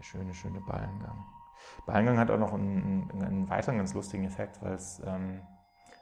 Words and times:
Der 0.00 0.04
schöne, 0.04 0.32
schöne 0.32 0.60
Ballengang. 0.60 1.26
Ballengang 1.84 2.18
hat 2.18 2.30
auch 2.30 2.38
noch 2.38 2.54
einen, 2.54 3.10
einen 3.12 3.48
weiteren 3.50 3.76
ganz 3.76 3.92
lustigen 3.92 4.24
Effekt, 4.24 4.62
weil 4.62 4.72
es 4.72 5.02
ähm, 5.06 5.42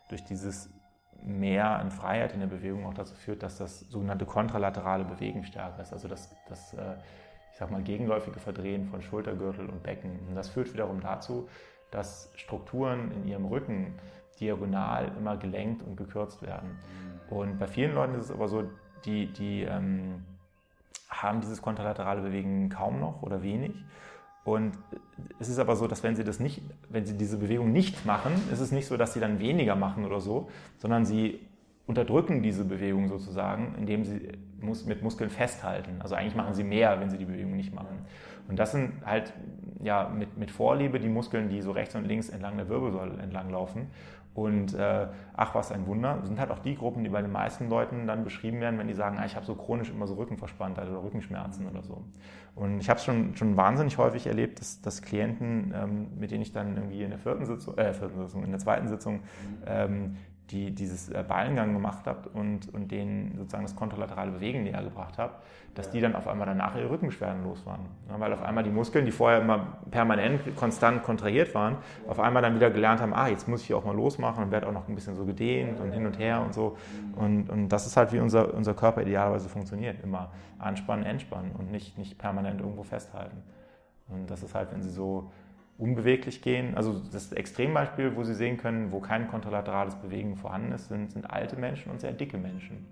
durch 0.09 0.25
dieses 0.25 0.73
Mehr 1.25 1.69
an 1.81 1.91
Freiheit 1.91 2.33
in 2.33 2.39
der 2.39 2.47
Bewegung 2.47 2.87
auch 2.87 2.95
dazu 2.95 3.13
führt, 3.17 3.43
dass 3.43 3.59
das 3.59 3.81
sogenannte 3.81 4.25
kontralaterale 4.25 5.05
Bewegen 5.05 5.43
stärker 5.43 5.83
ist. 5.83 5.93
Also 5.93 6.07
das, 6.07 6.33
das 6.49 6.75
äh, 6.75 6.95
ich 7.51 7.59
sag 7.59 7.73
mal, 7.73 7.83
gegenläufige 7.83 8.39
Verdrehen 8.39 8.87
von 8.87 9.03
Schultergürtel 9.03 9.69
und 9.69 9.83
Becken. 9.83 10.29
Und 10.29 10.37
das 10.37 10.49
führt 10.49 10.73
wiederum 10.73 11.01
dazu, 11.01 11.49
dass 11.91 12.31
Strukturen 12.37 13.11
in 13.11 13.27
ihrem 13.27 13.47
Rücken 13.47 13.99
diagonal 14.39 15.11
immer 15.19 15.37
gelenkt 15.37 15.83
und 15.83 15.97
gekürzt 15.97 16.41
werden. 16.41 16.79
Und 17.31 17.59
bei 17.59 17.67
vielen 17.67 17.97
Leuten 17.97 18.15
ist 18.15 18.27
es 18.27 18.31
aber 18.31 18.47
so, 18.47 18.71
die, 19.05 19.33
die 19.33 19.63
ähm, 19.63 20.25
haben 21.09 21.41
dieses 21.41 21.63
kontralaterale 21.63 22.23
Bewegen 22.23 22.69
kaum 22.69 23.01
noch 23.01 23.23
oder 23.23 23.43
wenig. 23.43 23.73
Und 24.45 24.79
es 25.39 25.49
ist 25.49 25.59
aber 25.59 25.77
so, 25.77 25.87
dass 25.87 26.03
wenn 26.03 26.17
sie 26.17 26.25
das 26.25 26.41
nicht, 26.41 26.63
wenn 26.89 27.05
sie 27.05 27.17
diese 27.17 27.37
Bewegung 27.37 27.73
nicht 27.73 28.07
machen, 28.07 28.33
ist 28.51 28.61
es 28.61 28.73
nicht 28.73 28.87
so, 28.87 28.97
dass 28.97 29.13
sie 29.13 29.21
dann 29.21 29.41
weniger 29.41 29.77
machen 29.77 30.05
oder 30.07 30.21
so, 30.21 30.49
sondern 30.79 31.05
sie 31.05 31.41
unterdrücken 31.87 32.43
diese 32.43 32.65
Bewegung 32.65 33.09
sozusagen, 33.09 33.75
indem 33.79 34.05
sie 34.05 34.29
mit 34.87 35.03
Muskeln 35.03 35.31
festhalten. 35.31 35.97
Also 36.01 36.15
eigentlich 36.15 36.35
machen 36.35 36.55
sie 36.55 36.65
mehr, 36.65 37.01
wenn 37.01 37.11
sie 37.11 37.19
die 37.19 37.25
Bewegung 37.25 37.57
nicht 37.57 37.75
machen. 37.75 38.07
Und 38.49 38.59
das 38.59 38.73
sind 38.73 38.93
halt 39.05 39.33
ja 39.83 40.09
mit, 40.09 40.37
mit 40.37 40.51
Vorliebe 40.51 40.99
die 40.99 41.09
Muskeln, 41.09 41.49
die 41.49 41.61
so 41.61 41.73
rechts 41.73 41.95
und 41.95 42.07
links 42.07 42.29
entlang 42.29 42.57
der 42.57 42.69
Wirbelsäule 42.69 43.23
entlang 43.23 43.51
laufen. 43.51 43.91
Und 44.39 44.73
äh, 44.75 45.09
ach, 45.37 45.57
was 45.57 45.73
ein 45.73 45.85
Wunder, 45.89 46.21
sind 46.23 46.39
halt 46.39 46.53
auch 46.53 46.61
die 46.61 46.77
Gruppen, 46.77 47.03
die 47.03 47.11
bei 47.11 47.21
den 47.21 47.33
meisten 47.33 47.69
Leuten 47.69 48.07
dann 48.07 48.23
beschrieben 48.23 48.61
werden, 48.61 48.79
wenn 48.79 48.87
die 48.87 48.95
sagen, 48.95 49.19
ah, 49.19 49.27
ich 49.27 49.35
habe 49.35 49.45
so 49.45 49.57
chronisch 49.57 49.91
immer 49.91 50.07
so 50.07 50.15
Rückenverspanntheit 50.15 50.89
oder 50.89 51.03
Rückenschmerzen 51.03 51.67
oder 51.67 51.83
so. 51.83 52.05
Und 52.55 52.79
ich 52.79 52.89
habe 52.89 52.99
es 52.99 53.05
schon, 53.05 53.35
schon 53.35 53.57
wahnsinnig 53.57 53.99
häufig 53.99 54.29
erlebt, 54.29 54.61
dass, 54.61 54.81
dass 54.81 55.03
Klienten, 55.03 55.75
ähm, 55.77 56.07
mit 56.21 56.31
denen 56.31 56.43
ich 56.43 56.53
dann 56.53 56.77
irgendwie 56.77 57.03
in 57.03 57.11
der 57.11 57.19
vierten 57.19 57.47
Sitzung, 57.47 57.77
äh, 57.79 57.93
vierten 57.93 58.17
Sitzung, 58.17 58.45
in 58.45 58.51
der 58.51 58.61
zweiten 58.61 58.87
Sitzung 58.87 59.21
ähm, 59.67 60.15
die 60.51 60.71
dieses 60.71 61.11
äh, 61.11 61.25
Ballengang 61.27 61.75
gemacht 61.75 62.07
habt 62.07 62.27
und, 62.35 62.73
und 62.73 62.91
denen 62.91 63.37
sozusagen 63.37 63.65
das 63.65 63.77
kontralaterale 63.77 64.33
Bewegen 64.33 64.63
näher 64.65 64.83
gebracht 64.83 65.19
habt, 65.19 65.43
dass 65.75 65.91
die 65.91 66.01
dann 66.01 66.17
auf 66.17 66.27
einmal 66.27 66.47
danach 66.47 66.75
ihre 66.75 66.91
Rückenbeschwerden 66.91 67.45
los 67.45 67.65
waren. 67.67 67.81
Ja, 68.09 68.19
weil 68.19 68.33
auf 68.33 68.43
einmal 68.43 68.65
die 68.65 68.71
Muskeln, 68.71 69.05
die 69.05 69.13
vorher 69.13 69.41
immer 69.41 69.79
permanent 69.91 70.57
konstant 70.57 71.03
kontrahiert 71.03 71.55
waren, 71.55 71.77
auf 72.09 72.19
einmal 72.19 72.43
dann 72.43 72.55
wieder 72.55 72.71
gelernt 72.71 73.01
haben, 73.01 73.15
ah, 73.15 73.29
jetzt 73.29 73.47
muss 73.47 73.61
ich 73.61 73.69
hier 73.69 73.77
auch 73.77 73.85
mal 73.85 73.95
losmachen 73.95 74.45
und 74.45 74.51
werde 74.51 74.67
auch 74.67 74.73
noch 74.73 74.89
ein 74.89 74.95
bisschen 74.95 75.15
so 75.15 75.25
gedehnt 75.25 75.81
und 75.81 75.93
hin 75.93 76.07
und 76.07 76.19
her 76.19 76.43
und 76.43 76.55
so. 76.55 76.77
Und, 77.15 77.51
und 77.51 77.69
das 77.69 77.87
ist 77.87 77.97
halt, 77.97 78.13
wie 78.13 78.19
unser, 78.19 78.55
unser 78.55 78.75
Körper 78.75 79.03
idealerweise 79.03 79.49
funktioniert. 79.49 80.03
Immer 80.03 80.31
anspannen, 80.59 81.05
entspannen 81.05 81.53
und 81.57 81.71
nicht, 81.71 81.99
nicht 81.99 82.19
permanent 82.19 82.61
irgendwo 82.61 82.83
festhalten. 82.83 83.43
Und 84.09 84.31
das 84.31 84.43
ist 84.43 84.55
halt, 84.55 84.73
wenn 84.73 84.83
sie 84.83 84.91
so 84.91 85.31
unbeweglich 85.79 86.43
gehen. 86.43 86.77
Also 86.77 87.01
das 87.13 87.33
Extrembeispiel, 87.33 88.17
wo 88.17 88.25
Sie 88.25 88.35
sehen 88.35 88.57
können, 88.57 88.91
wo 88.91 89.01
kein 89.01 89.29
kontralaterales 89.29 89.95
Bewegen 89.95 90.37
vorhanden 90.37 90.73
ist, 90.73 90.89
sind, 90.89 91.13
sind 91.13 91.31
alte 91.31 91.57
Menschen 91.57 91.91
und 91.91 92.01
sehr 92.01 92.13
dicke 92.13 92.37
Menschen. 92.37 92.85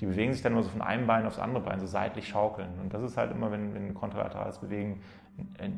Die 0.00 0.06
bewegen 0.06 0.32
sich 0.32 0.42
dann 0.42 0.52
nur 0.52 0.62
so 0.62 0.68
von 0.68 0.82
einem 0.82 1.06
Bein 1.06 1.24
aufs 1.24 1.38
andere 1.38 1.62
Bein, 1.62 1.80
so 1.80 1.86
seitlich 1.86 2.28
schaukeln. 2.28 2.68
Und 2.82 2.92
das 2.92 3.02
ist 3.02 3.16
halt 3.16 3.30
immer, 3.30 3.50
wenn, 3.50 3.74
wenn 3.74 3.94
kontralaterales 3.94 4.58
Bewegen 4.58 5.00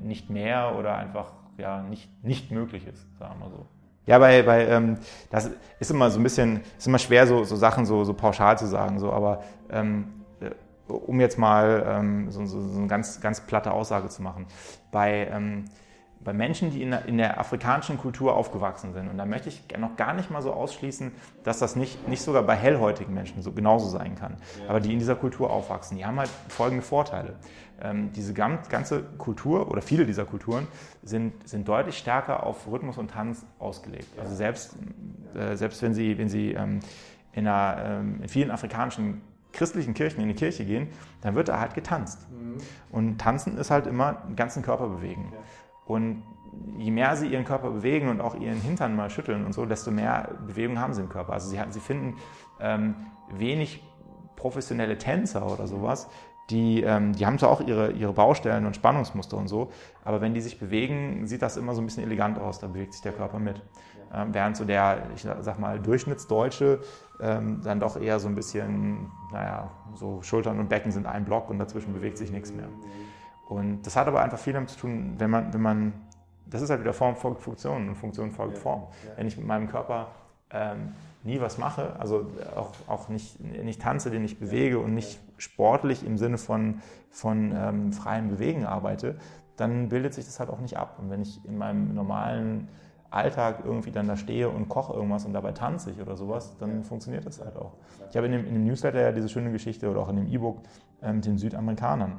nicht 0.03 0.29
mehr 0.29 0.75
oder 0.77 0.97
einfach 0.97 1.33
ja, 1.57 1.83
nicht, 1.83 2.11
nicht 2.25 2.51
möglich 2.51 2.87
ist, 2.87 3.07
sagen 3.19 3.39
wir 3.41 3.51
so. 3.51 3.67
Ja, 4.07 4.19
bei, 4.19 4.43
bei 4.43 4.67
ähm, 4.67 4.99
das 5.31 5.51
ist 5.81 5.91
immer 5.91 6.11
so 6.11 6.21
ein 6.21 6.23
bisschen, 6.23 6.61
ist 6.79 6.87
immer 6.87 6.99
schwer, 6.99 7.27
so, 7.27 7.45
so 7.45 7.57
Sachen 7.57 7.87
so, 7.87 8.05
so 8.05 8.15
pauschal 8.15 8.57
zu 8.57 8.67
sagen, 8.67 8.99
so, 8.99 9.13
aber 9.13 9.43
ähm, 9.71 10.25
äh, 10.41 10.51
um 10.93 11.21
jetzt 11.21 11.39
mal 11.39 11.85
ähm, 11.89 12.31
so, 12.31 12.45
so, 12.47 12.61
so 12.61 12.79
eine 12.79 12.87
ganz, 12.87 13.21
ganz 13.21 13.41
platte 13.41 13.73
Aussage 13.73 14.09
zu 14.09 14.23
machen. 14.23 14.47
Bei 14.93 15.29
ähm, 15.33 15.65
bei 16.27 16.33
Menschen, 16.33 16.73
die 16.73 16.83
in 16.83 16.91
der, 16.91 17.05
in 17.05 17.19
der, 17.19 17.39
afrikanischen 17.39 17.99
Kultur 17.99 18.35
aufgewachsen 18.35 18.93
sind. 18.93 19.09
Und 19.09 19.17
da 19.17 19.25
möchte 19.25 19.49
ich 19.49 19.63
noch 19.79 19.97
gar 19.97 20.13
nicht 20.13 20.29
mal 20.29 20.43
so 20.43 20.53
ausschließen, 20.53 21.13
dass 21.45 21.61
das 21.61 21.77
nicht, 21.77 22.09
nicht 22.09 22.21
sogar 22.21 22.43
bei 22.43 22.57
hellhäutigen 22.57 23.15
Menschen 23.15 23.43
so 23.43 23.53
genauso 23.53 23.89
sein 23.89 24.17
kann. 24.17 24.37
Ja. 24.61 24.71
Aber 24.71 24.81
die 24.81 24.93
in 24.93 24.99
dieser 24.99 25.15
Kultur 25.15 25.51
aufwachsen, 25.51 25.97
die 25.97 26.05
haben 26.05 26.19
halt 26.19 26.29
folgende 26.49 26.83
Vorteile. 26.83 27.37
Ähm, 27.81 28.11
diese 28.13 28.35
ganze 28.35 29.05
Kultur 29.19 29.71
oder 29.71 29.81
viele 29.81 30.05
dieser 30.05 30.25
Kulturen 30.25 30.67
sind, 31.05 31.49
sind 31.49 31.69
deutlich 31.69 31.97
stärker 31.97 32.43
auf 32.43 32.67
Rhythmus 32.67 32.99
und 32.99 33.13
Tanz 33.13 33.47
ausgelegt. 33.61 34.19
Also 34.19 34.35
selbst, 34.35 34.75
äh, 35.37 35.55
selbst 35.55 35.81
wenn 35.83 35.95
sie, 35.95 36.19
wenn 36.19 36.29
sie 36.29 36.55
ähm, 36.55 36.81
in, 37.35 37.47
einer, 37.47 38.01
ähm, 38.01 38.19
in 38.23 38.29
vielen 38.29 38.51
afrikanischen 38.51 39.23
christlichen 39.53 39.95
Kirchen 39.95 40.21
in 40.23 40.29
die 40.29 40.35
Kirche 40.35 40.65
gehen, 40.65 40.89
dann 41.21 41.37
wird 41.37 41.49
da 41.49 41.61
halt 41.61 41.75
getanzt. 41.75 42.27
Mhm. 42.31 42.57
Und 42.91 43.19
tanzen 43.19 43.57
ist 43.59 43.71
halt 43.71 43.87
immer 43.87 44.25
den 44.29 44.35
ganzen 44.35 44.63
Körper 44.63 44.89
bewegen. 44.89 45.31
Ja. 45.33 45.39
Und 45.87 46.23
je 46.77 46.91
mehr 46.91 47.17
sie 47.17 47.29
ihren 47.29 47.45
Körper 47.45 47.71
bewegen 47.71 48.09
und 48.09 48.21
auch 48.21 48.35
ihren 48.35 48.61
Hintern 48.61 48.97
mal 48.97 49.11
schütteln 49.11 49.45
und 49.45 49.53
so, 49.53 49.67
desto 49.67 49.91
mehr 49.91 50.31
Bewegung 50.47 50.79
haben 50.79 50.95
sie 50.95 51.03
im 51.03 51.09
Körper. 51.09 51.33
Also 51.33 51.49
sie, 51.49 51.59
sie 51.71 51.81
finden 51.81 52.17
ähm, 52.61 52.95
wenig 53.31 53.83
professionelle 54.37 54.99
Tänzer 54.99 55.51
oder 55.51 55.67
sowas, 55.67 56.09
die, 56.51 56.83
ähm, 56.83 57.13
die 57.13 57.27
haben 57.27 57.39
zwar 57.39 57.51
auch 57.51 57.61
ihre, 57.61 57.91
ihre 57.93 58.13
Baustellen 58.13 58.67
und 58.67 58.77
Spannungsmuster 58.77 59.37
und 59.37 59.49
so, 59.49 59.71
aber 60.05 60.21
wenn 60.21 60.33
die 60.33 60.41
sich 60.41 60.61
bewegen, 60.61 61.27
sieht 61.27 61.43
das 61.43 61.57
immer 61.57 61.75
so 61.75 61.83
ein 61.83 61.87
bisschen 61.87 62.05
elegant 62.05 62.39
aus, 62.39 62.61
da 62.61 62.69
bewegt 62.69 62.93
sich 62.93 63.03
der 63.03 63.13
Körper 63.13 63.41
mit. 63.41 63.61
Ähm, 64.15 64.33
während 64.33 64.57
so 64.57 64.65
der, 64.65 65.09
ich 65.17 65.23
sag 65.23 65.59
mal, 65.59 65.81
Durchschnittsdeutsche 65.81 66.81
ähm, 67.21 67.61
dann 67.65 67.81
doch 67.81 68.01
eher 68.01 68.21
so 68.21 68.29
ein 68.29 68.37
bisschen, 68.37 69.11
naja, 69.33 69.73
so 69.95 70.23
Schultern 70.23 70.61
und 70.61 70.69
Becken 70.69 70.93
sind 70.93 71.07
ein 71.07 71.25
Block 71.25 71.51
und 71.51 71.59
dazwischen 71.59 71.93
bewegt 71.93 72.17
sich 72.17 72.31
nichts 72.31 72.53
mehr. 72.53 72.69
Und 73.47 73.83
das 73.87 73.97
hat 73.97 74.09
aber 74.09 74.23
einfach 74.23 74.39
viel 74.39 74.53
damit 74.53 74.71
zu 74.71 74.79
tun, 74.79 75.15
wenn 75.19 75.31
man, 75.31 75.55
wenn 75.55 75.63
man, 75.63 75.93
das 76.47 76.63
ist 76.63 76.71
halt 76.71 76.81
wieder 76.81 76.93
Form 76.93 77.17
folgt 77.17 77.41
Funktion 77.41 77.89
und 77.89 77.95
Funktion 77.95 78.33
folgt 78.33 78.59
Form. 78.59 78.83
Wenn 79.17 79.27
ich 79.27 79.37
mit 79.37 79.47
meinem 79.47 79.69
Körper 79.69 80.09
ähm, 80.51 80.95
nie 81.23 81.41
was 81.41 81.57
mache, 81.57 81.95
also 81.99 82.27
auch, 82.57 82.73
auch 82.89 83.09
nicht, 83.09 83.41
nicht 83.41 83.81
tanze, 83.81 84.11
den 84.11 84.25
ich 84.25 84.39
bewege 84.39 84.81
und 84.81 84.95
nicht 84.95 85.21
sportlich 85.39 86.05
im 86.05 86.19
Sinne 86.19 86.39
von, 86.39 86.83
von 87.11 87.53
ähm, 87.57 87.93
freiem 87.93 88.29
Bewegen 88.29 88.67
arbeite, 88.67 89.17
dann 89.57 89.89
bildet 89.89 90.15
sich 90.15 90.25
das 90.25 90.41
halt 90.41 90.51
auch 90.51 90.61
nicht 90.61 90.77
ab. 90.77 90.99
Und 91.01 91.11
wenn 91.11 91.23
ich 91.23 91.45
in 91.45 91.57
meinem 91.57 91.95
normalen 91.95 92.69
Alltag 93.11 93.61
irgendwie 93.65 93.93
dann 93.93 94.09
da 94.09 94.17
stehe 94.17 94.49
und 94.51 94.69
koche 94.69 94.93
irgendwas 94.93 95.25
und 95.25 95.33
dabei 95.33 95.53
tanze 95.53 95.93
ich 95.93 96.01
oder 96.01 96.17
sowas, 96.17 96.57
dann 96.59 96.83
funktioniert 96.83 97.25
das 97.25 97.41
halt 97.41 97.57
auch. 97.57 97.75
Ich 98.11 98.17
habe 98.17 98.27
in 98.27 98.33
dem, 98.33 98.47
in 98.47 98.55
dem 98.55 98.65
Newsletter 98.65 99.01
ja 99.01 99.13
diese 99.13 99.29
schöne 99.29 99.53
Geschichte 99.53 99.89
oder 99.89 100.01
auch 100.01 100.09
in 100.09 100.17
dem 100.17 100.27
E-Book 100.27 100.59
äh, 101.01 101.13
mit 101.13 101.25
den 101.25 101.39
Südamerikanern 101.39 102.19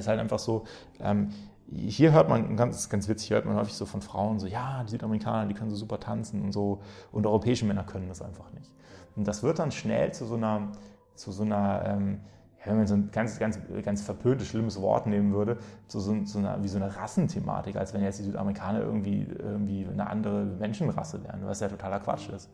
ist 0.00 0.08
halt 0.08 0.20
einfach 0.20 0.38
so, 0.38 0.64
ähm, 1.00 1.30
hier 1.70 2.12
hört 2.12 2.28
man, 2.28 2.56
ganz, 2.56 2.88
ganz 2.88 3.08
witzig, 3.08 3.30
hört 3.30 3.46
man 3.46 3.56
häufig 3.56 3.74
so 3.74 3.86
von 3.86 4.02
Frauen 4.02 4.38
so, 4.38 4.46
ja, 4.46 4.82
die 4.84 4.90
Südamerikaner, 4.90 5.46
die 5.46 5.54
können 5.54 5.70
so 5.70 5.76
super 5.76 5.98
tanzen 5.98 6.42
und 6.42 6.52
so, 6.52 6.80
und 7.12 7.26
europäische 7.26 7.64
Männer 7.64 7.84
können 7.84 8.08
das 8.08 8.20
einfach 8.20 8.52
nicht. 8.52 8.70
Und 9.16 9.26
das 9.26 9.42
wird 9.42 9.58
dann 9.58 9.70
schnell 9.70 10.12
zu 10.12 10.26
so 10.26 10.34
einer, 10.34 10.72
zu 11.14 11.32
so 11.32 11.44
einer, 11.44 11.84
ähm, 11.86 12.20
wenn 12.64 12.76
man 12.76 12.86
so 12.86 12.94
ein 12.94 13.10
ganz, 13.10 13.38
ganz, 13.38 13.58
ganz 13.84 14.02
verpöntes, 14.02 14.48
schlimmes 14.48 14.80
Wort 14.80 15.06
nehmen 15.06 15.32
würde, 15.32 15.58
zu 15.88 16.00
so, 16.00 16.24
so 16.24 16.38
einer, 16.38 16.62
wie 16.62 16.68
so 16.68 16.78
eine 16.78 16.94
Rassenthematik, 16.94 17.76
als 17.76 17.92
wenn 17.92 18.02
jetzt 18.02 18.20
die 18.20 18.24
Südamerikaner 18.24 18.80
irgendwie, 18.80 19.26
irgendwie 19.38 19.86
eine 19.90 20.08
andere 20.08 20.44
Menschenrasse 20.44 21.22
wären, 21.24 21.40
was 21.44 21.60
ja 21.60 21.68
totaler 21.68 22.00
Quatsch 22.00 22.28
ist. 22.28 22.50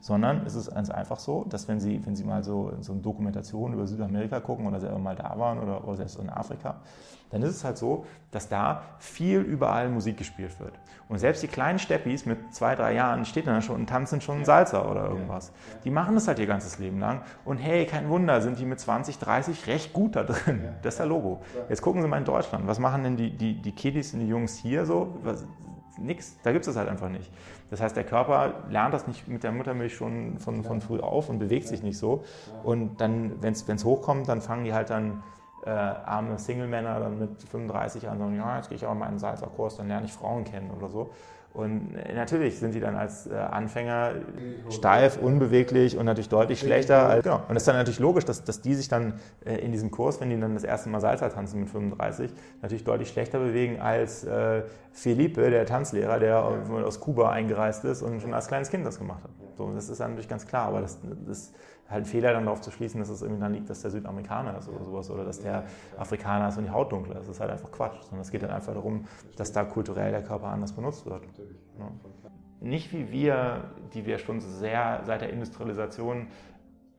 Sondern 0.00 0.44
es 0.46 0.54
ist 0.54 0.72
ganz 0.72 0.90
einfach 0.90 1.18
so, 1.18 1.44
dass 1.48 1.68
wenn 1.68 1.80
Sie, 1.80 2.04
wenn 2.04 2.16
Sie 2.16 2.24
mal 2.24 2.42
so, 2.42 2.72
so 2.80 2.92
eine 2.92 3.02
Dokumentation 3.02 3.72
über 3.72 3.86
Südamerika 3.86 4.40
gucken 4.40 4.66
oder 4.66 4.80
selber 4.80 4.98
mal 4.98 5.14
da 5.14 5.38
waren 5.38 5.58
oder, 5.58 5.86
oder 5.86 5.96
selbst 5.96 6.18
in 6.18 6.28
Afrika, 6.28 6.80
dann 7.32 7.42
ist 7.42 7.56
es 7.56 7.64
halt 7.64 7.78
so, 7.78 8.06
dass 8.30 8.48
da 8.48 8.82
viel 8.98 9.40
überall 9.40 9.88
Musik 9.88 10.18
gespielt 10.18 10.60
wird. 10.60 10.74
Und 11.08 11.18
selbst 11.18 11.42
die 11.42 11.48
kleinen 11.48 11.78
Steppis 11.78 12.24
mit 12.24 12.54
zwei, 12.54 12.74
drei 12.74 12.94
Jahren 12.94 13.24
stehen 13.24 13.46
dann 13.46 13.60
schon 13.60 13.76
und 13.76 13.88
tanzen 13.88 14.20
schon 14.20 14.44
Salsa 14.44 14.88
oder 14.88 15.08
irgendwas. 15.08 15.52
Die 15.84 15.90
machen 15.90 16.14
das 16.14 16.28
halt 16.28 16.38
ihr 16.38 16.46
ganzes 16.46 16.78
Leben 16.78 17.00
lang. 17.00 17.22
Und 17.44 17.58
hey, 17.58 17.84
kein 17.86 18.08
Wunder, 18.08 18.40
sind 18.40 18.58
die 18.58 18.64
mit 18.64 18.80
20, 18.80 19.18
30 19.18 19.66
recht 19.66 19.92
gut 19.92 20.16
da 20.16 20.22
drin. 20.22 20.68
Das 20.82 20.94
ist 20.94 20.98
der 20.98 21.06
Logo. 21.06 21.42
Jetzt 21.68 21.82
gucken 21.82 22.00
Sie 22.02 22.08
mal 22.08 22.18
in 22.18 22.24
Deutschland. 22.24 22.66
Was 22.66 22.78
machen 22.78 23.02
denn 23.02 23.16
die, 23.16 23.36
die, 23.36 23.60
die 23.60 23.72
Kiddies 23.72 24.14
und 24.14 24.20
die 24.20 24.28
Jungs 24.28 24.56
hier 24.56 24.86
so? 24.86 25.18
Was, 25.22 25.44
nix. 25.98 26.38
Da 26.42 26.52
gibt 26.52 26.66
es 26.66 26.72
das 26.72 26.76
halt 26.76 26.88
einfach 26.88 27.08
nicht. 27.08 27.30
Das 27.70 27.80
heißt, 27.80 27.96
der 27.96 28.04
Körper 28.04 28.54
lernt 28.70 28.94
das 28.94 29.06
nicht 29.06 29.28
mit 29.28 29.42
der 29.42 29.52
Muttermilch 29.52 29.94
schon 29.94 30.38
von, 30.38 30.64
von 30.64 30.80
früh 30.80 31.00
auf 31.00 31.28
und 31.28 31.38
bewegt 31.38 31.68
sich 31.68 31.82
nicht 31.82 31.98
so. 31.98 32.24
Und 32.62 33.00
dann, 33.00 33.42
wenn 33.42 33.52
es 33.52 33.84
hochkommt, 33.84 34.28
dann 34.28 34.40
fangen 34.40 34.64
die 34.64 34.74
halt 34.74 34.90
dann 34.90 35.22
äh, 35.64 35.70
arme 35.70 36.38
Single-Männer 36.38 37.00
dann 37.00 37.18
mit 37.18 37.42
35 37.42 38.08
an 38.08 38.18
sagen, 38.18 38.36
ja, 38.36 38.56
jetzt 38.56 38.68
gehe 38.68 38.76
ich 38.76 38.86
auch 38.86 38.94
mal 38.94 39.06
in 39.06 39.10
einen 39.10 39.18
Salzerkurs, 39.18 39.76
dann 39.76 39.88
lerne 39.88 40.06
ich 40.06 40.12
Frauen 40.12 40.44
kennen 40.44 40.70
oder 40.70 40.88
so. 40.88 41.10
Und 41.54 41.94
äh, 41.94 42.14
natürlich 42.14 42.58
sind 42.58 42.74
die 42.74 42.80
dann 42.80 42.96
als 42.96 43.26
äh, 43.26 43.34
Anfänger 43.34 44.12
steif, 44.70 45.18
unbeweglich 45.18 45.98
und 45.98 46.06
natürlich 46.06 46.30
deutlich 46.30 46.60
schlechter. 46.60 47.08
Als, 47.08 47.24
genau. 47.24 47.42
Und 47.46 47.56
es 47.56 47.62
ist 47.62 47.68
dann 47.68 47.76
natürlich 47.76 47.98
logisch, 47.98 48.24
dass, 48.24 48.42
dass 48.42 48.62
die 48.62 48.74
sich 48.74 48.88
dann 48.88 49.20
äh, 49.44 49.56
in 49.56 49.70
diesem 49.70 49.90
Kurs, 49.90 50.20
wenn 50.20 50.30
die 50.30 50.40
dann 50.40 50.54
das 50.54 50.64
erste 50.64 50.88
Mal 50.88 51.00
Salsa 51.00 51.28
tanzen 51.28 51.60
mit 51.60 51.68
35, 51.68 52.32
natürlich 52.62 52.84
deutlich 52.84 53.10
schlechter 53.10 53.38
bewegen 53.38 53.80
als 53.80 54.24
äh, 54.24 54.62
Felipe, 54.92 55.50
der 55.50 55.66
Tanzlehrer, 55.66 56.18
der 56.18 56.42
aus 56.42 57.00
Kuba 57.00 57.30
eingereist 57.30 57.84
ist 57.84 58.02
und 58.02 58.22
schon 58.22 58.32
als 58.32 58.48
kleines 58.48 58.70
Kind 58.70 58.86
das 58.86 58.98
gemacht 58.98 59.22
hat. 59.22 59.30
So, 59.56 59.70
das 59.74 59.90
ist 59.90 60.00
dann 60.00 60.12
natürlich 60.12 60.28
ganz 60.28 60.46
klar. 60.46 60.68
Aber 60.68 60.80
das, 60.80 60.98
das 61.26 61.52
halt 61.92 62.04
ein 62.04 62.06
Fehler 62.06 62.32
dann 62.32 62.44
darauf 62.44 62.60
zu 62.60 62.70
schließen, 62.70 63.00
dass 63.00 63.08
es 63.08 63.22
irgendwie 63.22 63.40
dann 63.40 63.54
liegt, 63.54 63.70
dass 63.70 63.82
der 63.82 63.90
Südamerikaner 63.90 64.58
ist 64.58 64.68
oder 64.68 64.84
sowas 64.84 65.10
oder 65.10 65.24
dass 65.24 65.40
der 65.40 65.64
Afrikaner 65.98 66.48
ist 66.48 66.58
und 66.58 66.64
die 66.64 66.70
Haut 66.70 66.90
dunkler 66.90 67.16
ist. 67.20 67.28
Das 67.28 67.36
ist 67.36 67.40
halt 67.40 67.50
einfach 67.50 67.70
Quatsch. 67.70 68.00
Sondern 68.02 68.20
es 68.20 68.30
geht 68.30 68.42
dann 68.42 68.50
einfach 68.50 68.74
darum, 68.74 69.06
dass 69.36 69.52
da 69.52 69.64
kulturell 69.64 70.10
der 70.10 70.22
Körper 70.22 70.48
anders 70.48 70.72
benutzt 70.72 71.06
wird. 71.06 71.22
Ja. 71.78 71.90
Nicht 72.60 72.92
wie 72.92 73.10
wir, 73.10 73.64
die 73.92 74.06
wir 74.06 74.18
schon 74.18 74.40
sehr 74.40 75.02
seit 75.04 75.20
der 75.20 75.30
Industrialisation 75.30 76.28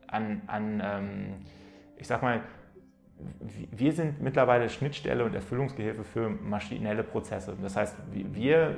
an, 0.08 0.42
an 0.48 0.82
ähm, 0.84 1.36
ich 1.98 2.08
sag 2.08 2.22
mal, 2.22 2.42
wir 3.72 3.92
sind 3.92 4.22
mittlerweile 4.22 4.70
Schnittstelle 4.70 5.26
und 5.26 5.36
Erfüllungsgehilfe 5.36 6.04
für 6.04 6.30
maschinelle 6.30 7.04
Prozesse. 7.04 7.56
Das 7.62 7.76
heißt, 7.76 7.96
wir, 8.12 8.78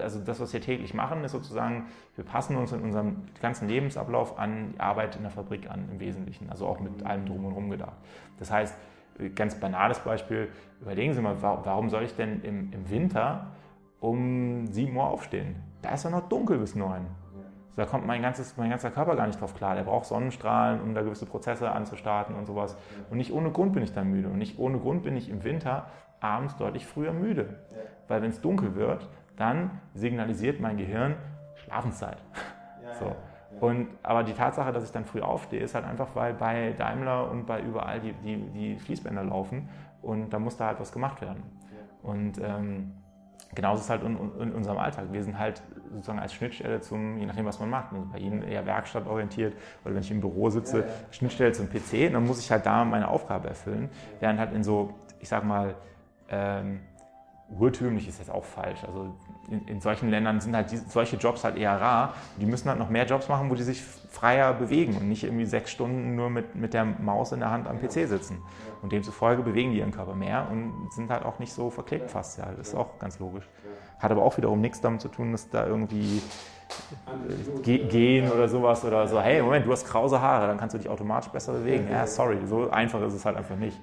also 0.00 0.20
das, 0.20 0.40
was 0.40 0.52
wir 0.52 0.60
täglich 0.60 0.94
machen, 0.94 1.24
ist 1.24 1.32
sozusagen, 1.32 1.86
wir 2.16 2.24
passen 2.24 2.56
uns 2.56 2.72
in 2.72 2.80
unserem 2.80 3.22
ganzen 3.40 3.68
Lebensablauf 3.68 4.38
an 4.38 4.72
die 4.72 4.80
Arbeit 4.80 5.16
in 5.16 5.22
der 5.22 5.30
Fabrik 5.30 5.70
an, 5.70 5.88
im 5.90 6.00
Wesentlichen, 6.00 6.50
also 6.50 6.66
auch 6.66 6.80
mit 6.80 7.04
allem 7.04 7.26
drum 7.26 7.44
und 7.44 7.52
rum 7.52 7.70
gedacht. 7.70 7.96
Das 8.38 8.50
heißt, 8.50 8.74
ganz 9.34 9.54
banales 9.54 9.98
Beispiel, 10.00 10.48
überlegen 10.80 11.14
Sie 11.14 11.20
mal, 11.20 11.40
warum 11.40 11.90
soll 11.90 12.02
ich 12.02 12.14
denn 12.14 12.42
im, 12.42 12.72
im 12.72 12.90
Winter 12.90 13.52
um 14.00 14.66
7 14.66 14.94
Uhr 14.96 15.04
aufstehen? 15.04 15.56
Da 15.82 15.90
ist 15.90 16.04
ja 16.04 16.10
noch 16.10 16.28
dunkel 16.28 16.58
bis 16.58 16.74
9 16.74 17.06
da 17.76 17.86
kommt 17.86 18.06
mein, 18.06 18.22
ganzes, 18.22 18.56
mein 18.56 18.70
ganzer 18.70 18.90
Körper 18.90 19.16
gar 19.16 19.26
nicht 19.26 19.40
drauf 19.40 19.54
klar. 19.54 19.74
Der 19.74 19.82
braucht 19.82 20.06
Sonnenstrahlen, 20.06 20.80
um 20.80 20.94
da 20.94 21.02
gewisse 21.02 21.26
Prozesse 21.26 21.70
anzustarten 21.70 22.34
und 22.36 22.46
sowas. 22.46 22.76
Und 23.10 23.18
nicht 23.18 23.32
ohne 23.32 23.50
Grund 23.50 23.72
bin 23.72 23.82
ich 23.82 23.92
dann 23.92 24.10
müde. 24.10 24.28
Und 24.28 24.38
nicht 24.38 24.58
ohne 24.58 24.78
Grund 24.78 25.02
bin 25.02 25.16
ich 25.16 25.28
im 25.28 25.44
Winter 25.44 25.86
abends 26.20 26.56
deutlich 26.56 26.86
früher 26.86 27.12
müde. 27.12 27.58
Weil 28.08 28.22
wenn 28.22 28.30
es 28.30 28.40
dunkel 28.40 28.74
wird, 28.74 29.08
dann 29.36 29.70
signalisiert 29.94 30.60
mein 30.60 30.76
Gehirn 30.76 31.16
Schlafenszeit. 31.56 32.18
so. 32.98 33.14
Und, 33.60 33.88
aber 34.02 34.24
die 34.24 34.32
Tatsache, 34.32 34.72
dass 34.72 34.84
ich 34.84 34.90
dann 34.90 35.04
früh 35.04 35.20
aufstehe, 35.20 35.60
ist 35.60 35.74
halt 35.74 35.84
einfach, 35.84 36.08
weil 36.14 36.34
bei 36.34 36.74
Daimler 36.76 37.30
und 37.30 37.46
bei 37.46 37.60
überall 37.60 38.00
die, 38.00 38.12
die, 38.12 38.36
die 38.50 38.78
Fließbänder 38.78 39.24
laufen 39.24 39.68
und 40.02 40.30
da 40.30 40.38
muss 40.38 40.56
da 40.56 40.66
halt 40.66 40.80
was 40.80 40.92
gemacht 40.92 41.20
werden. 41.20 41.42
Und 42.02 42.38
ähm, 42.42 42.92
genauso 43.54 43.78
ist 43.78 43.84
es 43.84 43.90
halt 43.90 44.02
in, 44.02 44.16
in, 44.40 44.52
unserem 44.52 44.78
Alltag. 44.78 45.06
Wir 45.12 45.22
sind 45.22 45.38
halt 45.38 45.62
sozusagen 45.92 46.18
als 46.18 46.34
Schnittstelle 46.34 46.80
zum, 46.80 47.18
je 47.18 47.26
nachdem, 47.26 47.44
was 47.44 47.60
man 47.60 47.70
macht. 47.70 47.92
Also 47.92 48.06
bei 48.12 48.18
Ihnen 48.18 48.42
eher 48.42 48.66
werkstattorientiert 48.66 49.54
oder 49.84 49.94
wenn 49.94 50.02
ich 50.02 50.10
im 50.10 50.20
Büro 50.20 50.50
sitze, 50.50 50.80
ja, 50.80 50.84
ja. 50.84 50.92
Schnittstelle 51.10 51.52
zum 51.52 51.68
PC, 51.68 52.12
dann 52.12 52.26
muss 52.26 52.40
ich 52.40 52.50
halt 52.50 52.66
da 52.66 52.84
meine 52.84 53.08
Aufgabe 53.08 53.48
erfüllen. 53.48 53.90
Während 54.20 54.38
halt 54.38 54.52
in 54.52 54.64
so, 54.64 54.94
ich 55.20 55.28
sag 55.28 55.44
mal, 55.44 55.74
ähm, 56.28 56.80
urtümlich 57.48 58.08
ist 58.08 58.18
jetzt 58.18 58.30
auch 58.30 58.44
falsch. 58.44 58.82
Also 58.84 59.14
in, 59.50 59.66
in, 59.68 59.80
solchen 59.80 60.10
Ländern 60.10 60.40
sind 60.40 60.56
halt 60.56 60.70
die, 60.72 60.76
solche 60.76 61.16
Jobs 61.16 61.44
halt 61.44 61.56
eher 61.56 61.80
rar. 61.80 62.14
Die 62.40 62.46
müssen 62.46 62.68
halt 62.68 62.78
noch 62.78 62.88
mehr 62.88 63.06
Jobs 63.06 63.28
machen, 63.28 63.50
wo 63.50 63.54
die 63.54 63.62
sich 63.62 63.82
freier 63.82 64.54
bewegen 64.54 64.96
und 64.96 65.08
nicht 65.08 65.24
irgendwie 65.24 65.44
sechs 65.44 65.70
Stunden 65.70 66.14
nur 66.16 66.30
mit, 66.30 66.54
mit 66.54 66.74
der 66.74 66.84
Maus 66.84 67.32
in 67.32 67.40
der 67.40 67.50
Hand 67.50 67.68
am 67.68 67.78
PC 67.78 68.08
sitzen. 68.08 68.38
Und 68.82 68.92
demzufolge 68.92 69.42
bewegen 69.42 69.72
die 69.72 69.78
ihren 69.78 69.92
Körper 69.92 70.14
mehr 70.14 70.48
und 70.50 70.90
sind 70.92 71.10
halt 71.10 71.24
auch 71.24 71.38
nicht 71.38 71.52
so 71.52 71.70
verklebt 71.70 72.10
fast. 72.10 72.38
Ja, 72.38 72.46
das 72.56 72.68
ist 72.68 72.74
auch 72.74 72.98
ganz 72.98 73.18
logisch. 73.18 73.48
Hat 73.98 74.10
aber 74.10 74.22
auch 74.22 74.36
wiederum 74.36 74.60
nichts 74.60 74.80
damit 74.80 75.00
zu 75.00 75.08
tun, 75.08 75.32
dass 75.32 75.48
da 75.48 75.66
irgendwie 75.66 76.20
äh, 77.64 77.78
gehen 77.78 78.30
oder 78.30 78.48
sowas 78.48 78.84
oder 78.84 79.06
so, 79.06 79.20
hey, 79.20 79.40
Moment, 79.42 79.66
du 79.66 79.72
hast 79.72 79.86
krause 79.86 80.20
Haare, 80.20 80.48
dann 80.48 80.58
kannst 80.58 80.74
du 80.74 80.78
dich 80.78 80.88
automatisch 80.88 81.30
besser 81.30 81.52
bewegen. 81.52 81.88
Ja, 81.90 82.06
sorry, 82.06 82.38
so 82.46 82.70
einfach 82.70 83.00
ist 83.02 83.14
es 83.14 83.24
halt 83.24 83.36
einfach 83.36 83.56
nicht. 83.56 83.78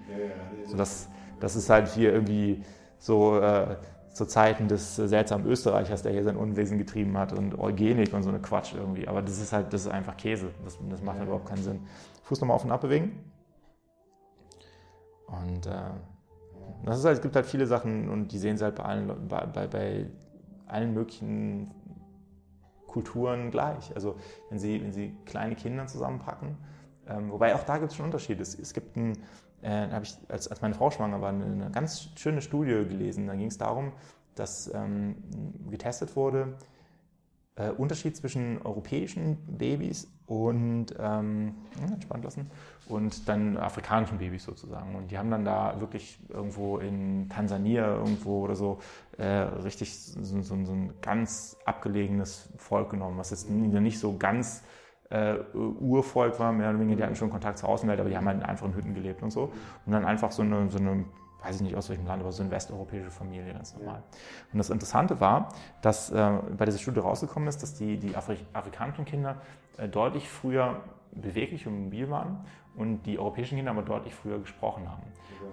So, 0.65 0.77
das, 0.77 1.09
das 1.39 1.55
ist 1.55 1.69
halt 1.69 1.87
hier 1.87 2.13
irgendwie 2.13 2.63
so 3.01 3.39
äh, 3.39 3.77
zu 4.13 4.25
Zeiten 4.27 4.67
des 4.67 4.99
äh, 4.99 5.07
seltsamen 5.07 5.47
Österreichers, 5.47 6.03
der 6.03 6.11
hier 6.11 6.23
sein 6.23 6.37
Unwesen 6.37 6.77
getrieben 6.77 7.17
hat 7.17 7.33
und 7.33 7.57
Eugenik 7.59 8.13
und 8.13 8.21
so 8.21 8.29
eine 8.29 8.39
Quatsch 8.39 8.73
irgendwie. 8.75 9.07
Aber 9.07 9.21
das 9.23 9.39
ist 9.39 9.51
halt, 9.51 9.73
das 9.73 9.81
ist 9.81 9.87
einfach 9.87 10.15
Käse. 10.15 10.51
Das, 10.63 10.77
das 10.89 11.01
macht 11.01 11.17
halt 11.17 11.27
überhaupt 11.27 11.47
keinen 11.47 11.63
Sinn. 11.63 11.81
Fuß 12.23 12.39
nochmal 12.41 12.55
auf 12.55 12.63
und 12.63 12.71
ab 12.71 12.81
bewegen. 12.81 13.23
Und 15.27 15.65
äh, 15.65 15.71
das 16.85 16.99
ist 16.99 17.05
halt, 17.05 17.17
es 17.17 17.21
gibt 17.23 17.35
halt 17.35 17.47
viele 17.47 17.65
Sachen 17.65 18.07
und 18.07 18.31
die 18.31 18.37
sehen 18.37 18.57
sie 18.57 18.65
halt 18.65 18.75
bei 18.75 18.83
allen, 18.83 19.27
bei, 19.27 19.45
bei, 19.47 19.67
bei 19.67 20.05
allen 20.67 20.93
möglichen 20.93 21.71
Kulturen 22.85 23.49
gleich. 23.49 23.95
Also 23.95 24.15
wenn 24.49 24.59
sie, 24.59 24.79
wenn 24.83 24.93
sie 24.93 25.15
kleine 25.25 25.55
Kinder 25.55 25.87
zusammenpacken, 25.87 26.55
ähm, 27.07 27.31
wobei 27.31 27.55
auch 27.55 27.63
da 27.63 27.79
gibt 27.79 27.89
es 27.91 27.97
schon 27.97 28.05
Unterschiede. 28.05 28.43
Es, 28.43 28.53
es 28.53 28.73
gibt 28.73 28.95
ein, 28.95 29.17
äh, 29.61 29.89
habe 29.89 30.05
ich, 30.05 30.15
als, 30.27 30.47
als 30.47 30.61
meine 30.61 30.73
Frau 30.73 30.91
schwanger 30.91 31.21
war, 31.21 31.29
eine, 31.29 31.69
ganz 31.71 32.09
schöne 32.15 32.41
Studie 32.41 32.85
gelesen. 32.87 33.27
Da 33.27 33.35
ging 33.35 33.47
es 33.47 33.57
darum, 33.57 33.93
dass 34.35 34.73
ähm, 34.73 35.15
getestet 35.69 36.15
wurde, 36.15 36.57
äh, 37.55 37.69
Unterschied 37.69 38.15
zwischen 38.15 38.61
europäischen 38.61 39.37
Babys 39.45 40.07
und 40.25 40.87
ähm, 40.97 41.55
entspannt 41.81 42.23
lassen 42.23 42.49
und 42.87 43.27
dann 43.27 43.57
afrikanischen 43.57 44.17
Babys 44.17 44.45
sozusagen. 44.45 44.95
Und 44.95 45.11
die 45.11 45.17
haben 45.17 45.29
dann 45.29 45.43
da 45.43 45.79
wirklich 45.79 46.17
irgendwo 46.29 46.77
in 46.77 47.27
Tansania 47.29 47.97
irgendwo 47.97 48.43
oder 48.43 48.55
so 48.55 48.79
äh, 49.17 49.25
richtig 49.25 49.99
so, 49.99 50.41
so, 50.41 50.41
so, 50.41 50.73
ein 50.73 50.93
ganz 51.01 51.57
abgelegenes 51.65 52.49
Volk 52.57 52.91
genommen, 52.91 53.17
was 53.17 53.31
jetzt 53.31 53.49
nicht 53.49 53.99
so 53.99 54.17
ganz 54.17 54.63
äh, 55.11 55.35
Urvolk 55.53 56.39
war, 56.39 56.51
mehr 56.51 56.69
oder 56.69 56.79
weniger, 56.79 56.97
die 56.97 57.03
hatten 57.03 57.15
schon 57.15 57.29
Kontakt 57.29 57.57
zur 57.57 57.69
Außenwelt, 57.69 57.99
aber 57.99 58.09
die 58.09 58.17
haben 58.17 58.27
halt 58.27 58.61
in 58.61 58.75
Hütten 58.75 58.93
gelebt 58.93 59.21
und 59.21 59.31
so. 59.31 59.51
Und 59.85 59.91
dann 59.91 60.05
einfach 60.05 60.31
so 60.31 60.41
eine, 60.41 60.69
so 60.69 60.79
eine 60.79 61.05
weiß 61.43 61.55
ich 61.55 61.61
nicht 61.61 61.75
aus 61.75 61.89
welchem 61.89 62.05
Land, 62.05 62.21
aber 62.21 62.31
so 62.31 62.43
eine 62.43 62.51
westeuropäische 62.51 63.09
Familie, 63.09 63.53
ganz 63.53 63.75
normal. 63.75 64.03
Und 64.53 64.59
das 64.59 64.69
Interessante 64.69 65.19
war, 65.19 65.49
dass 65.81 66.11
äh, 66.11 66.31
bei 66.57 66.65
dieser 66.65 66.77
Studie 66.77 66.99
rausgekommen 66.99 67.49
ist, 67.49 67.63
dass 67.63 67.73
die, 67.73 67.97
die 67.97 68.15
Afri 68.15 68.37
afrikanischen 68.53 69.05
Kinder 69.05 69.37
äh, 69.77 69.87
deutlich 69.87 70.29
früher 70.29 70.81
beweglich 71.11 71.67
und 71.67 71.85
mobil 71.85 72.09
waren 72.09 72.45
und 72.75 73.03
die 73.05 73.19
europäischen 73.19 73.55
Kinder 73.55 73.71
aber 73.71 73.81
deutlich 73.81 74.13
früher 74.13 74.39
gesprochen 74.39 74.89
haben. 74.89 75.03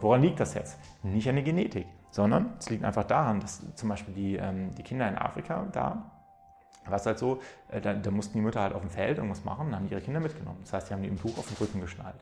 Woran 0.01 0.23
liegt 0.23 0.39
das 0.41 0.55
jetzt? 0.55 0.79
Nicht 1.03 1.29
an 1.29 1.37
der 1.37 1.45
Genetik, 1.45 1.87
sondern 2.11 2.53
es 2.59 2.69
liegt 2.71 2.85
einfach 2.85 3.05
daran, 3.05 3.41
dass 3.41 3.63
zum 3.75 3.89
Beispiel 3.89 4.15
die, 4.15 4.37
ähm, 4.37 4.75
die 4.75 4.83
Kinder 4.83 5.09
in 5.09 5.17
Afrika 5.17 5.67
da 5.73 6.11
war 6.91 6.99
es 6.99 7.07
halt 7.07 7.19
so, 7.19 7.41
äh, 7.71 7.81
da, 7.81 7.95
da, 7.95 8.11
mussten 8.11 8.35
die 8.39 8.43
Mütter 8.43 8.61
halt 8.61 8.75
auf 8.75 8.81
dem 8.81 8.91
Feld 8.91 9.19
irgendwas 9.19 9.45
machen 9.45 9.69
und 9.69 9.77
haben 9.77 9.89
ihre 9.91 10.01
Kinder 10.01 10.21
mitgenommen. 10.21 10.59
Das 10.63 10.73
heißt, 10.73 10.91
die 10.91 10.95
haben 10.95 11.03
die 11.03 11.09
im 11.09 11.21
Tuch 11.21 11.37
auf 11.39 11.47
den 11.47 11.57
Rücken 11.57 11.81
geschnallt. 11.81 12.17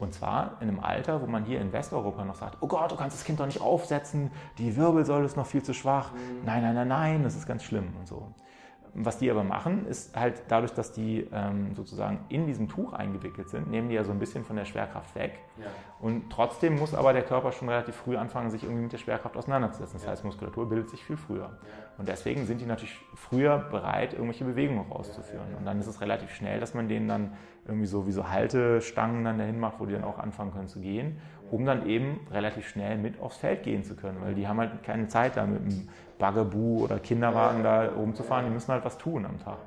Und 0.00 0.14
zwar 0.14 0.56
in 0.60 0.68
einem 0.68 0.80
Alter, 0.80 1.20
wo 1.20 1.26
man 1.26 1.44
hier 1.44 1.60
in 1.60 1.72
Westeuropa 1.72 2.24
noch 2.24 2.34
sagt, 2.34 2.56
oh 2.60 2.66
Gott, 2.66 2.90
du 2.90 2.96
kannst 2.96 3.16
das 3.16 3.24
Kind 3.24 3.38
doch 3.38 3.46
nicht 3.46 3.60
aufsetzen, 3.60 4.30
die 4.56 4.74
Wirbelsäule 4.76 5.26
ist 5.26 5.36
noch 5.36 5.46
viel 5.46 5.62
zu 5.62 5.74
schwach, 5.74 6.12
mhm. 6.12 6.44
nein, 6.46 6.62
nein, 6.62 6.74
nein, 6.74 6.88
nein, 6.88 7.22
das 7.22 7.36
ist 7.36 7.46
ganz 7.46 7.62
schlimm 7.62 7.88
und 7.98 8.08
so. 8.08 8.32
Was 8.94 9.18
die 9.18 9.30
aber 9.30 9.44
machen, 9.44 9.86
ist 9.86 10.16
halt 10.16 10.42
dadurch, 10.48 10.72
dass 10.72 10.92
die 10.92 11.28
ähm, 11.32 11.74
sozusagen 11.76 12.24
in 12.28 12.46
diesem 12.46 12.68
Tuch 12.68 12.92
eingewickelt 12.92 13.48
sind, 13.48 13.70
nehmen 13.70 13.88
die 13.88 13.94
ja 13.94 14.02
so 14.02 14.10
ein 14.10 14.18
bisschen 14.18 14.44
von 14.44 14.56
der 14.56 14.64
Schwerkraft 14.64 15.14
weg. 15.14 15.38
Ja. 15.58 15.66
Und 16.00 16.30
trotzdem 16.30 16.76
muss 16.76 16.94
aber 16.94 17.12
der 17.12 17.22
Körper 17.22 17.52
schon 17.52 17.68
relativ 17.68 17.94
früh 17.94 18.16
anfangen, 18.16 18.50
sich 18.50 18.64
irgendwie 18.64 18.82
mit 18.82 18.92
der 18.92 18.98
Schwerkraft 18.98 19.36
auseinanderzusetzen. 19.36 19.94
Das 19.94 20.04
ja. 20.04 20.10
heißt, 20.10 20.24
Muskulatur 20.24 20.68
bildet 20.68 20.90
sich 20.90 21.04
viel 21.04 21.16
früher. 21.16 21.42
Ja. 21.42 21.50
Und 22.00 22.08
deswegen 22.08 22.46
sind 22.46 22.62
die 22.62 22.64
natürlich 22.64 22.98
früher 23.14 23.58
bereit, 23.58 24.14
irgendwelche 24.14 24.46
Bewegungen 24.46 24.90
auszuführen. 24.90 25.54
Und 25.58 25.66
dann 25.66 25.78
ist 25.80 25.86
es 25.86 26.00
relativ 26.00 26.30
schnell, 26.34 26.58
dass 26.58 26.72
man 26.72 26.88
denen 26.88 27.08
dann 27.08 27.34
irgendwie 27.66 27.84
so 27.84 28.06
wie 28.06 28.10
so 28.10 28.30
Haltestangen 28.30 29.22
dann 29.22 29.36
dahin 29.36 29.60
macht, 29.60 29.80
wo 29.80 29.84
die 29.84 29.92
dann 29.92 30.04
auch 30.04 30.18
anfangen 30.18 30.50
können 30.50 30.66
zu 30.66 30.80
gehen, 30.80 31.20
um 31.50 31.66
dann 31.66 31.86
eben 31.86 32.26
relativ 32.30 32.66
schnell 32.66 32.96
mit 32.96 33.20
aufs 33.20 33.36
Feld 33.36 33.64
gehen 33.64 33.84
zu 33.84 33.96
können. 33.96 34.22
Weil 34.22 34.34
die 34.34 34.48
haben 34.48 34.58
halt 34.58 34.82
keine 34.82 35.08
Zeit 35.08 35.36
da 35.36 35.44
mit 35.44 35.60
dem 35.60 35.90
Bugaboo 36.18 36.84
oder 36.84 36.98
Kinderwagen 37.00 37.62
da 37.62 37.90
rumzufahren, 37.90 38.46
die 38.46 38.50
müssen 38.50 38.72
halt 38.72 38.86
was 38.86 38.96
tun 38.96 39.26
am 39.26 39.38
Tag. 39.38 39.58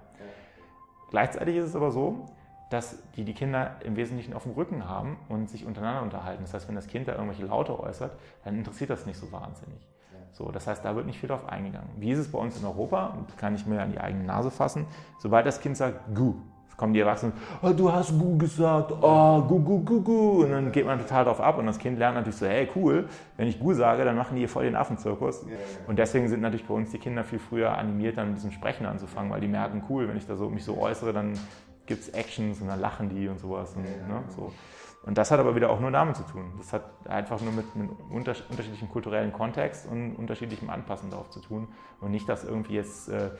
Gleichzeitig 1.11 1.57
ist 1.57 1.65
es 1.65 1.75
aber 1.75 1.91
so, 1.91 2.25
dass 2.71 2.97
die 3.15 3.25
die 3.25 3.35
Kinder 3.35 3.75
im 3.83 3.95
Wesentlichen 3.95 4.33
auf 4.33 4.41
dem 4.41 4.53
Rücken 4.53 4.89
haben 4.89 5.17
und 5.29 5.51
sich 5.51 5.67
untereinander 5.67 6.01
unterhalten. 6.01 6.41
Das 6.41 6.55
heißt, 6.55 6.67
wenn 6.67 6.73
das 6.73 6.87
Kind 6.87 7.07
da 7.07 7.11
irgendwelche 7.11 7.45
Laute 7.45 7.79
äußert, 7.79 8.17
dann 8.43 8.55
interessiert 8.55 8.89
das 8.89 9.05
nicht 9.05 9.19
so 9.19 9.31
wahnsinnig. 9.31 9.87
So, 10.33 10.51
das 10.51 10.67
heißt, 10.67 10.83
da 10.83 10.95
wird 10.95 11.05
nicht 11.05 11.19
viel 11.19 11.29
drauf 11.29 11.47
eingegangen. 11.47 11.89
Wie 11.97 12.11
ist 12.11 12.17
es 12.17 12.31
bei 12.31 12.39
uns 12.39 12.59
in 12.59 12.65
Europa? 12.65 13.15
Kann 13.37 13.53
ich 13.53 13.65
mir 13.65 13.81
an 13.81 13.91
die 13.91 13.99
eigene 13.99 14.23
Nase 14.23 14.49
fassen. 14.49 14.87
Sobald 15.19 15.45
das 15.45 15.61
Kind 15.61 15.77
sagt, 15.77 16.15
gu, 16.15 16.33
kommen 16.75 16.93
die 16.93 16.99
Erwachsenen, 16.99 17.33
oh, 17.61 17.69
du 17.69 17.91
hast 17.91 18.17
Gu 18.17 18.37
gesagt, 18.37 18.91
oh, 18.99 19.41
Gu, 19.43 19.59
Gu, 19.59 19.79
Gu, 19.83 20.01
Gu. 20.01 20.43
Und 20.43 20.51
dann 20.51 20.71
geht 20.71 20.85
man 20.85 20.99
total 20.99 21.25
drauf 21.25 21.39
ab 21.39 21.59
und 21.59 21.67
das 21.67 21.77
Kind 21.77 21.99
lernt 21.99 22.15
natürlich 22.15 22.37
so, 22.37 22.47
hey, 22.47 22.67
cool, 22.75 23.07
wenn 23.37 23.47
ich 23.47 23.59
Gu 23.59 23.73
sage, 23.73 24.03
dann 24.03 24.15
machen 24.15 24.35
die 24.35 24.39
hier 24.39 24.49
voll 24.49 24.65
den 24.65 24.75
Affenzirkus. 24.75 25.45
Und 25.87 25.99
deswegen 25.99 26.27
sind 26.27 26.41
natürlich 26.41 26.65
bei 26.65 26.73
uns 26.73 26.89
die 26.89 26.97
Kinder 26.97 27.23
viel 27.23 27.39
früher 27.39 27.77
animiert, 27.77 28.17
dann 28.17 28.29
mit 28.29 28.37
diesem 28.37 28.51
Sprechen 28.51 28.85
anzufangen, 28.85 29.31
weil 29.31 29.41
die 29.41 29.47
merken, 29.47 29.83
cool, 29.89 30.07
wenn 30.07 30.17
ich 30.17 30.25
da 30.25 30.35
so, 30.35 30.49
mich 30.49 30.65
so 30.65 30.77
äußere, 30.77 31.13
dann 31.13 31.33
gibt 31.85 32.01
es 32.01 32.09
Actions 32.09 32.59
und 32.59 32.67
dann 32.67 32.79
lachen 32.79 33.09
die 33.09 33.27
und 33.27 33.39
sowas. 33.39 33.75
Und, 33.75 33.83
ne, 33.83 34.23
so. 34.35 34.51
Und 35.05 35.17
das 35.17 35.31
hat 35.31 35.39
aber 35.39 35.55
wieder 35.55 35.69
auch 35.69 35.81
nur 35.81 35.91
damit 35.91 36.15
zu 36.15 36.23
tun. 36.23 36.53
Das 36.57 36.71
hat 36.71 36.83
einfach 37.07 37.41
nur 37.41 37.51
mit 37.51 37.65
einem 37.75 37.89
unterschiedlichen 38.09 38.89
kulturellen 38.89 39.33
Kontext 39.33 39.85
und 39.85 40.15
unterschiedlichem 40.15 40.69
Anpassen 40.69 41.09
darauf 41.09 41.29
zu 41.29 41.41
tun. 41.41 41.67
Und 41.99 42.11
nicht, 42.11 42.27
dass 42.29 42.45
irgendwie 42.45 42.75
jetzt 42.75 43.09
äh, 43.09 43.31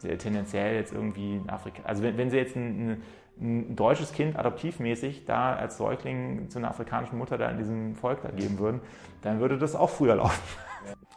tendenziell 0.00 0.76
jetzt 0.76 0.94
irgendwie 0.94 1.36
in 1.36 1.50
Afrika, 1.50 1.82
also 1.84 2.02
wenn, 2.02 2.16
wenn 2.16 2.30
sie 2.30 2.38
jetzt 2.38 2.56
ein, 2.56 3.02
ein, 3.38 3.76
deutsches 3.76 4.12
Kind 4.12 4.38
adoptivmäßig 4.38 5.26
da 5.26 5.54
als 5.54 5.76
Säugling 5.76 6.48
zu 6.48 6.58
einer 6.58 6.70
afrikanischen 6.70 7.18
Mutter 7.18 7.36
da 7.36 7.50
in 7.50 7.58
diesem 7.58 7.96
Volk 7.96 8.22
da 8.22 8.30
geben 8.30 8.58
würden, 8.58 8.80
dann 9.20 9.40
würde 9.40 9.58
das 9.58 9.74
auch 9.74 9.90
früher 9.90 10.16
laufen. 10.16 10.40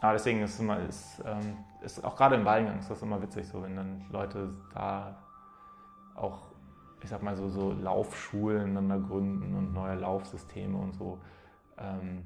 Aber 0.02 0.12
deswegen 0.12 0.42
ist 0.42 0.54
es 0.54 0.60
immer, 0.60 0.80
ist, 0.86 1.22
ähm, 1.24 1.56
ist 1.82 2.04
auch 2.04 2.14
gerade 2.14 2.34
im 2.34 2.44
Wahlgang 2.44 2.78
ist 2.78 2.90
das 2.90 3.00
immer 3.00 3.22
witzig 3.22 3.48
so, 3.48 3.62
wenn 3.62 3.74
dann 3.74 4.04
Leute 4.10 4.50
da 4.74 5.16
auch 6.14 6.53
ich 7.04 7.10
sag 7.10 7.22
mal 7.22 7.36
so, 7.36 7.48
so 7.48 7.72
Laufschulen 7.72 8.88
da 8.88 8.96
gründen 8.96 9.54
und 9.54 9.74
neue 9.74 9.94
Laufsysteme 9.94 10.76
und 10.76 10.94
so. 10.94 11.20
Ähm, 11.78 12.24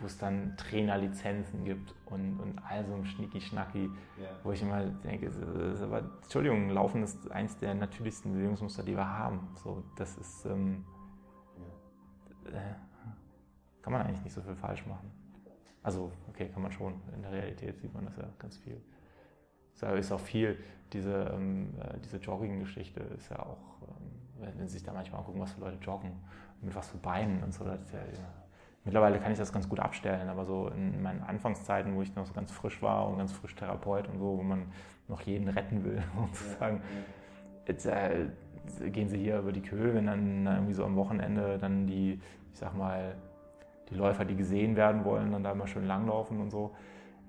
wo 0.00 0.06
es 0.06 0.18
dann 0.18 0.56
Trainerlizenzen 0.56 1.64
gibt 1.64 1.94
und, 2.06 2.38
und 2.40 2.58
all 2.58 2.84
so 2.84 2.94
ein 2.94 3.06
Schnicki-Schnacki, 3.06 3.84
ja. 4.20 4.28
wo 4.42 4.52
ich 4.52 4.60
immer 4.60 4.84
denke, 4.84 5.30
aber, 5.82 6.02
Entschuldigung, 6.22 6.68
Laufen 6.68 7.02
ist 7.02 7.30
eins 7.30 7.56
der 7.58 7.74
natürlichsten 7.74 8.32
Bewegungsmuster, 8.32 8.82
die 8.82 8.94
wir 8.94 9.08
haben. 9.08 9.48
So, 9.54 9.84
das 9.96 10.18
ist, 10.18 10.44
ähm, 10.44 10.84
ja. 12.44 12.58
äh, 12.58 12.74
kann 13.80 13.92
man 13.92 14.02
eigentlich 14.02 14.24
nicht 14.24 14.34
so 14.34 14.42
viel 14.42 14.56
falsch 14.56 14.84
machen. 14.86 15.10
Also, 15.82 16.10
okay, 16.28 16.48
kann 16.48 16.62
man 16.62 16.72
schon. 16.72 17.00
In 17.14 17.22
der 17.22 17.32
Realität 17.32 17.78
sieht 17.80 17.94
man 17.94 18.04
das 18.04 18.16
ja 18.16 18.28
ganz 18.38 18.58
viel. 18.58 18.82
Ist 19.82 20.12
auch 20.12 20.20
viel, 20.20 20.58
diese, 20.92 21.32
ähm, 21.34 21.74
äh, 21.80 21.98
diese 22.04 22.16
Jogging-Geschichte 22.18 23.00
ist 23.18 23.30
ja 23.30 23.40
auch, 23.40 23.58
ähm, 23.88 24.56
wenn 24.56 24.68
Sie 24.68 24.74
sich 24.74 24.82
da 24.82 24.92
manchmal 24.92 25.20
angucken, 25.20 25.40
was 25.40 25.52
für 25.52 25.60
Leute 25.60 25.78
joggen, 25.82 26.12
mit 26.62 26.74
was 26.74 26.88
für 26.88 26.98
Beinen 26.98 27.42
und 27.42 27.52
so, 27.52 27.64
ja, 27.64 27.74
ja 27.74 28.46
Mittlerweile 28.86 29.18
kann 29.18 29.32
ich 29.32 29.38
das 29.38 29.52
ganz 29.52 29.68
gut 29.68 29.80
abstellen, 29.80 30.28
aber 30.28 30.44
so 30.44 30.68
in 30.68 31.02
meinen 31.02 31.20
Anfangszeiten, 31.24 31.96
wo 31.96 32.02
ich 32.02 32.14
noch 32.14 32.24
so 32.24 32.32
ganz 32.32 32.52
frisch 32.52 32.80
war 32.82 33.08
und 33.08 33.18
ganz 33.18 33.32
frisch 33.32 33.56
Therapeut 33.56 34.08
und 34.08 34.18
so, 34.18 34.38
wo 34.38 34.42
man 34.44 34.66
noch 35.08 35.22
jeden 35.22 35.48
retten 35.48 35.84
will, 35.84 36.00
sozusagen, 36.32 36.80
jetzt 37.66 37.84
äh, 37.86 38.26
gehen 38.92 39.08
sie 39.08 39.18
hier 39.18 39.40
über 39.40 39.50
die 39.50 39.60
Köhe, 39.60 39.92
wenn 39.92 40.06
dann 40.06 40.46
irgendwie 40.46 40.72
so 40.72 40.84
am 40.84 40.94
Wochenende 40.94 41.58
dann 41.58 41.88
die, 41.88 42.20
ich 42.52 42.58
sag 42.60 42.76
mal, 42.76 43.16
die 43.90 43.96
Läufer, 43.96 44.24
die 44.24 44.36
gesehen 44.36 44.76
werden 44.76 45.04
wollen, 45.04 45.32
dann 45.32 45.42
da 45.42 45.50
immer 45.50 45.66
schön 45.66 45.86
langlaufen 45.86 46.40
und 46.40 46.50
so. 46.50 46.76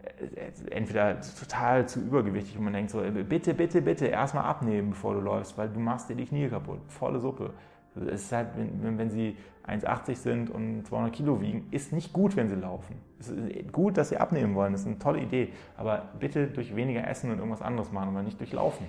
Äh, 0.07 0.71
entweder 0.71 1.19
total 1.21 1.87
zu 1.87 1.99
übergewichtig 1.99 2.57
und 2.57 2.63
man 2.63 2.73
denkt 2.73 2.91
so, 2.91 3.01
bitte, 3.27 3.53
bitte, 3.53 3.81
bitte, 3.81 4.07
erstmal 4.07 4.45
abnehmen, 4.45 4.91
bevor 4.91 5.13
du 5.13 5.19
läufst, 5.19 5.57
weil 5.57 5.69
du 5.69 5.79
machst 5.79 6.09
dir 6.09 6.15
die 6.15 6.25
Knie 6.25 6.47
kaputt. 6.47 6.79
Volle 6.87 7.19
Suppe. 7.19 7.51
Es 7.95 8.23
ist 8.23 8.31
halt, 8.31 8.49
wenn, 8.55 8.97
wenn 8.97 9.09
sie 9.09 9.35
1,80 9.67 10.15
sind 10.15 10.49
und 10.51 10.85
200 10.85 11.13
Kilo 11.13 11.41
wiegen, 11.41 11.67
ist 11.71 11.91
nicht 11.91 12.13
gut, 12.13 12.35
wenn 12.35 12.47
sie 12.47 12.55
laufen. 12.55 12.95
Es 13.19 13.29
ist 13.29 13.73
gut, 13.73 13.97
dass 13.97 14.09
sie 14.09 14.17
abnehmen 14.17 14.53
wollen, 14.55 14.71
das 14.71 14.81
ist 14.81 14.87
eine 14.87 14.99
tolle 14.99 15.19
Idee. 15.21 15.49
Aber 15.75 16.09
bitte 16.19 16.47
durch 16.47 16.75
weniger 16.75 17.07
Essen 17.07 17.31
und 17.31 17.39
irgendwas 17.39 17.61
anderes 17.61 17.91
machen, 17.91 18.09
aber 18.09 18.21
nicht 18.21 18.39
durch 18.39 18.53
Laufen. 18.53 18.85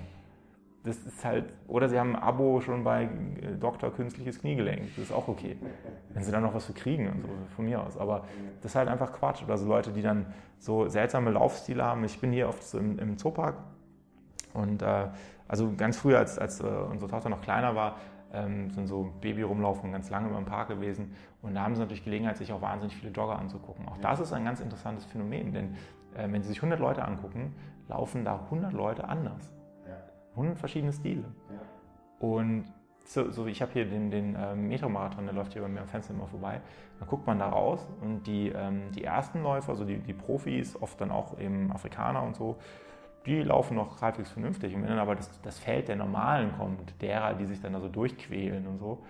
Das 0.85 0.97
ist 0.99 1.25
halt, 1.25 1.53
oder 1.67 1.89
sie 1.89 1.99
haben 1.99 2.15
ein 2.15 2.23
Abo 2.23 2.61
schon 2.61 2.85
bei 2.85 3.05
äh, 3.05 3.57
Doktor 3.59 3.93
Künstliches 3.93 4.41
Kniegelenk, 4.41 4.95
das 4.97 5.07
ist 5.07 5.13
auch 5.13 5.29
okay. 5.29 5.57
Wenn 6.15 6.23
sie 6.23 6.31
dann 6.31 6.43
noch 6.43 6.55
was 6.55 6.67
für 6.67 6.73
kriegen 6.73 7.09
und 7.09 7.23
so, 7.23 7.29
von 7.57 7.65
mir 7.65 7.83
aus. 7.83 7.99
Aber 7.99 8.25
das 8.63 8.73
ist 8.73 8.77
halt 8.77 8.89
einfach 8.89 9.13
Quatsch. 9.13 9.43
Oder 9.43 9.59
so 9.59 9.67
Leute, 9.67 9.91
die 9.91 10.03
dann 10.03 10.27
so 10.59 10.89
seltsame 10.89 11.31
Laufstile 11.31 11.85
haben. 11.85 12.05
Ich 12.05 12.21
bin 12.21 12.33
hier 12.33 12.49
oft 12.49 12.63
so 12.63 12.79
im, 12.79 12.99
im 12.99 13.19
Zoopark 13.19 13.57
und 14.55 14.83
äh, 14.83 15.09
also 15.47 15.73
ganz 15.77 15.97
früher, 15.97 16.19
als, 16.19 16.39
als 16.39 16.61
äh, 16.61 16.65
unsere 16.65 17.11
Tochter 17.11 17.29
noch 17.29 17.41
kleiner 17.41 17.75
war, 17.75 17.97
ähm, 18.33 18.71
sind 18.71 18.87
so 18.87 19.13
Baby-Rumlaufen 19.21 19.93
ganz 19.93 20.11
lange 20.11 20.29
über 20.29 20.37
den 20.37 20.45
Park 20.45 20.69
gewesen. 20.69 21.15
Und 21.43 21.55
da 21.55 21.63
haben 21.63 21.75
sie 21.75 21.81
natürlich 21.81 22.05
Gelegenheit, 22.05 22.37
sich 22.37 22.53
auch 22.53 22.61
wahnsinnig 22.61 22.97
viele 22.97 23.13
Jogger 23.13 23.39
anzugucken. 23.39 23.89
Auch 23.89 23.99
das 23.99 24.21
ist 24.21 24.33
ein 24.33 24.45
ganz 24.45 24.61
interessantes 24.61 25.05
Phänomen, 25.07 25.53
denn 25.53 25.75
äh, 26.15 26.31
wenn 26.31 26.43
Sie 26.43 26.49
sich 26.49 26.59
100 26.59 26.79
Leute 26.79 27.05
angucken, 27.05 27.55
laufen 27.89 28.25
da 28.25 28.41
100 28.45 28.73
Leute 28.73 29.09
anders. 29.09 29.51
100 30.39 30.59
verschiedene 30.59 30.93
Stile. 30.93 31.25
Und 32.21 32.65
so, 33.05 33.31
so 33.31 33.47
ich 33.47 33.63
habe 33.63 33.73
hier 33.73 33.87
den, 33.87 34.11
den 34.11 34.35
äh, 34.35 34.55
Metromarathon, 34.55 35.25
der 35.25 35.35
läuft 35.35 35.55
hier 35.55 35.63
bei 35.63 35.69
mir 35.69 35.81
am 35.81 35.89
Fenster 35.89 36.13
immer 36.13 36.27
vorbei. 36.27 36.61
Dann 36.99 37.09
guckt 37.09 37.27
man 37.27 37.39
da 37.39 37.49
raus 37.49 37.89
und 38.03 38.27
die, 38.27 38.49
ähm, 38.49 38.93
die 38.95 39.05
ersten 39.05 39.43
Läufer, 39.43 39.71
also 39.71 39.85
die, 39.85 39.99
die 39.99 40.13
Profis, 40.13 40.81
oft 40.81 41.01
dann 41.01 41.11
auch 41.11 41.39
eben 41.39 41.73
Afrikaner 41.73 42.23
und 42.23 42.37
so, 42.37 42.57
die 43.25 43.43
laufen 43.43 43.77
noch 43.77 44.01
halbwegs 44.03 44.31
vernünftig. 44.31 44.75
Und 44.75 44.83
wenn 44.83 44.91
dann 44.91 44.99
aber 44.99 45.15
das, 45.15 45.41
das 45.43 45.59
Feld 45.59 45.89
der 45.89 45.97
Normalen 45.97 46.53
kommt, 46.57 47.01
derer, 47.01 47.35
die 47.35 47.47
sich 47.47 47.61
dann 47.61 47.73
da 47.73 47.81
so 47.81 47.89
durchquälen 47.89 48.67
und 48.67 48.79
so, 48.79 49.03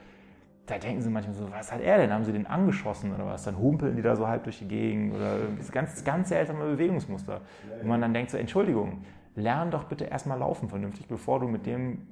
da 0.67 0.79
denken 0.79 1.01
sie 1.01 1.11
manchmal 1.11 1.35
so, 1.35 1.51
was 1.51 1.73
hat 1.73 1.81
er 1.81 1.99
denn? 1.99 2.13
Haben 2.13 2.25
sie 2.25 2.33
den 2.33 2.47
angeschossen 2.47 3.15
oder 3.15 3.27
was? 3.27 3.45
Dann 3.45 3.59
humpeln 3.59 3.97
die 3.97 4.03
da 4.03 4.15
so 4.17 4.29
halb 4.29 4.45
durch 4.45 4.59
die 4.59 4.69
Gegend 4.69 5.15
oder 5.15 5.39
ganz, 5.73 6.05
ganz 6.05 6.29
seltsame 6.29 6.65
Bewegungsmuster. 6.67 7.41
Wo 7.83 7.89
man 7.89 8.01
dann 8.01 8.13
denkt 8.13 8.31
so, 8.31 8.37
Entschuldigung, 8.37 9.03
lern 9.39 9.71
doch 9.71 9.85
bitte 9.85 10.05
erstmal 10.05 10.39
laufen 10.39 10.69
vernünftig, 10.69 11.07
bevor 11.07 11.41
du 11.41 11.49
mit 11.49 11.67
dem, 11.67 12.07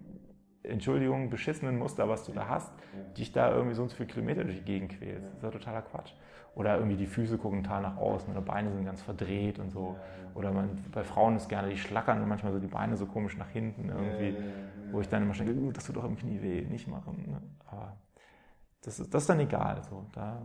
Entschuldigung, 0.62 1.30
beschissenen 1.30 1.78
Muster, 1.78 2.08
was 2.08 2.24
du 2.24 2.32
da 2.32 2.48
hast, 2.48 2.72
dich 3.16 3.32
da 3.32 3.52
irgendwie 3.52 3.74
so 3.74 3.82
und 3.82 3.88
so 3.88 3.96
viele 3.96 4.08
Kilometer 4.08 4.44
durch 4.44 4.58
die 4.58 4.64
Gegend 4.64 4.92
quälst. 4.92 5.24
Das 5.26 5.36
ist 5.36 5.42
ja 5.42 5.50
totaler 5.50 5.82
Quatsch. 5.82 6.12
Oder 6.54 6.76
irgendwie 6.76 6.96
die 6.96 7.06
Füße 7.06 7.38
gucken 7.38 7.62
total 7.62 7.82
nach 7.82 7.96
außen 7.98 8.30
oder 8.30 8.40
Beine 8.40 8.72
sind 8.72 8.84
ganz 8.84 9.02
verdreht 9.02 9.58
und 9.58 9.70
so. 9.70 9.96
Oder 10.34 10.52
man, 10.52 10.82
bei 10.90 11.04
Frauen 11.04 11.36
ist 11.36 11.48
gerne, 11.48 11.68
die 11.68 11.76
schlackern 11.76 12.20
und 12.20 12.28
manchmal 12.28 12.52
so 12.52 12.58
die 12.58 12.66
Beine 12.66 12.96
so 12.96 13.06
komisch 13.06 13.36
nach 13.36 13.50
hinten 13.50 13.90
irgendwie, 13.90 14.36
wo 14.90 15.00
ich 15.00 15.08
dann 15.08 15.22
immer 15.22 15.34
schon 15.34 15.46
denke, 15.46 15.72
das 15.72 15.84
tut 15.84 15.96
doch 15.96 16.04
im 16.04 16.16
Knie 16.16 16.40
weh, 16.42 16.62
nicht 16.62 16.88
machen. 16.88 17.24
Ne? 17.28 17.42
Aber 17.66 17.96
das 18.82 18.98
ist, 18.98 19.12
das 19.12 19.24
ist 19.24 19.28
dann 19.28 19.40
egal. 19.40 19.82
So. 19.84 20.06
Da 20.12 20.42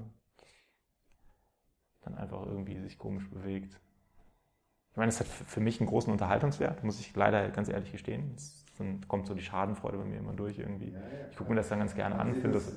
dann 2.02 2.16
einfach 2.16 2.46
irgendwie 2.46 2.80
sich 2.80 2.98
komisch 2.98 3.30
bewegt. 3.30 3.80
Ich 4.92 4.98
meine, 4.98 5.10
es 5.10 5.20
hat 5.20 5.28
für 5.28 5.62
mich 5.62 5.80
einen 5.80 5.88
großen 5.88 6.12
Unterhaltungswert, 6.12 6.84
muss 6.84 7.00
ich 7.00 7.16
leider 7.16 7.50
ganz 7.50 7.70
ehrlich 7.70 7.92
gestehen. 7.92 8.36
Dann 8.78 9.08
kommt 9.08 9.28
so 9.28 9.34
die 9.34 9.42
Schadenfreude 9.42 9.98
bei 9.98 10.04
mir 10.04 10.20
immer 10.20 10.34
durch 10.34 10.60
irgendwie. 10.60 10.94
Ich 11.30 11.38
gucke 11.38 11.50
mir 11.50 11.56
das 11.56 11.70
dann 11.70 11.80
ganz 11.80 11.96
gerne 11.96 12.20
an, 12.20 12.34
finde 12.36 12.60
das 12.60 12.74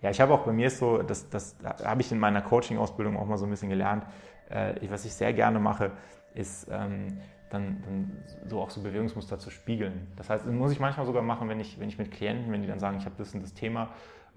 ja, 0.00 0.10
ich 0.10 0.20
habe 0.20 0.32
auch 0.32 0.44
bei 0.44 0.52
mir 0.52 0.70
so, 0.70 1.02
das, 1.02 1.28
das 1.28 1.56
habe 1.84 2.00
ich 2.00 2.12
in 2.12 2.18
meiner 2.18 2.40
Coaching-Ausbildung 2.40 3.16
auch 3.16 3.26
mal 3.26 3.36
so 3.36 3.46
ein 3.46 3.50
bisschen 3.50 3.68
gelernt. 3.68 4.04
Äh, 4.48 4.74
was 4.90 5.04
ich 5.04 5.12
sehr 5.12 5.32
gerne 5.32 5.58
mache, 5.58 5.90
ist 6.34 6.68
ähm, 6.70 7.18
dann, 7.50 7.82
dann, 7.84 8.24
so 8.46 8.60
auch 8.60 8.70
so 8.70 8.80
Bewegungsmuster 8.80 9.38
zu 9.38 9.50
spiegeln. 9.50 10.06
Das 10.16 10.30
heißt, 10.30 10.46
das 10.46 10.52
muss 10.52 10.70
ich 10.70 10.78
manchmal 10.78 11.04
sogar 11.04 11.22
machen, 11.22 11.48
wenn 11.48 11.58
ich, 11.58 11.80
wenn 11.80 11.88
ich 11.88 11.98
mit 11.98 12.12
Klienten, 12.12 12.52
wenn 12.52 12.62
die 12.62 12.68
dann 12.68 12.78
sagen, 12.78 12.98
ich 12.98 13.06
habe 13.06 13.16
das 13.18 13.34
und 13.34 13.42
das 13.42 13.54
Thema, 13.54 13.90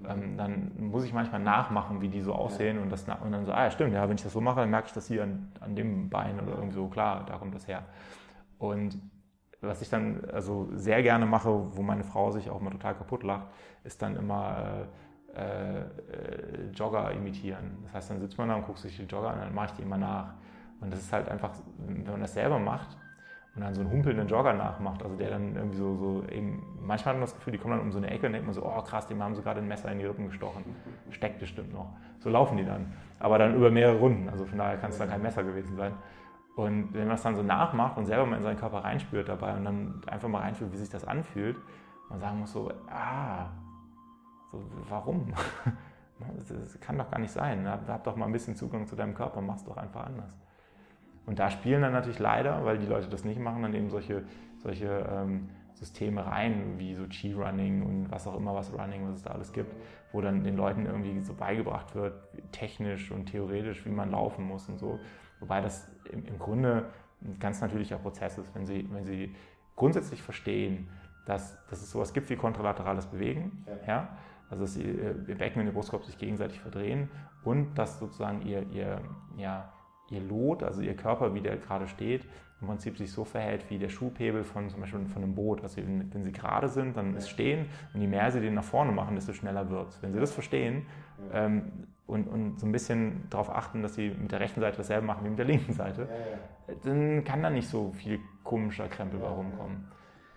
ähm, 0.08 0.38
dann 0.38 0.72
muss 0.77 1.03
ich 1.03 1.13
manchmal 1.13 1.41
nachmachen, 1.41 2.01
wie 2.01 2.10
die 2.10 2.22
so 2.22 2.34
aussehen 2.34 2.79
und, 2.79 2.91
das, 2.91 3.03
und 3.03 3.31
dann 3.31 3.46
so, 3.46 3.51
ah 3.51 3.63
ja, 3.63 3.72
stimmt, 3.72 3.93
ja, 3.93 4.08
wenn 4.08 4.15
ich 4.15 4.24
das 4.24 4.34
so 4.34 4.41
mache, 4.41 4.62
dann 4.62 4.70
merke 4.70 4.88
ich 4.88 4.93
das 4.93 5.08
hier 5.08 5.24
an, 5.24 5.51
an 5.60 5.75
dem 5.75 6.10
Bein 6.10 6.39
oder 6.39 6.53
irgendwie 6.53 6.75
so, 6.75 6.88
klar, 6.88 7.25
da 7.25 7.38
kommt 7.38 7.55
das 7.55 7.67
her. 7.67 7.84
Und 8.58 9.00
was 9.62 9.81
ich 9.81 9.89
dann 9.89 10.24
also 10.31 10.70
sehr 10.74 11.03
gerne 11.03 11.25
mache, 11.25 11.75
wo 11.75 11.81
meine 11.81 12.03
Frau 12.03 12.31
sich 12.31 12.50
auch 12.50 12.60
mal 12.62 12.72
total 12.72 12.96
kaputt 12.96 13.24
lacht, 13.24 13.48
ist 13.84 14.01
dann 14.01 14.15
immer 14.15 14.88
äh, 15.36 15.81
äh, 15.81 15.86
Jogger 16.74 17.12
imitieren. 17.12 17.77
Das 17.84 17.93
heißt, 17.93 18.12
dann 18.12 18.20
sitzt 18.20 18.38
man 18.38 18.50
da 18.50 18.55
und 18.55 18.65
guckt 18.65 18.79
sich 18.79 18.98
die 18.98 19.03
Jogger 19.03 19.29
an 19.29 19.39
und 19.39 19.46
dann 19.46 19.55
mache 19.55 19.67
ich 19.67 19.72
die 19.74 19.84
immer 19.84 19.98
nach. 19.98 20.34
Und 20.79 20.91
das 20.91 21.00
ist 21.00 21.13
halt 21.13 21.29
einfach, 21.29 21.51
wenn 21.77 22.03
man 22.03 22.22
das 22.22 22.34
selber 22.34 22.58
macht 22.58 22.98
und 23.55 23.62
dann 23.62 23.74
so 23.74 23.81
einen 23.81 23.91
humpelnden 23.91 24.27
Jogger 24.27 24.53
nachmacht, 24.53 25.03
also 25.03 25.15
der 25.17 25.29
dann 25.31 25.55
irgendwie 25.55 25.77
so, 25.77 25.96
so 25.98 26.24
eben, 26.31 26.63
manchmal 26.79 27.15
hat 27.15 27.20
man 27.20 27.22
das 27.22 27.36
Gefühl, 27.36 27.51
die 27.51 27.60
kommen 27.60 27.75
dann 27.75 27.86
um 27.86 27.91
so 27.91 27.98
eine 27.98 28.10
Ecke 28.10 28.27
und 28.27 28.34
denkt 28.34 28.48
man 28.48 28.53
so, 28.53 28.65
oh 28.65 28.81
krass, 28.81 29.08
dem 29.08 29.22
haben 29.22 29.36
sie 29.36 29.41
gerade 29.41 29.60
ein 29.60 29.67
Messer 29.67 29.91
in 29.91 30.00
die 30.00 30.05
Rippen 30.05 30.27
gestochen. 30.27 30.63
Steckt 31.10 31.39
bestimmt 31.39 31.74
noch. 31.74 31.93
So 32.20 32.29
laufen 32.29 32.55
die 32.58 32.63
dann. 32.63 32.93
Aber 33.20 33.38
dann 33.38 33.55
über 33.55 33.70
mehrere 33.70 33.98
Runden. 33.98 34.29
Also 34.29 34.46
von 34.46 34.58
daher 34.58 34.77
kann 34.77 34.91
es 34.91 34.98
dann 34.98 35.10
kein 35.10 35.22
Messer 35.22 35.43
gewesen 35.43 35.75
sein. 35.75 35.91
Und 36.55 36.93
wenn 36.93 37.08
man 37.08 37.15
es 37.15 37.24
dann 37.24 37.36
so 37.36 37.43
nachmacht 37.43 37.98
und 37.98 38.05
selber 38.05 38.25
mal 38.25 38.38
in 38.38 38.43
seinen 38.43 38.58
Körper 38.58 38.84
reinspürt 38.86 39.27
dabei 39.27 39.53
und 39.55 39.65
dann 39.65 40.01
einfach 40.08 40.29
mal 40.29 40.39
reinspürt, 40.39 40.72
wie 40.72 40.77
sich 40.77 40.89
das 40.89 41.05
anfühlt, 41.05 41.58
man 42.10 42.20
sagen 42.20 42.39
muss 42.39 42.53
so, 42.53 42.72
ah, 42.89 43.48
so, 44.51 44.63
warum? 44.89 45.34
Das 46.48 46.79
kann 46.79 47.00
doch 47.00 47.10
gar 47.10 47.17
nicht 47.17 47.31
sein. 47.31 47.67
Hab 47.67 48.03
doch 48.03 48.15
mal 48.15 48.27
ein 48.27 48.31
bisschen 48.31 48.55
Zugang 48.55 48.86
zu 48.86 48.96
deinem 48.96 49.15
Körper, 49.15 49.41
mach 49.41 49.55
es 49.55 49.63
doch 49.63 49.75
einfach 49.75 50.05
anders. 50.05 50.38
Und 51.25 51.40
da 51.40 51.50
spielen 51.50 51.82
dann 51.82 51.94
natürlich 51.94 52.20
leider, 52.20 52.66
weil 52.66 52.78
die 52.78 52.88
Leute 52.88 53.08
das 53.08 53.24
nicht 53.24 53.40
machen, 53.40 53.62
dann 53.62 53.74
eben 53.74 53.90
solche, 53.90 54.24
solche 54.58 55.08
ähm, 55.10 55.50
Systeme 55.74 56.25
rein, 56.25 56.75
wie 56.78 56.94
so 56.96 57.06
Chi-Running 57.08 57.84
und 57.84 58.12
was 58.12 58.28
auch 58.28 58.36
immer, 58.36 58.54
was 58.54 58.74
Running, 58.74 59.08
was 59.08 59.16
es 59.18 59.24
da 59.24 59.32
alles 59.32 59.54
gibt, 59.54 59.75
wo 60.12 60.22
dann 60.22 60.44
den 60.44 60.58
Leuten 60.58 60.86
irgendwie 60.86 61.20
so 61.22 61.34
beigebracht 61.34 61.96
wird, 61.96 62.13
technisch 62.51 63.12
und 63.12 63.28
theoretisch, 63.28 63.86
wie 63.86 63.92
man 63.92 64.12
laufen 64.12 64.46
muss 64.46 64.68
und 64.68 64.78
so. 64.78 65.00
Wobei 65.40 65.62
das 65.62 65.90
im, 66.12 66.25
im 66.25 66.38
Grunde 66.40 66.86
ein 67.24 67.40
ganz 67.40 67.62
natürlicher 67.62 67.98
Prozess 67.98 68.38
ist, 68.38 68.54
wenn 68.56 68.66
sie, 68.66 68.88
wenn 68.92 69.06
sie 69.06 69.36
grundsätzlich 69.75 70.22
verstehen, 70.22 70.90
dass, 71.25 71.58
dass 71.68 71.82
es 71.82 71.92
sowas 71.92 72.13
gibt 72.13 72.30
wie 72.30 72.36
kontralaterales 72.36 73.06
Bewegen. 73.06 73.63
Ja. 73.68 73.88
ja 73.88 74.18
also 74.51 74.66
dass 74.66 74.75
ihr 74.75 75.13
Becken 75.38 75.62
und 75.62 75.68
ihr 75.68 75.74
Brustkorb 75.74 76.04
sich 76.04 76.18
gegenseitig 76.18 76.60
verdrehen 76.60 77.10
und 77.44 77.74
dass 77.75 78.00
sozusagen 78.00 78.42
ihr, 78.42 78.70
ihr, 78.70 79.01
ja, 79.38 79.72
ihr 80.12 80.22
Lot, 80.22 80.63
also 80.63 80.82
ihr 80.82 80.96
Körper, 80.96 81.34
wie 81.34 81.41
der 81.41 81.58
gerade 81.58 81.88
steht, 81.88 82.25
im 82.62 82.68
Prinzip 82.68 82.98
sich 82.98 83.12
so 83.12 83.25
verhält 83.25 83.65
wie 83.70 83.80
der 83.80 83.89
Schubhebel 83.89 84.44
von 84.44 84.70
zum 84.70 84.82
Beispiel 84.82 85.03
von 85.06 85.24
einem 85.24 85.34
Boot. 85.34 85.63
Also 85.63 85.77
wenn 85.77 86.24
sie 86.24 86.32
gerade 86.32 86.68
sind, 86.68 86.96
dann 86.96 87.15
ist 87.15 87.30
stehen 87.30 87.65
und 87.94 88.01
je 88.01 88.08
mehr 88.08 88.32
sie 88.32 88.39
den 88.39 88.53
nach 88.53 88.63
vorne 88.63 88.91
machen, 88.91 89.15
desto 89.15 89.34
schneller 89.34 89.70
wird 89.70 89.89
es. 89.89 90.03
Wenn 90.03 90.13
sie 90.13 90.20
das 90.20 90.32
verstehen 90.32 90.86
ähm, 91.34 91.72
und, 92.06 92.27
und 92.27 92.60
so 92.60 92.68
ein 92.68 92.72
bisschen 92.72 93.24
darauf 93.32 93.50
achten, 93.50 93.82
dass 93.82 93.96
sie 93.96 94.10
mit 94.10 94.32
der 94.32 94.39
rechten 94.39 94.62
Seite 94.62 94.77
dasselbe 94.77 95.08
machen 95.08 95.25
wie 95.25 95.30
mit 95.30 95.39
der 95.39 95.46
linken 95.48 95.74
Seite, 95.74 96.08
dann 96.84 97.24
kann 97.24 97.41
da 97.41 97.50
nicht 97.50 97.68
so 97.68 97.91
viel 97.94 98.20
komischer 98.44 98.88
Krempel 98.88 99.20
bei 99.20 99.27
rumkommen. 99.27 99.88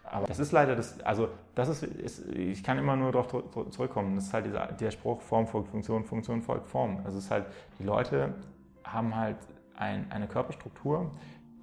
Aber 0.04 0.26
das 0.26 0.38
ist 0.38 0.52
leider 0.52 0.76
das, 0.76 1.00
also 1.00 1.28
das 1.54 1.68
ist, 1.68 1.82
ist 1.82 2.28
ich 2.28 2.62
kann 2.62 2.78
immer 2.78 2.94
nur 2.94 3.10
darauf 3.10 3.28
zurückkommen. 3.70 4.14
Das 4.14 4.26
ist 4.26 4.34
halt 4.34 4.46
dieser, 4.46 4.66
der 4.66 4.90
Spruch, 4.90 5.20
Form 5.20 5.46
folgt 5.46 5.68
Funktion, 5.68 6.04
Funktion 6.04 6.40
folgt 6.40 6.66
Form. 6.66 6.98
Also 7.04 7.18
es 7.18 7.24
ist 7.24 7.30
halt, 7.30 7.46
die 7.78 7.84
Leute 7.84 8.34
haben 8.84 9.16
halt 9.16 9.36
ein, 9.76 10.10
eine 10.10 10.26
Körperstruktur, 10.26 11.10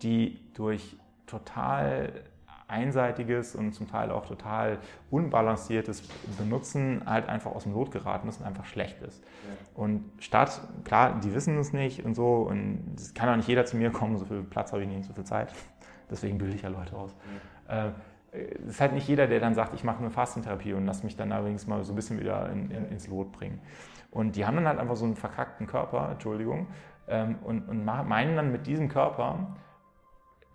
die 0.02 0.40
durch 0.54 0.98
total 1.28 2.12
einseitiges 2.72 3.54
und 3.54 3.74
zum 3.74 3.88
Teil 3.90 4.12
auch 4.12 4.26
total 4.26 4.78
unbalanciertes 5.10 6.04
Benutzen 6.38 7.02
halt 7.06 7.28
einfach 7.28 7.52
aus 7.52 7.64
dem 7.64 7.74
Lot 7.74 7.92
geraten 7.92 8.30
ist 8.30 8.40
und 8.40 8.48
einfach 8.48 8.66
schlecht 8.66 9.02
ist. 9.02 9.22
Ja. 9.22 9.82
Und 9.82 10.06
statt, 10.20 10.62
klar, 10.86 11.20
die 11.20 11.34
wissen 11.34 11.58
es 11.58 11.74
nicht 11.74 12.06
und 12.06 12.16
so 12.16 12.48
und 12.50 12.96
es 12.96 13.14
kann 13.14 13.28
auch 13.30 13.36
nicht 13.36 13.50
jeder 13.50 13.66
zu 13.66 13.76
mir 13.76 13.92
kommen, 13.92 14.18
so 14.18 14.26
viel 14.26 14.44
Platz 14.44 14.72
habe 14.72 14.84
ich 14.84 14.88
nicht, 14.88 15.06
so 15.06 15.14
viel 15.14 15.26
Zeit. 15.26 15.54
Deswegen 16.10 16.38
bilde 16.38 16.56
ich 16.56 16.62
ja 16.62 16.70
Leute 16.70 16.96
aus. 16.96 17.14
Ja. 17.68 17.88
Äh, 17.88 17.92
es 18.32 18.76
ist 18.76 18.82
halt 18.82 18.94
nicht 18.94 19.08
jeder, 19.08 19.28
der 19.28 19.42
dann 19.42 19.54
sagt, 19.54 19.74
ich 19.74 19.84
mache 19.84 20.00
eine 20.00 20.10
Fastentherapie 20.10 20.74
und 20.74 20.86
lass 20.86 21.04
mich 21.04 21.18
dann 21.18 21.34
allerdings 21.34 21.68
mal 21.68 21.84
so 21.84 21.92
ein 21.92 21.96
bisschen 21.96 22.20
wieder 22.20 22.50
in, 22.50 22.72
in, 22.72 22.86
ins 22.90 23.08
Lot 23.08 23.34
bringen. 23.34 23.60
Und 24.12 24.36
die 24.36 24.46
haben 24.46 24.58
dann 24.58 24.68
halt 24.68 24.80
einfach 24.80 24.96
so 24.96 25.06
einen 25.06 25.16
verkackten 25.16 25.68
Körper, 25.68 26.10
Entschuldigung, 26.12 26.68
ähm, 27.08 27.38
und, 27.44 27.68
und 27.68 27.86
meinen 27.86 28.36
dann 28.36 28.52
mit 28.52 28.68
diesem 28.68 28.90
Körper 28.90 29.56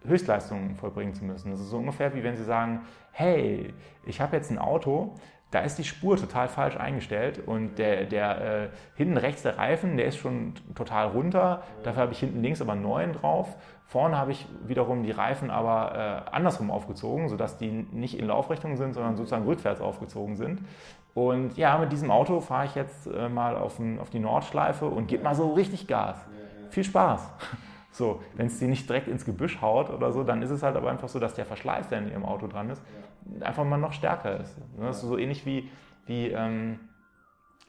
Höchstleistungen 0.04 0.76
vollbringen 0.76 1.14
zu 1.14 1.24
müssen. 1.24 1.50
Das 1.50 1.60
ist 1.60 1.70
so 1.70 1.78
ungefähr 1.78 2.14
wie 2.14 2.22
wenn 2.22 2.36
sie 2.36 2.44
sagen, 2.44 2.82
hey, 3.12 3.74
ich 4.04 4.20
habe 4.20 4.36
jetzt 4.36 4.50
ein 4.50 4.58
Auto, 4.58 5.14
da 5.50 5.60
ist 5.60 5.78
die 5.78 5.84
Spur 5.84 6.16
total 6.16 6.48
falsch 6.48 6.76
eingestellt 6.76 7.40
und 7.44 7.78
der, 7.78 8.04
der 8.04 8.40
äh, 8.40 8.68
hinten 8.96 9.16
rechts 9.16 9.42
der 9.42 9.58
Reifen, 9.58 9.96
der 9.96 10.06
ist 10.06 10.16
schon 10.16 10.54
total 10.74 11.08
runter, 11.08 11.62
dafür 11.82 12.02
habe 12.02 12.12
ich 12.12 12.18
hinten 12.18 12.42
links 12.42 12.60
aber 12.60 12.72
einen 12.72 12.82
neuen 12.82 13.12
drauf. 13.12 13.56
Vorne 13.86 14.18
habe 14.18 14.32
ich 14.32 14.46
wiederum 14.66 15.04
die 15.04 15.12
Reifen 15.12 15.50
aber 15.50 16.26
äh, 16.28 16.34
andersrum 16.34 16.72
aufgezogen, 16.72 17.28
sodass 17.28 17.58
die 17.58 17.70
nicht 17.70 18.18
in 18.18 18.26
Laufrichtung 18.26 18.76
sind, 18.76 18.94
sondern 18.94 19.16
sozusagen 19.16 19.46
rückwärts 19.46 19.80
aufgezogen 19.80 20.34
sind. 20.34 20.62
Und 21.16 21.56
ja, 21.56 21.78
mit 21.78 21.92
diesem 21.92 22.10
Auto 22.10 22.40
fahre 22.40 22.66
ich 22.66 22.74
jetzt 22.74 23.06
äh, 23.06 23.30
mal 23.30 23.56
auf, 23.56 23.78
ein, 23.78 23.98
auf 23.98 24.10
die 24.10 24.18
Nordschleife 24.18 24.84
und 24.84 25.06
gebe 25.06 25.24
mal 25.24 25.34
so 25.34 25.54
richtig 25.54 25.86
Gas. 25.86 26.22
Viel 26.70 26.84
Spaß. 26.84 27.32
So, 27.90 28.20
wenn 28.34 28.48
es 28.48 28.58
die 28.58 28.66
nicht 28.66 28.86
direkt 28.86 29.08
ins 29.08 29.24
Gebüsch 29.24 29.62
haut 29.62 29.88
oder 29.88 30.12
so, 30.12 30.22
dann 30.22 30.42
ist 30.42 30.50
es 30.50 30.62
halt 30.62 30.76
aber 30.76 30.90
einfach 30.90 31.08
so, 31.08 31.18
dass 31.18 31.32
der 31.32 31.46
Verschleiß, 31.46 31.88
der 31.88 32.00
in 32.00 32.10
ihrem 32.10 32.26
Auto 32.26 32.46
dran 32.46 32.68
ist, 32.68 32.82
einfach 33.40 33.64
mal 33.64 33.78
noch 33.78 33.94
stärker 33.94 34.38
ist. 34.38 34.54
Das 34.78 34.96
ist 34.96 35.08
so 35.08 35.16
ähnlich 35.16 35.46
wie, 35.46 35.70
wie 36.04 36.26
ähm, 36.26 36.78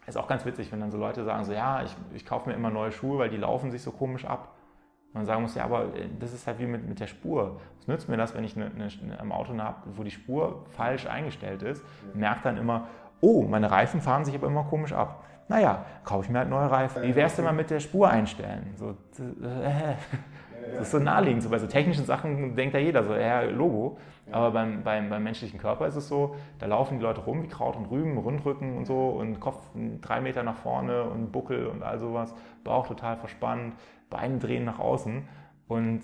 ist 0.06 0.18
auch 0.18 0.28
ganz 0.28 0.46
witzig, 0.46 0.70
wenn 0.74 0.82
dann 0.82 0.92
so 0.92 0.98
Leute 0.98 1.24
sagen, 1.24 1.46
so 1.46 1.54
ja, 1.54 1.82
ich, 1.82 1.96
ich 2.14 2.26
kaufe 2.26 2.50
mir 2.50 2.56
immer 2.58 2.70
neue 2.70 2.92
Schuhe, 2.92 3.20
weil 3.20 3.30
die 3.30 3.38
laufen 3.38 3.72
sich 3.72 3.82
so 3.82 3.92
komisch 3.92 4.26
ab. 4.26 4.54
Man 5.14 5.26
sagen 5.26 5.44
muss, 5.44 5.56
ja, 5.56 5.64
aber 5.64 5.96
äh, 5.96 6.10
das 6.20 6.34
ist 6.34 6.46
halt 6.46 6.60
wie 6.60 6.66
mit, 6.66 6.86
mit 6.86 7.00
der 7.00 7.08
Spur. 7.08 7.62
Was 7.78 7.88
nützt 7.88 8.10
mir 8.10 8.18
das, 8.18 8.36
wenn 8.36 8.44
ich 8.44 8.58
eine, 8.58 8.66
eine, 8.66 8.90
eine 9.18 9.34
Auto 9.34 9.58
habe, 9.58 9.78
wo 9.96 10.04
die 10.04 10.12
Spur 10.12 10.66
falsch 10.72 11.08
eingestellt 11.08 11.64
ist, 11.64 11.86
merkt 12.14 12.44
dann 12.44 12.58
immer, 12.58 12.90
oh, 13.22 13.44
meine 13.44 13.72
Reifen 13.72 14.02
fahren 14.02 14.26
sich 14.26 14.36
aber 14.36 14.48
immer 14.48 14.64
komisch 14.64 14.94
ab 14.94 15.24
naja, 15.48 15.86
kaufe 16.04 16.26
ich 16.26 16.30
mir 16.30 16.40
halt 16.40 16.50
neue 16.50 16.70
Reifen. 16.70 17.04
Wie 17.04 17.16
wär's 17.16 17.36
denn 17.36 17.46
mal 17.46 17.54
mit 17.54 17.70
der 17.70 17.80
Spur 17.80 18.10
einstellen? 18.10 18.74
So, 18.76 18.90
äh, 18.90 19.96
das 20.74 20.88
ist 20.88 20.92
so 20.92 21.00
naheliegend. 21.00 21.42
So 21.44 21.50
bei 21.50 21.58
so 21.58 21.68
technischen 21.68 22.06
Sachen 22.06 22.56
denkt 22.56 22.74
ja 22.74 22.80
jeder 22.80 23.04
so, 23.04 23.14
ja, 23.14 23.42
Logo. 23.42 23.98
Aber 24.30 24.52
beim, 24.52 24.84
beim, 24.84 25.10
beim 25.10 25.24
menschlichen 25.24 25.58
Körper 25.58 25.88
ist 25.88 25.96
es 25.96 26.10
so, 26.10 26.36
da 26.60 26.66
laufen 26.66 26.98
die 26.98 27.04
Leute 27.04 27.22
rum 27.22 27.44
wie 27.44 27.48
Kraut 27.48 27.78
und 27.78 27.86
Rüben, 27.86 28.18
Rundrücken 28.18 28.76
und 28.76 28.86
so 28.86 29.08
und 29.08 29.40
Kopf 29.40 29.62
drei 30.02 30.20
Meter 30.20 30.44
nach 30.44 30.58
vorne 30.58 31.04
und 31.04 31.32
Buckel 31.32 31.68
und 31.68 31.82
all 31.82 31.98
sowas, 31.98 32.36
Bauch 32.66 32.88
total 32.88 33.16
verspannt, 33.16 33.76
Beine 34.10 34.38
drehen 34.38 34.66
nach 34.66 34.80
außen 34.80 35.26
und 35.70 36.02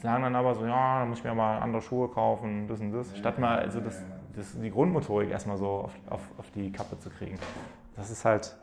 sagen 0.00 0.22
dann 0.22 0.34
aber 0.34 0.54
so, 0.54 0.64
ja, 0.64 1.00
da 1.00 1.04
muss 1.04 1.18
ich 1.18 1.24
mir 1.24 1.34
mal 1.34 1.58
andere 1.58 1.82
Schuhe 1.82 2.08
kaufen, 2.08 2.66
das 2.68 2.80
und 2.80 2.92
das, 2.92 3.14
statt 3.18 3.38
mal 3.38 3.58
also 3.58 3.80
das, 3.80 4.02
das, 4.38 4.58
die 4.60 4.70
Grundmotorik 4.70 5.30
erstmal 5.30 5.58
so 5.58 5.66
auf, 5.66 5.92
auf, 6.08 6.22
auf 6.38 6.50
die 6.52 6.72
Kappe 6.72 6.98
zu 6.98 7.10
kriegen. 7.10 7.38
Das 7.96 8.10
ist 8.10 8.24
halt 8.24 8.56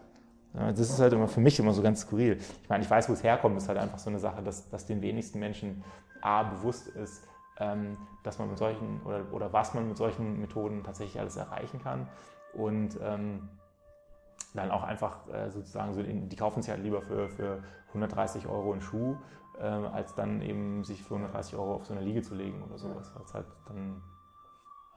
das 0.57 0.89
ist 0.89 0.99
halt 0.99 1.13
immer 1.13 1.27
für 1.27 1.41
mich 1.41 1.59
immer 1.59 1.73
so 1.73 1.81
ganz 1.81 2.01
skurril. 2.01 2.37
Ich 2.63 2.69
meine, 2.69 2.83
ich 2.83 2.89
weiß, 2.89 3.09
wo 3.09 3.13
es 3.13 3.23
herkommt, 3.23 3.57
das 3.57 3.63
ist 3.63 3.69
halt 3.69 3.79
einfach 3.79 3.99
so 3.99 4.09
eine 4.09 4.19
Sache, 4.19 4.41
dass, 4.41 4.69
dass 4.69 4.85
den 4.85 5.01
wenigsten 5.01 5.39
Menschen 5.39 5.83
A 6.21 6.43
bewusst 6.43 6.87
ist, 6.87 7.27
ähm, 7.59 7.97
dass 8.23 8.39
man 8.39 8.49
mit 8.49 8.57
solchen 8.57 9.01
oder, 9.03 9.25
oder 9.31 9.53
was 9.53 9.73
man 9.73 9.87
mit 9.87 9.97
solchen 9.97 10.39
Methoden 10.39 10.83
tatsächlich 10.83 11.19
alles 11.19 11.35
erreichen 11.35 11.81
kann. 11.81 12.07
Und 12.53 12.97
ähm, 13.03 13.49
dann 14.53 14.71
auch 14.71 14.83
einfach 14.83 15.27
äh, 15.27 15.49
sozusagen, 15.49 15.93
so 15.93 15.99
in, 15.99 16.29
die 16.29 16.35
kaufen 16.37 16.61
sich 16.61 16.71
halt 16.71 16.81
lieber 16.81 17.01
für, 17.01 17.27
für 17.27 17.61
130 17.89 18.47
Euro 18.47 18.71
einen 18.71 18.81
Schuh, 18.81 19.17
äh, 19.59 19.63
als 19.63 20.15
dann 20.15 20.41
eben 20.41 20.85
sich 20.85 21.03
für 21.03 21.15
130 21.15 21.55
Euro 21.55 21.75
auf 21.75 21.85
so 21.85 21.93
eine 21.93 22.01
Liege 22.01 22.21
zu 22.21 22.33
legen 22.33 22.63
oder 22.63 22.77
sowas. 22.77 23.11
Als 23.17 23.33
halt 23.33 23.47
dann 23.67 24.01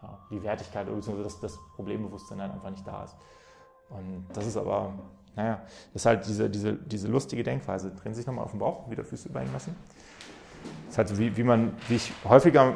ja, 0.02 0.18
die 0.30 0.42
Wertigkeit 0.42 0.88
oder 0.88 1.22
das, 1.22 1.40
das 1.40 1.58
Problembewusstsein 1.74 2.38
dann 2.38 2.52
einfach 2.52 2.70
nicht 2.70 2.86
da 2.86 3.04
ist. 3.04 3.16
Und 3.90 4.26
das 4.32 4.46
ist 4.46 4.56
aber 4.56 4.92
naja, 5.38 5.62
das 5.92 6.02
ist 6.02 6.06
halt 6.06 6.26
diese, 6.26 6.50
diese, 6.50 6.74
diese 6.74 7.06
lustige 7.06 7.44
Denkweise. 7.44 7.92
Drehen 7.92 8.12
Sie 8.12 8.18
sich 8.18 8.26
nochmal 8.26 8.44
auf 8.44 8.50
den 8.50 8.58
Bauch, 8.58 8.90
wieder 8.90 9.04
Füße 9.04 9.28
über 9.28 9.40
ihn 9.40 9.52
lassen. 9.52 9.76
Das 10.88 10.94
ist 10.94 10.98
halt 10.98 11.18
wie, 11.18 11.36
wie 11.36 11.42
man, 11.42 11.72
wie 11.88 12.00
häufiger, 12.26 12.74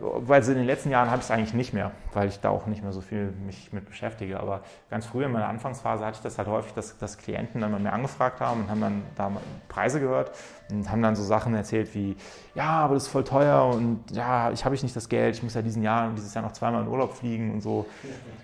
weil 0.00 0.42
in 0.48 0.54
den 0.54 0.64
letzten 0.64 0.90
Jahren 0.90 1.10
habe 1.10 1.18
ich 1.18 1.24
es 1.24 1.30
eigentlich 1.32 1.54
nicht 1.54 1.72
mehr, 1.72 1.90
weil 2.12 2.28
ich 2.28 2.38
da 2.38 2.50
auch 2.50 2.66
nicht 2.66 2.84
mehr 2.84 2.92
so 2.92 3.00
viel 3.00 3.32
mich 3.44 3.72
mit 3.72 3.84
beschäftige. 3.84 4.38
Aber 4.38 4.60
ganz 4.90 5.06
früh 5.06 5.24
in 5.24 5.32
meiner 5.32 5.48
Anfangsphase 5.48 6.04
hatte 6.04 6.18
ich 6.18 6.22
das 6.22 6.38
halt 6.38 6.46
häufig, 6.46 6.72
dass, 6.74 6.96
dass 6.98 7.18
Klienten 7.18 7.60
dann 7.60 7.72
mal 7.72 7.80
mir 7.80 7.92
angefragt 7.92 8.40
haben 8.40 8.60
und 8.60 8.70
haben 8.70 8.80
dann 8.80 9.02
da 9.16 9.32
Preise 9.68 9.98
gehört 9.98 10.30
und 10.70 10.88
haben 10.88 11.02
dann 11.02 11.16
so 11.16 11.24
Sachen 11.24 11.52
erzählt 11.54 11.92
wie, 11.96 12.16
ja, 12.54 12.68
aber 12.68 12.94
das 12.94 13.04
ist 13.04 13.08
voll 13.08 13.24
teuer 13.24 13.66
und 13.74 14.04
ja, 14.12 14.52
ich 14.52 14.64
habe 14.64 14.76
ich 14.76 14.84
nicht 14.84 14.94
das 14.94 15.08
Geld, 15.08 15.34
ich 15.34 15.42
muss 15.42 15.54
ja 15.54 15.62
diesen 15.62 15.82
Jahr 15.82 16.08
und 16.08 16.14
dieses 16.14 16.32
Jahr 16.34 16.44
noch 16.44 16.52
zweimal 16.52 16.82
in 16.82 16.88
Urlaub 16.88 17.12
fliegen 17.12 17.54
und 17.54 17.60
so. 17.60 17.86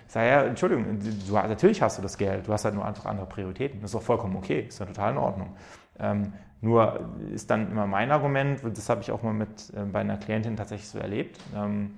Ich 0.07 0.13
sage, 0.13 0.27
ja, 0.27 0.43
Entschuldigung, 0.43 0.99
du, 0.99 1.33
natürlich 1.33 1.81
hast 1.81 1.97
du 1.97 2.01
das 2.01 2.17
Geld, 2.17 2.47
du 2.47 2.51
hast 2.51 2.65
halt 2.65 2.75
nur 2.75 2.85
einfach 2.85 3.05
andere 3.05 3.27
Prioritäten. 3.27 3.79
Das 3.79 3.91
ist 3.91 3.95
auch 3.95 4.01
vollkommen 4.01 4.35
okay, 4.35 4.65
ist 4.67 4.79
ja 4.79 4.85
total 4.85 5.13
in 5.13 5.17
Ordnung. 5.17 5.55
Ähm, 5.99 6.33
nur 6.61 7.09
ist 7.33 7.49
dann 7.49 7.71
immer 7.71 7.87
mein 7.87 8.11
Argument, 8.11 8.61
das 8.63 8.89
habe 8.89 9.01
ich 9.01 9.11
auch 9.11 9.23
mal 9.23 9.33
mit 9.33 9.71
äh, 9.75 9.83
bei 9.83 9.99
einer 9.99 10.17
Klientin 10.17 10.57
tatsächlich 10.57 10.89
so 10.89 10.99
erlebt. 10.99 11.39
Ähm, 11.55 11.95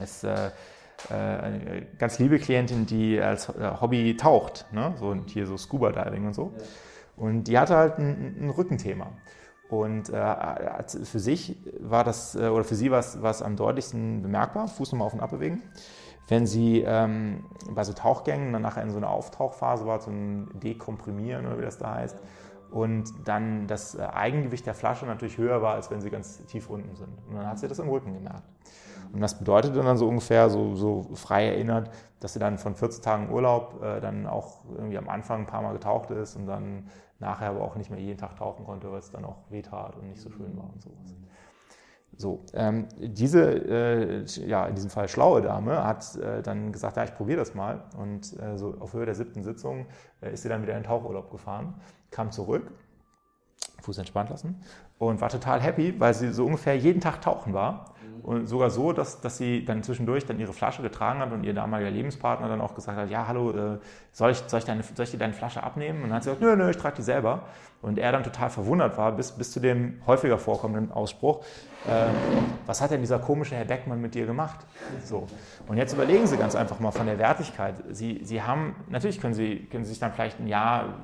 ist 0.00 0.24
äh, 0.24 0.50
äh, 1.10 1.14
eine 1.14 1.86
ganz 1.98 2.18
liebe 2.18 2.38
Klientin, 2.38 2.86
die 2.86 3.20
als 3.20 3.48
äh, 3.48 3.72
Hobby 3.80 4.16
taucht, 4.16 4.66
ne? 4.72 4.94
so 4.98 5.14
hier 5.26 5.46
so 5.46 5.56
Scuba 5.56 5.92
Diving 5.92 6.26
und 6.26 6.34
so. 6.34 6.52
Und 7.16 7.44
die 7.44 7.58
hatte 7.58 7.76
halt 7.76 7.98
ein, 7.98 8.36
ein 8.40 8.50
Rückenthema. 8.50 9.08
Und 9.68 10.08
äh, 10.08 10.84
für 11.04 11.18
sich 11.18 11.56
war 11.80 12.04
das, 12.04 12.34
äh, 12.34 12.48
oder 12.48 12.64
für 12.64 12.74
sie 12.74 12.90
war 12.90 13.00
es 13.00 13.42
am 13.42 13.56
deutlichsten 13.56 14.22
bemerkbar, 14.22 14.66
Fuß 14.66 14.92
nochmal 14.92 15.06
auf 15.06 15.14
und 15.14 15.20
ab 15.20 15.30
bewegen. 15.30 15.62
Wenn 16.26 16.46
sie 16.46 16.82
ähm, 16.86 17.44
bei 17.70 17.84
so 17.84 17.92
Tauchgängen 17.92 18.52
dann 18.52 18.62
nachher 18.62 18.82
in 18.82 18.90
so 18.90 18.98
einer 18.98 19.10
Auftauchphase 19.10 19.86
war, 19.86 20.00
so 20.00 20.10
ein 20.10 20.48
Dekomprimieren 20.54 21.46
oder 21.46 21.58
wie 21.58 21.62
das 21.62 21.78
da 21.78 21.94
heißt, 21.94 22.18
und 22.70 23.12
dann 23.26 23.66
das 23.66 23.94
äh, 23.94 24.02
Eigengewicht 24.02 24.66
der 24.66 24.74
Flasche 24.74 25.06
natürlich 25.06 25.38
höher 25.38 25.62
war, 25.62 25.74
als 25.74 25.90
wenn 25.90 26.00
sie 26.00 26.10
ganz 26.10 26.44
tief 26.46 26.68
unten 26.68 26.94
sind. 26.94 27.08
Und 27.28 27.36
dann 27.36 27.46
hat 27.46 27.58
sie 27.58 27.68
das 27.68 27.78
im 27.78 27.88
Rücken 27.88 28.14
gemerkt. 28.14 28.42
Und 29.12 29.20
das 29.20 29.38
bedeutet 29.38 29.74
dann 29.76 29.96
so 29.96 30.06
ungefähr, 30.06 30.50
so, 30.50 30.74
so 30.74 31.08
frei 31.14 31.46
erinnert, 31.46 31.90
dass 32.20 32.34
sie 32.34 32.38
dann 32.38 32.58
von 32.58 32.74
14 32.74 33.02
Tagen 33.02 33.30
Urlaub 33.30 33.82
äh, 33.82 34.00
dann 34.00 34.26
auch 34.26 34.64
irgendwie 34.76 34.98
am 34.98 35.08
Anfang 35.08 35.40
ein 35.40 35.46
paar 35.46 35.62
Mal 35.62 35.72
getaucht 35.72 36.10
ist 36.10 36.36
und 36.36 36.46
dann 36.46 36.88
nachher 37.18 37.50
aber 37.50 37.62
auch 37.62 37.76
nicht 37.76 37.90
mehr 37.90 38.00
jeden 38.00 38.18
Tag 38.18 38.36
tauchen 38.36 38.64
konnte, 38.64 38.90
weil 38.90 38.98
es 38.98 39.10
dann 39.10 39.24
auch 39.24 39.38
wehtat 39.50 39.96
und 39.96 40.08
nicht 40.08 40.20
so 40.20 40.30
schön 40.30 40.56
war 40.56 40.70
und 40.72 40.82
sowas. 40.82 41.14
So, 42.20 42.44
ähm, 42.52 42.88
diese, 42.98 43.44
äh, 43.44 44.24
ja, 44.44 44.66
in 44.66 44.74
diesem 44.74 44.90
Fall 44.90 45.08
schlaue 45.08 45.40
Dame 45.40 45.84
hat 45.84 46.16
äh, 46.16 46.42
dann 46.42 46.72
gesagt, 46.72 46.96
ja, 46.96 47.04
ich 47.04 47.14
probiere 47.14 47.38
das 47.38 47.54
mal. 47.54 47.84
Und 47.96 48.36
äh, 48.40 48.58
so 48.58 48.74
auf 48.80 48.92
Höhe 48.92 49.06
der 49.06 49.14
siebten 49.14 49.44
Sitzung 49.44 49.86
äh, 50.20 50.32
ist 50.32 50.42
sie 50.42 50.48
dann 50.48 50.62
wieder 50.62 50.72
in 50.72 50.80
den 50.80 50.88
Tauchurlaub 50.88 51.30
gefahren, 51.30 51.74
kam 52.10 52.32
zurück, 52.32 52.72
Fuß 53.82 53.98
entspannt 53.98 54.30
lassen 54.30 54.60
und 54.98 55.20
war 55.20 55.28
total 55.28 55.60
happy, 55.60 55.94
weil 56.00 56.12
sie 56.12 56.32
so 56.32 56.44
ungefähr 56.44 56.76
jeden 56.76 57.00
Tag 57.00 57.20
tauchen 57.20 57.54
war 57.54 57.94
und 58.22 58.46
sogar 58.46 58.70
so, 58.70 58.92
dass, 58.92 59.20
dass 59.20 59.38
sie 59.38 59.64
dann 59.64 59.82
zwischendurch 59.82 60.26
dann 60.26 60.38
ihre 60.38 60.52
Flasche 60.52 60.82
getragen 60.82 61.20
hat 61.20 61.32
und 61.32 61.44
ihr 61.44 61.54
damaliger 61.54 61.90
Lebenspartner 61.90 62.48
dann 62.48 62.60
auch 62.60 62.74
gesagt 62.74 62.98
hat, 62.98 63.10
ja, 63.10 63.26
hallo, 63.26 63.50
äh, 63.50 63.78
soll, 64.12 64.32
ich, 64.32 64.38
soll, 64.46 64.58
ich 64.58 64.64
deine, 64.64 64.82
soll 64.82 65.04
ich 65.04 65.10
dir 65.10 65.18
deine 65.18 65.32
Flasche 65.32 65.62
abnehmen? 65.62 66.02
Und 66.02 66.08
dann 66.08 66.16
hat 66.16 66.24
sie 66.24 66.30
gesagt, 66.30 66.42
nö, 66.42 66.56
nö, 66.56 66.70
ich 66.70 66.76
trage 66.76 66.96
die 66.96 67.02
selber. 67.02 67.42
Und 67.80 67.98
er 67.98 68.10
dann 68.12 68.24
total 68.24 68.50
verwundert 68.50 68.98
war, 68.98 69.12
bis, 69.12 69.32
bis 69.32 69.52
zu 69.52 69.60
dem 69.60 70.00
häufiger 70.06 70.38
vorkommenden 70.38 70.90
Ausspruch, 70.90 71.44
äh, 71.86 72.08
was 72.66 72.80
hat 72.80 72.90
denn 72.90 73.00
dieser 73.00 73.18
komische 73.18 73.54
Herr 73.54 73.64
Beckmann 73.64 74.00
mit 74.00 74.14
dir 74.14 74.26
gemacht? 74.26 74.58
So. 75.04 75.26
Und 75.68 75.76
jetzt 75.76 75.92
überlegen 75.92 76.26
Sie 76.26 76.36
ganz 76.36 76.54
einfach 76.54 76.80
mal 76.80 76.90
von 76.90 77.06
der 77.06 77.18
Wertigkeit. 77.18 77.76
Sie, 77.90 78.20
Sie 78.24 78.42
haben, 78.42 78.74
natürlich 78.88 79.20
können 79.20 79.34
Sie, 79.34 79.66
können 79.70 79.84
Sie 79.84 79.90
sich 79.90 80.00
dann 80.00 80.12
vielleicht 80.12 80.40
ein 80.40 80.48
Jahr, 80.48 80.96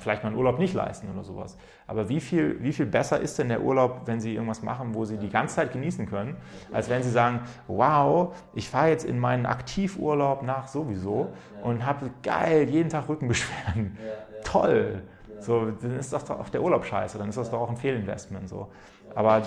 vielleicht 0.00 0.24
mal 0.24 0.30
einen 0.30 0.38
Urlaub 0.38 0.58
nicht 0.58 0.74
leisten 0.74 1.08
oder 1.10 1.22
sowas. 1.22 1.56
Aber 1.86 2.08
wie 2.08 2.20
viel, 2.20 2.62
wie 2.62 2.72
viel 2.72 2.86
besser 2.86 3.20
ist 3.20 3.38
denn 3.38 3.48
der 3.48 3.62
Urlaub, 3.62 4.02
wenn 4.06 4.20
Sie 4.20 4.34
irgendwas 4.34 4.62
machen, 4.62 4.94
wo 4.94 5.04
Sie 5.04 5.16
die 5.16 5.30
ganze 5.30 5.56
Zeit 5.56 5.72
genießen 5.72 6.06
können, 6.06 6.36
als 6.72 6.90
wenn 6.90 7.02
Sie 7.02 7.10
sagen, 7.10 7.40
wow, 7.66 8.36
ich 8.54 8.68
fahre 8.68 8.88
jetzt 8.88 9.04
in 9.04 9.18
meinen 9.18 9.46
Aktivurlaub 9.46 10.42
nach 10.42 10.68
sowieso 10.68 11.32
und 11.62 11.86
habe 11.86 12.10
geil 12.22 12.68
jeden 12.68 12.90
Tag 12.90 13.08
Rückenbeschwerden. 13.08 13.96
Toll. 14.44 15.02
So, 15.40 15.70
dann 15.70 15.98
ist 15.98 16.12
das 16.12 16.24
doch 16.24 16.40
auch 16.40 16.48
der 16.48 16.62
Urlaub 16.62 16.84
scheiße, 16.84 17.16
dann 17.16 17.28
ist 17.28 17.38
das 17.38 17.50
doch 17.50 17.60
auch 17.60 17.70
ein 17.70 17.76
Fehlinvestment. 17.76 18.48
So. 18.48 18.68
Aber 19.18 19.42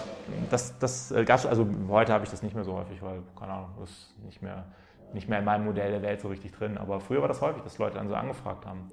das, 0.49 0.77
das 0.79 1.11
äh, 1.11 1.23
gab 1.23 1.39
es, 1.39 1.45
also 1.45 1.65
heute 1.87 2.11
habe 2.11 2.25
ich 2.25 2.29
das 2.29 2.43
nicht 2.43 2.53
mehr 2.53 2.65
so 2.65 2.73
häufig, 2.73 3.01
weil, 3.01 3.23
keine 3.39 3.53
Ahnung, 3.53 3.69
das 3.79 3.89
ist 3.89 4.19
nicht 4.25 4.41
mehr, 4.41 4.65
nicht 5.13 5.29
mehr 5.29 5.39
in 5.39 5.45
meinem 5.45 5.63
Modell 5.63 5.91
der 5.91 6.01
Welt 6.01 6.19
so 6.19 6.27
richtig 6.27 6.51
drin. 6.51 6.77
Aber 6.77 6.99
früher 6.99 7.21
war 7.21 7.29
das 7.29 7.39
häufig, 7.39 7.63
dass 7.63 7.77
Leute 7.77 7.95
dann 7.95 8.09
so 8.09 8.15
angefragt 8.15 8.65
haben. 8.65 8.91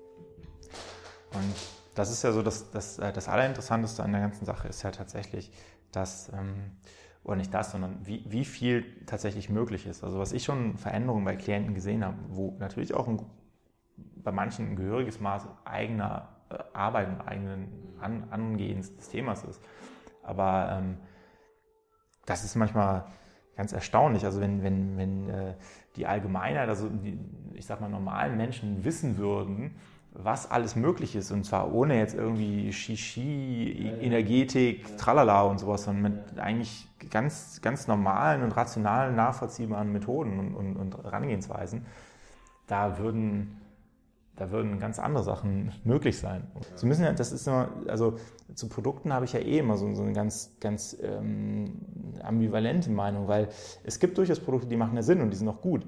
Und 1.34 1.54
das 1.96 2.12
ist 2.12 2.22
ja 2.22 2.30
so, 2.30 2.42
das, 2.42 2.70
das, 2.70 3.00
äh, 3.00 3.12
das 3.12 3.28
Allerinteressanteste 3.28 4.04
an 4.04 4.12
der 4.12 4.20
ganzen 4.20 4.44
Sache 4.44 4.68
ist 4.68 4.84
ja 4.84 4.92
tatsächlich, 4.92 5.50
dass, 5.90 6.32
ähm, 6.32 6.70
oder 7.24 7.34
nicht 7.34 7.52
das, 7.52 7.72
sondern 7.72 7.98
wie, 8.04 8.24
wie 8.28 8.44
viel 8.44 9.04
tatsächlich 9.04 9.50
möglich 9.50 9.84
ist. 9.84 10.04
Also 10.04 10.20
was 10.20 10.32
ich 10.32 10.44
schon 10.44 10.78
Veränderungen 10.78 11.24
bei 11.24 11.34
Klienten 11.34 11.74
gesehen 11.74 12.04
habe, 12.04 12.18
wo 12.28 12.54
natürlich 12.60 12.94
auch 12.94 13.08
ein, 13.08 13.20
bei 13.96 14.30
manchen 14.30 14.70
ein 14.70 14.76
gehöriges 14.76 15.18
Maß 15.18 15.48
eigener 15.64 16.28
äh, 16.50 16.58
Arbeit 16.72 17.08
und 17.08 17.20
eigenen 17.22 17.96
An 18.00 18.28
Angehens 18.30 18.94
des 18.94 19.08
Themas 19.08 19.42
ist. 19.42 19.60
Aber 20.28 20.78
ähm, 20.78 20.96
das 22.26 22.44
ist 22.44 22.54
manchmal 22.54 23.06
ganz 23.56 23.72
erstaunlich. 23.72 24.24
Also 24.24 24.40
wenn, 24.40 24.62
wenn, 24.62 24.96
wenn 24.96 25.28
äh, 25.28 25.54
die 25.96 26.06
Allgemeinheit, 26.06 26.68
also 26.68 26.88
die, 26.88 27.18
ich 27.54 27.66
sag 27.66 27.80
mal, 27.80 27.88
normalen 27.88 28.36
Menschen 28.36 28.84
wissen 28.84 29.16
würden, 29.16 29.74
was 30.12 30.50
alles 30.50 30.76
möglich 30.76 31.16
ist. 31.16 31.30
Und 31.30 31.44
zwar 31.44 31.72
ohne 31.72 31.98
jetzt 31.98 32.14
irgendwie 32.14 32.72
Shishi, 32.72 33.92
Energetik, 34.00 34.96
Tralala 34.96 35.42
und 35.42 35.58
sowas, 35.58 35.84
sondern 35.84 36.12
mit 36.12 36.38
eigentlich 36.38 36.88
ganz, 37.10 37.60
ganz 37.62 37.86
normalen 37.86 38.42
und 38.42 38.52
rationalen, 38.52 39.14
nachvollziehbaren 39.14 39.92
Methoden 39.92 40.38
und, 40.38 40.54
und, 40.54 40.76
und 40.76 41.04
Herangehensweisen. 41.04 41.86
Da 42.66 42.98
würden, 42.98 43.57
da 44.38 44.52
würden 44.52 44.78
ganz 44.78 44.98
andere 44.98 45.24
Sachen 45.24 45.72
möglich 45.84 46.18
sein. 46.18 46.46
Sie 46.76 46.86
müssen 46.86 47.02
ja, 47.02 47.12
das 47.12 47.32
ist 47.32 47.46
immer, 47.48 47.70
also 47.88 48.14
zu 48.54 48.68
Produkten 48.68 49.12
habe 49.12 49.24
ich 49.24 49.32
ja 49.32 49.40
eh 49.40 49.58
immer 49.58 49.76
so, 49.76 49.92
so 49.94 50.02
eine 50.02 50.12
ganz, 50.12 50.56
ganz 50.60 50.96
ähm, 51.02 51.80
ambivalente 52.22 52.90
Meinung, 52.90 53.26
weil 53.26 53.48
es 53.84 53.98
gibt 53.98 54.16
durchaus 54.16 54.38
Produkte, 54.38 54.68
die 54.68 54.76
machen 54.76 54.94
ja 54.94 55.02
Sinn 55.02 55.20
und 55.20 55.30
die 55.30 55.36
sind 55.36 55.48
auch 55.48 55.60
gut. 55.60 55.84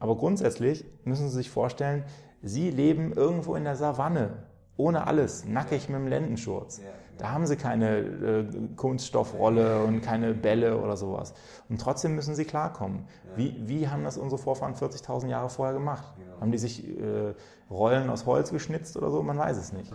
Aber 0.00 0.16
grundsätzlich 0.16 0.84
müssen 1.04 1.28
Sie 1.28 1.36
sich 1.36 1.50
vorstellen, 1.50 2.02
Sie 2.42 2.70
leben 2.70 3.12
irgendwo 3.12 3.54
in 3.54 3.62
der 3.62 3.76
Savanne, 3.76 4.30
ohne 4.76 5.06
alles, 5.06 5.44
nackig 5.44 5.88
mit 5.88 6.00
dem 6.00 6.08
Lendenschurz. 6.08 6.80
Da 7.22 7.30
haben 7.30 7.46
sie 7.46 7.54
keine 7.54 7.98
äh, 7.98 8.44
Kunststoffrolle 8.74 9.84
und 9.84 10.00
keine 10.00 10.34
Bälle 10.34 10.76
oder 10.76 10.96
sowas. 10.96 11.34
Und 11.68 11.80
trotzdem 11.80 12.16
müssen 12.16 12.34
sie 12.34 12.44
klarkommen. 12.44 13.04
Wie, 13.36 13.54
wie 13.64 13.86
haben 13.86 14.02
das 14.02 14.18
unsere 14.18 14.42
Vorfahren 14.42 14.74
40.000 14.74 15.28
Jahre 15.28 15.48
vorher 15.48 15.72
gemacht? 15.72 16.02
Haben 16.40 16.50
die 16.50 16.58
sich 16.58 16.84
äh, 16.84 17.32
Rollen 17.70 18.10
aus 18.10 18.26
Holz 18.26 18.50
geschnitzt 18.50 18.96
oder 18.96 19.12
so? 19.12 19.22
Man 19.22 19.38
weiß 19.38 19.56
es 19.56 19.72
nicht. 19.72 19.92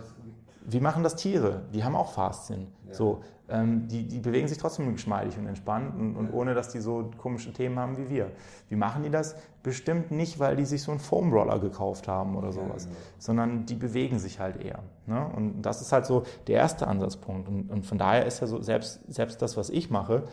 Wie 0.70 0.80
machen 0.80 1.02
das 1.02 1.16
Tiere? 1.16 1.62
Die 1.72 1.82
haben 1.82 1.96
auch 1.96 2.12
Faszien. 2.12 2.66
So, 2.90 3.22
ähm, 3.48 3.88
die, 3.88 4.06
die 4.06 4.20
bewegen 4.20 4.48
sich 4.48 4.58
trotzdem 4.58 4.92
geschmeidig 4.92 5.38
und 5.38 5.46
entspannt 5.46 5.98
und, 5.98 6.16
und, 6.16 6.32
ohne, 6.32 6.54
dass 6.54 6.68
die 6.68 6.80
so 6.80 7.10
komische 7.16 7.52
Themen 7.52 7.78
haben 7.78 7.96
wie 7.96 8.10
wir. 8.10 8.30
Wie 8.68 8.76
machen 8.76 9.02
die 9.02 9.10
das? 9.10 9.36
Bestimmt 9.62 10.10
nicht, 10.10 10.38
weil 10.38 10.56
die 10.56 10.66
sich 10.66 10.82
so 10.82 10.90
einen 10.90 11.00
Foamroller 11.00 11.58
gekauft 11.58 12.06
haben 12.08 12.36
oder 12.36 12.52
sowas, 12.52 12.84
ja, 12.84 12.90
genau. 12.90 13.00
sondern 13.18 13.66
die 13.66 13.74
bewegen 13.74 14.18
sich 14.18 14.40
halt 14.40 14.62
eher. 14.62 14.80
Ne? 15.06 15.26
Und 15.34 15.62
das 15.62 15.80
ist 15.80 15.92
halt 15.92 16.04
so 16.04 16.24
der 16.46 16.56
erste 16.56 16.86
Ansatzpunkt. 16.86 17.48
Und, 17.48 17.70
und, 17.70 17.86
von 17.86 17.96
daher 17.96 18.26
ist 18.26 18.40
ja 18.40 18.46
so, 18.46 18.60
selbst, 18.60 19.00
selbst 19.08 19.40
das, 19.40 19.56
was 19.56 19.70
ich 19.70 19.90
mache, 19.90 20.24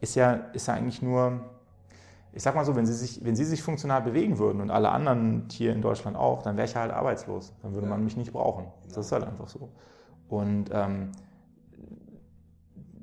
ist 0.00 0.16
ja, 0.16 0.32
ist 0.52 0.66
ja 0.66 0.74
eigentlich 0.74 1.02
nur, 1.02 1.40
ich 2.34 2.42
sag 2.42 2.56
mal 2.56 2.64
so, 2.64 2.74
wenn 2.74 2.84
sie, 2.84 2.94
sich, 2.94 3.24
wenn 3.24 3.36
sie 3.36 3.44
sich 3.44 3.62
funktional 3.62 4.02
bewegen 4.02 4.38
würden 4.38 4.60
und 4.60 4.70
alle 4.70 4.90
anderen 4.90 5.46
hier 5.50 5.72
in 5.72 5.80
Deutschland 5.80 6.16
auch, 6.16 6.42
dann 6.42 6.56
wäre 6.56 6.66
ich 6.66 6.74
halt 6.74 6.90
arbeitslos. 6.90 7.54
Dann 7.62 7.74
würde 7.74 7.86
man 7.86 8.02
mich 8.02 8.16
nicht 8.16 8.32
brauchen. 8.32 8.66
Das 8.88 9.06
ist 9.06 9.12
halt 9.12 9.24
einfach 9.24 9.46
so. 9.46 9.70
Und 10.28 10.70
ähm, 10.72 11.12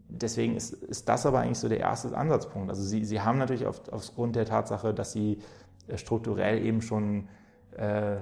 deswegen 0.10 0.58
ist, 0.58 0.74
ist 0.74 1.08
das 1.08 1.26
aber 1.26 1.40
eigentlich 1.40 1.60
so 1.60 1.70
der 1.70 1.80
erste 1.80 2.16
Ansatzpunkt. 2.16 2.70
Also 2.70 2.84
Sie, 2.84 3.06
Sie 3.06 3.22
haben 3.22 3.38
natürlich 3.38 3.66
auf, 3.66 3.82
aufgrund 3.92 4.36
der 4.36 4.46
Tatsache, 4.46 4.94
dass 4.94 5.14
Sie 5.14 5.40
äh, 5.88 5.98
strukturell 5.98 6.64
eben 6.66 6.82
schon, 6.82 7.30
äh, 7.78 8.18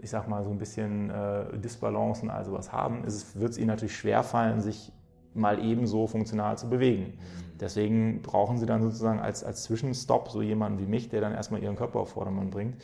ich 0.00 0.10
sag 0.10 0.28
mal, 0.28 0.44
so 0.44 0.50
ein 0.50 0.58
bisschen 0.58 1.08
äh, 1.08 1.58
Disbalancen, 1.58 2.28
also 2.28 2.52
was 2.52 2.72
haben, 2.72 3.04
wird 3.04 3.52
es 3.52 3.58
Ihnen 3.58 3.68
natürlich 3.68 3.96
schwerfallen, 3.96 4.60
sich 4.60 4.92
mal 5.36 5.64
ebenso 5.64 6.06
funktional 6.06 6.58
zu 6.58 6.68
bewegen. 6.68 7.18
Deswegen 7.60 8.22
brauchen 8.22 8.58
Sie 8.58 8.66
dann 8.66 8.82
sozusagen 8.82 9.20
als, 9.20 9.42
als 9.42 9.62
Zwischenstopp 9.64 10.28
so 10.30 10.42
jemanden 10.42 10.78
wie 10.78 10.86
mich, 10.86 11.08
der 11.08 11.20
dann 11.20 11.32
erstmal 11.32 11.62
Ihren 11.62 11.76
Körper 11.76 12.00
auf 12.00 12.10
Vordermann 12.10 12.50
bringt, 12.50 12.76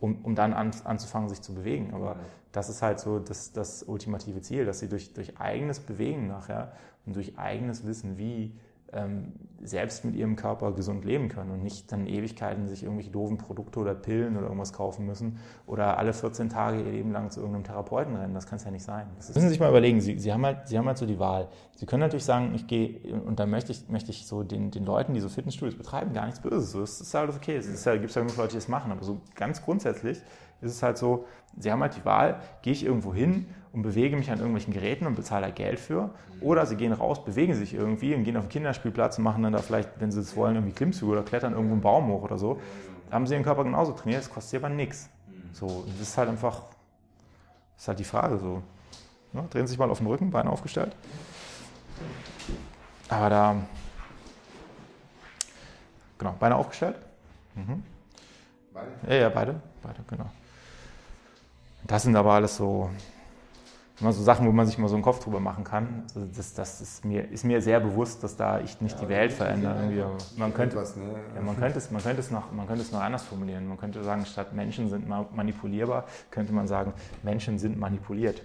um, 0.00 0.18
um 0.22 0.34
dann 0.34 0.54
an, 0.54 0.70
anzufangen, 0.84 1.28
sich 1.28 1.42
zu 1.42 1.54
bewegen. 1.54 1.92
Aber 1.92 2.16
das 2.52 2.68
ist 2.68 2.82
halt 2.82 3.00
so 3.00 3.18
das, 3.18 3.52
das 3.52 3.82
ultimative 3.82 4.40
Ziel, 4.40 4.64
dass 4.64 4.78
Sie 4.80 4.88
durch, 4.88 5.12
durch 5.12 5.38
eigenes 5.38 5.80
Bewegen 5.80 6.26
nachher 6.26 6.72
und 7.04 7.16
durch 7.16 7.38
eigenes 7.38 7.86
Wissen, 7.86 8.16
wie 8.16 8.52
selbst 9.64 10.04
mit 10.04 10.14
ihrem 10.14 10.36
Körper 10.36 10.72
gesund 10.72 11.04
leben 11.04 11.28
können 11.28 11.50
und 11.50 11.62
nicht 11.62 11.90
dann 11.90 12.06
Ewigkeiten 12.06 12.68
sich 12.68 12.82
irgendwelche 12.82 13.10
doofen 13.10 13.38
Produkte 13.38 13.80
oder 13.80 13.94
Pillen 13.94 14.36
oder 14.36 14.46
irgendwas 14.46 14.72
kaufen 14.72 15.06
müssen 15.06 15.38
oder 15.66 15.98
alle 15.98 16.12
14 16.12 16.50
Tage 16.50 16.78
ihr 16.78 16.92
Leben 16.92 17.12
lang 17.12 17.30
zu 17.30 17.40
irgendeinem 17.40 17.64
Therapeuten 17.64 18.14
rennen. 18.14 18.34
Das 18.34 18.46
kann 18.46 18.56
es 18.56 18.64
ja 18.64 18.70
nicht 18.70 18.84
sein. 18.84 19.06
Das 19.16 19.28
müssen 19.28 19.42
Sie 19.42 19.48
sich 19.48 19.60
mal 19.60 19.70
überlegen. 19.70 20.00
Sie, 20.00 20.18
Sie, 20.18 20.32
haben 20.32 20.44
halt, 20.44 20.68
Sie 20.68 20.78
haben 20.78 20.86
halt 20.86 20.98
so 20.98 21.06
die 21.06 21.18
Wahl. 21.18 21.48
Sie 21.76 21.86
können 21.86 22.00
natürlich 22.00 22.24
sagen, 22.24 22.52
ich 22.54 22.66
gehe 22.66 23.00
und 23.24 23.40
dann 23.40 23.50
möchte 23.50 23.72
ich, 23.72 23.88
möchte 23.88 24.10
ich 24.10 24.26
so 24.26 24.42
den, 24.42 24.70
den 24.70 24.84
Leuten, 24.84 25.14
die 25.14 25.20
so 25.20 25.28
Fitnessstudios 25.28 25.76
betreiben, 25.76 26.12
gar 26.12 26.26
nichts 26.26 26.40
Böses. 26.40 26.70
So, 26.70 26.80
das 26.80 27.00
ist 27.00 27.14
halt 27.14 27.34
okay. 27.34 27.56
Es 27.56 27.84
ja, 27.84 27.96
gibt 27.96 28.14
ja 28.14 28.22
genug 28.22 28.36
Leute, 28.36 28.50
die 28.50 28.56
das 28.56 28.68
machen. 28.68 28.92
Aber 28.92 29.02
so 29.02 29.22
ganz 29.34 29.62
grundsätzlich 29.62 30.18
ist 30.60 30.70
es 30.70 30.82
halt 30.82 30.98
so, 30.98 31.24
Sie 31.58 31.72
haben 31.72 31.80
halt 31.80 31.96
die 31.96 32.04
Wahl, 32.04 32.40
gehe 32.62 32.72
ich 32.72 32.84
irgendwo 32.84 33.14
hin 33.14 33.46
und 33.74 33.82
bewege 33.82 34.16
mich 34.16 34.30
an 34.30 34.38
irgendwelchen 34.38 34.72
Geräten 34.72 35.06
und 35.06 35.16
bezahle 35.16 35.46
da 35.46 35.52
Geld 35.52 35.80
für. 35.80 36.10
Oder 36.40 36.64
sie 36.64 36.76
gehen 36.76 36.92
raus, 36.92 37.24
bewegen 37.24 37.54
sich 37.54 37.74
irgendwie 37.74 38.14
und 38.14 38.22
gehen 38.22 38.36
auf 38.36 38.44
den 38.44 38.50
Kinderspielplatz 38.50 39.18
und 39.18 39.24
machen 39.24 39.42
dann 39.42 39.52
da 39.52 39.58
vielleicht, 39.58 39.90
wenn 39.98 40.12
sie 40.12 40.20
es 40.20 40.36
wollen, 40.36 40.54
irgendwie 40.54 40.72
Klimmzüge 40.72 41.10
oder 41.10 41.22
klettern 41.24 41.54
irgendwo 41.54 41.72
einen 41.74 41.82
Baum 41.82 42.06
hoch 42.06 42.22
oder 42.22 42.38
so. 42.38 42.60
Da 43.10 43.16
haben 43.16 43.26
sie 43.26 43.34
ihren 43.34 43.42
Körper 43.42 43.64
genauso 43.64 43.92
trainiert, 43.92 44.22
das 44.22 44.30
kostet 44.30 44.50
sie 44.50 44.56
aber 44.58 44.68
nichts. 44.68 45.10
So, 45.52 45.84
das 45.88 46.00
ist 46.00 46.16
halt 46.16 46.28
einfach, 46.28 46.62
das 47.74 47.82
ist 47.82 47.88
halt 47.88 47.98
die 47.98 48.04
Frage 48.04 48.38
so. 48.38 48.62
Ne? 49.32 49.44
drehen 49.50 49.66
Sie 49.66 49.72
sich 49.72 49.78
mal 49.78 49.90
auf 49.90 49.98
den 49.98 50.06
Rücken, 50.06 50.30
Beine 50.30 50.50
aufgestellt. 50.50 50.94
Aber 53.08 53.28
da, 53.28 53.56
genau, 56.16 56.36
Beine 56.38 56.54
aufgestellt. 56.54 56.96
Mhm. 57.56 57.82
Beide? 58.72 58.90
Ja, 59.08 59.14
ja, 59.14 59.28
beide, 59.28 59.60
beide, 59.82 60.04
genau. 60.08 60.30
Das 61.82 62.04
sind 62.04 62.14
aber 62.14 62.32
alles 62.32 62.56
so 62.56 62.90
immer 64.00 64.12
so 64.12 64.22
Sachen, 64.22 64.46
wo 64.46 64.52
man 64.52 64.66
sich 64.66 64.76
mal 64.78 64.88
so 64.88 64.94
einen 64.94 65.04
Kopf 65.04 65.22
drüber 65.22 65.40
machen 65.40 65.62
kann. 65.62 66.04
Also 66.14 66.28
das, 66.36 66.54
das 66.54 66.80
ist, 66.80 67.04
mir, 67.04 67.30
ist 67.30 67.44
mir 67.44 67.60
sehr 67.60 67.78
bewusst, 67.78 68.24
dass 68.24 68.36
da 68.36 68.60
ich 68.60 68.80
nicht 68.80 68.96
ja, 68.96 69.04
die 69.04 69.08
Welt 69.08 69.32
verändere. 69.32 69.74
Man 70.36 70.52
könnte, 70.52 70.76
ne? 70.76 70.82
ja, 71.34 71.40
man, 71.42 71.56
könnte 71.56 71.78
es, 71.78 71.90
man, 71.90 72.02
könnte 72.02 72.20
es 72.20 72.30
noch, 72.30 72.50
man 72.52 72.66
könnte 72.66 72.82
es 72.82 72.90
noch 72.90 73.00
anders 73.00 73.22
formulieren. 73.22 73.68
Man 73.68 73.78
könnte 73.78 74.02
sagen, 74.02 74.26
statt 74.26 74.52
Menschen 74.52 74.90
sind 74.90 75.08
manipulierbar, 75.08 76.04
könnte 76.30 76.52
man 76.52 76.66
sagen, 76.66 76.92
Menschen 77.22 77.58
sind 77.58 77.78
manipuliert. 77.78 78.42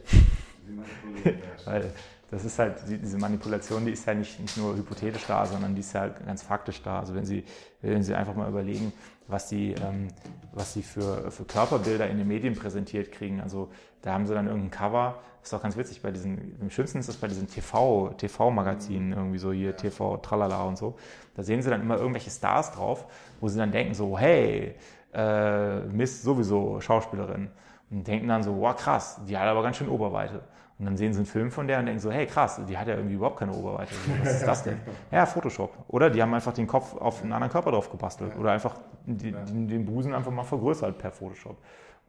Weil 1.65 1.91
das 2.31 2.45
ist 2.45 2.59
halt, 2.59 2.75
diese 2.87 3.17
Manipulation, 3.17 3.85
die 3.85 3.91
ist 3.91 4.05
ja 4.05 4.13
nicht, 4.13 4.39
nicht 4.39 4.55
nur 4.57 4.75
hypothetisch 4.75 5.25
da, 5.25 5.45
sondern 5.45 5.73
die 5.73 5.81
ist 5.81 5.93
ja 5.93 6.07
ganz 6.07 6.43
faktisch 6.43 6.81
da. 6.83 6.99
Also 6.99 7.15
wenn 7.15 7.25
Sie, 7.25 7.43
wenn 7.81 8.03
Sie 8.03 8.13
einfach 8.13 8.35
mal 8.35 8.47
überlegen, 8.47 8.93
was 9.27 9.49
Sie, 9.49 9.73
ähm, 9.73 10.09
was 10.53 10.73
Sie 10.73 10.83
für, 10.83 11.31
für 11.31 11.45
Körperbilder 11.45 12.07
in 12.07 12.17
den 12.17 12.27
Medien 12.27 12.55
präsentiert 12.55 13.11
kriegen. 13.11 13.41
Also 13.41 13.69
da 14.01 14.13
haben 14.13 14.27
Sie 14.27 14.33
dann 14.33 14.47
irgendein 14.47 14.71
Cover, 14.71 15.19
ist 15.41 15.53
auch 15.53 15.61
ganz 15.61 15.75
witzig, 15.75 16.01
bei 16.01 16.11
diesen, 16.11 16.55
am 16.61 16.69
schönsten 16.69 16.99
ist 16.99 17.09
das 17.09 17.17
bei 17.17 17.27
diesen 17.27 17.47
TV, 17.47 18.09
TV-Magazinen, 18.17 19.13
irgendwie 19.13 19.39
so 19.39 19.51
hier 19.51 19.75
TV 19.75 20.17
Tralala 20.17 20.63
und 20.63 20.77
so. 20.77 20.95
Da 21.35 21.43
sehen 21.43 21.61
Sie 21.61 21.69
dann 21.69 21.81
immer 21.81 21.97
irgendwelche 21.97 22.29
Stars 22.29 22.71
drauf, 22.71 23.05
wo 23.39 23.47
Sie 23.47 23.57
dann 23.57 23.71
denken 23.71 23.95
so, 23.95 24.17
hey, 24.19 24.75
äh, 25.13 25.79
Miss 25.87 26.21
sowieso 26.21 26.79
Schauspielerin. 26.79 27.49
Und 27.89 28.07
denken 28.07 28.27
dann 28.27 28.43
so, 28.43 28.55
wow, 28.59 28.75
krass, 28.75 29.19
die 29.27 29.35
hat 29.35 29.47
aber 29.47 29.63
ganz 29.63 29.77
schön 29.77 29.89
Oberweite. 29.89 30.41
Und 30.79 30.85
dann 30.85 30.95
sehen 30.95 31.11
sie 31.13 31.19
einen 31.19 31.25
Film 31.25 31.51
von 31.51 31.67
der 31.67 31.79
und 31.79 31.87
denken 31.87 31.99
so, 31.99 32.09
hey 32.09 32.25
krass, 32.25 32.61
die 32.67 32.77
hat 32.77 32.87
ja 32.87 32.95
irgendwie 32.95 33.15
überhaupt 33.15 33.37
keine 33.37 33.53
Oberweite. 33.53 33.93
Was 34.23 34.35
ist 34.35 34.47
das 34.47 34.63
denn? 34.63 34.77
Ja, 35.11 35.25
Photoshop. 35.25 35.73
Oder 35.89 36.09
die 36.09 36.21
haben 36.21 36.33
einfach 36.33 36.53
den 36.53 36.67
Kopf 36.67 36.95
auf 36.95 37.21
einen 37.21 37.33
anderen 37.33 37.51
Körper 37.51 37.71
drauf 37.71 37.91
gebastelt. 37.91 38.37
Oder 38.37 38.53
einfach 38.53 38.75
die, 39.05 39.33
den 39.33 39.85
Busen 39.85 40.13
einfach 40.13 40.31
mal 40.31 40.43
vergrößert 40.43 40.97
per 40.97 41.11
Photoshop. 41.11 41.57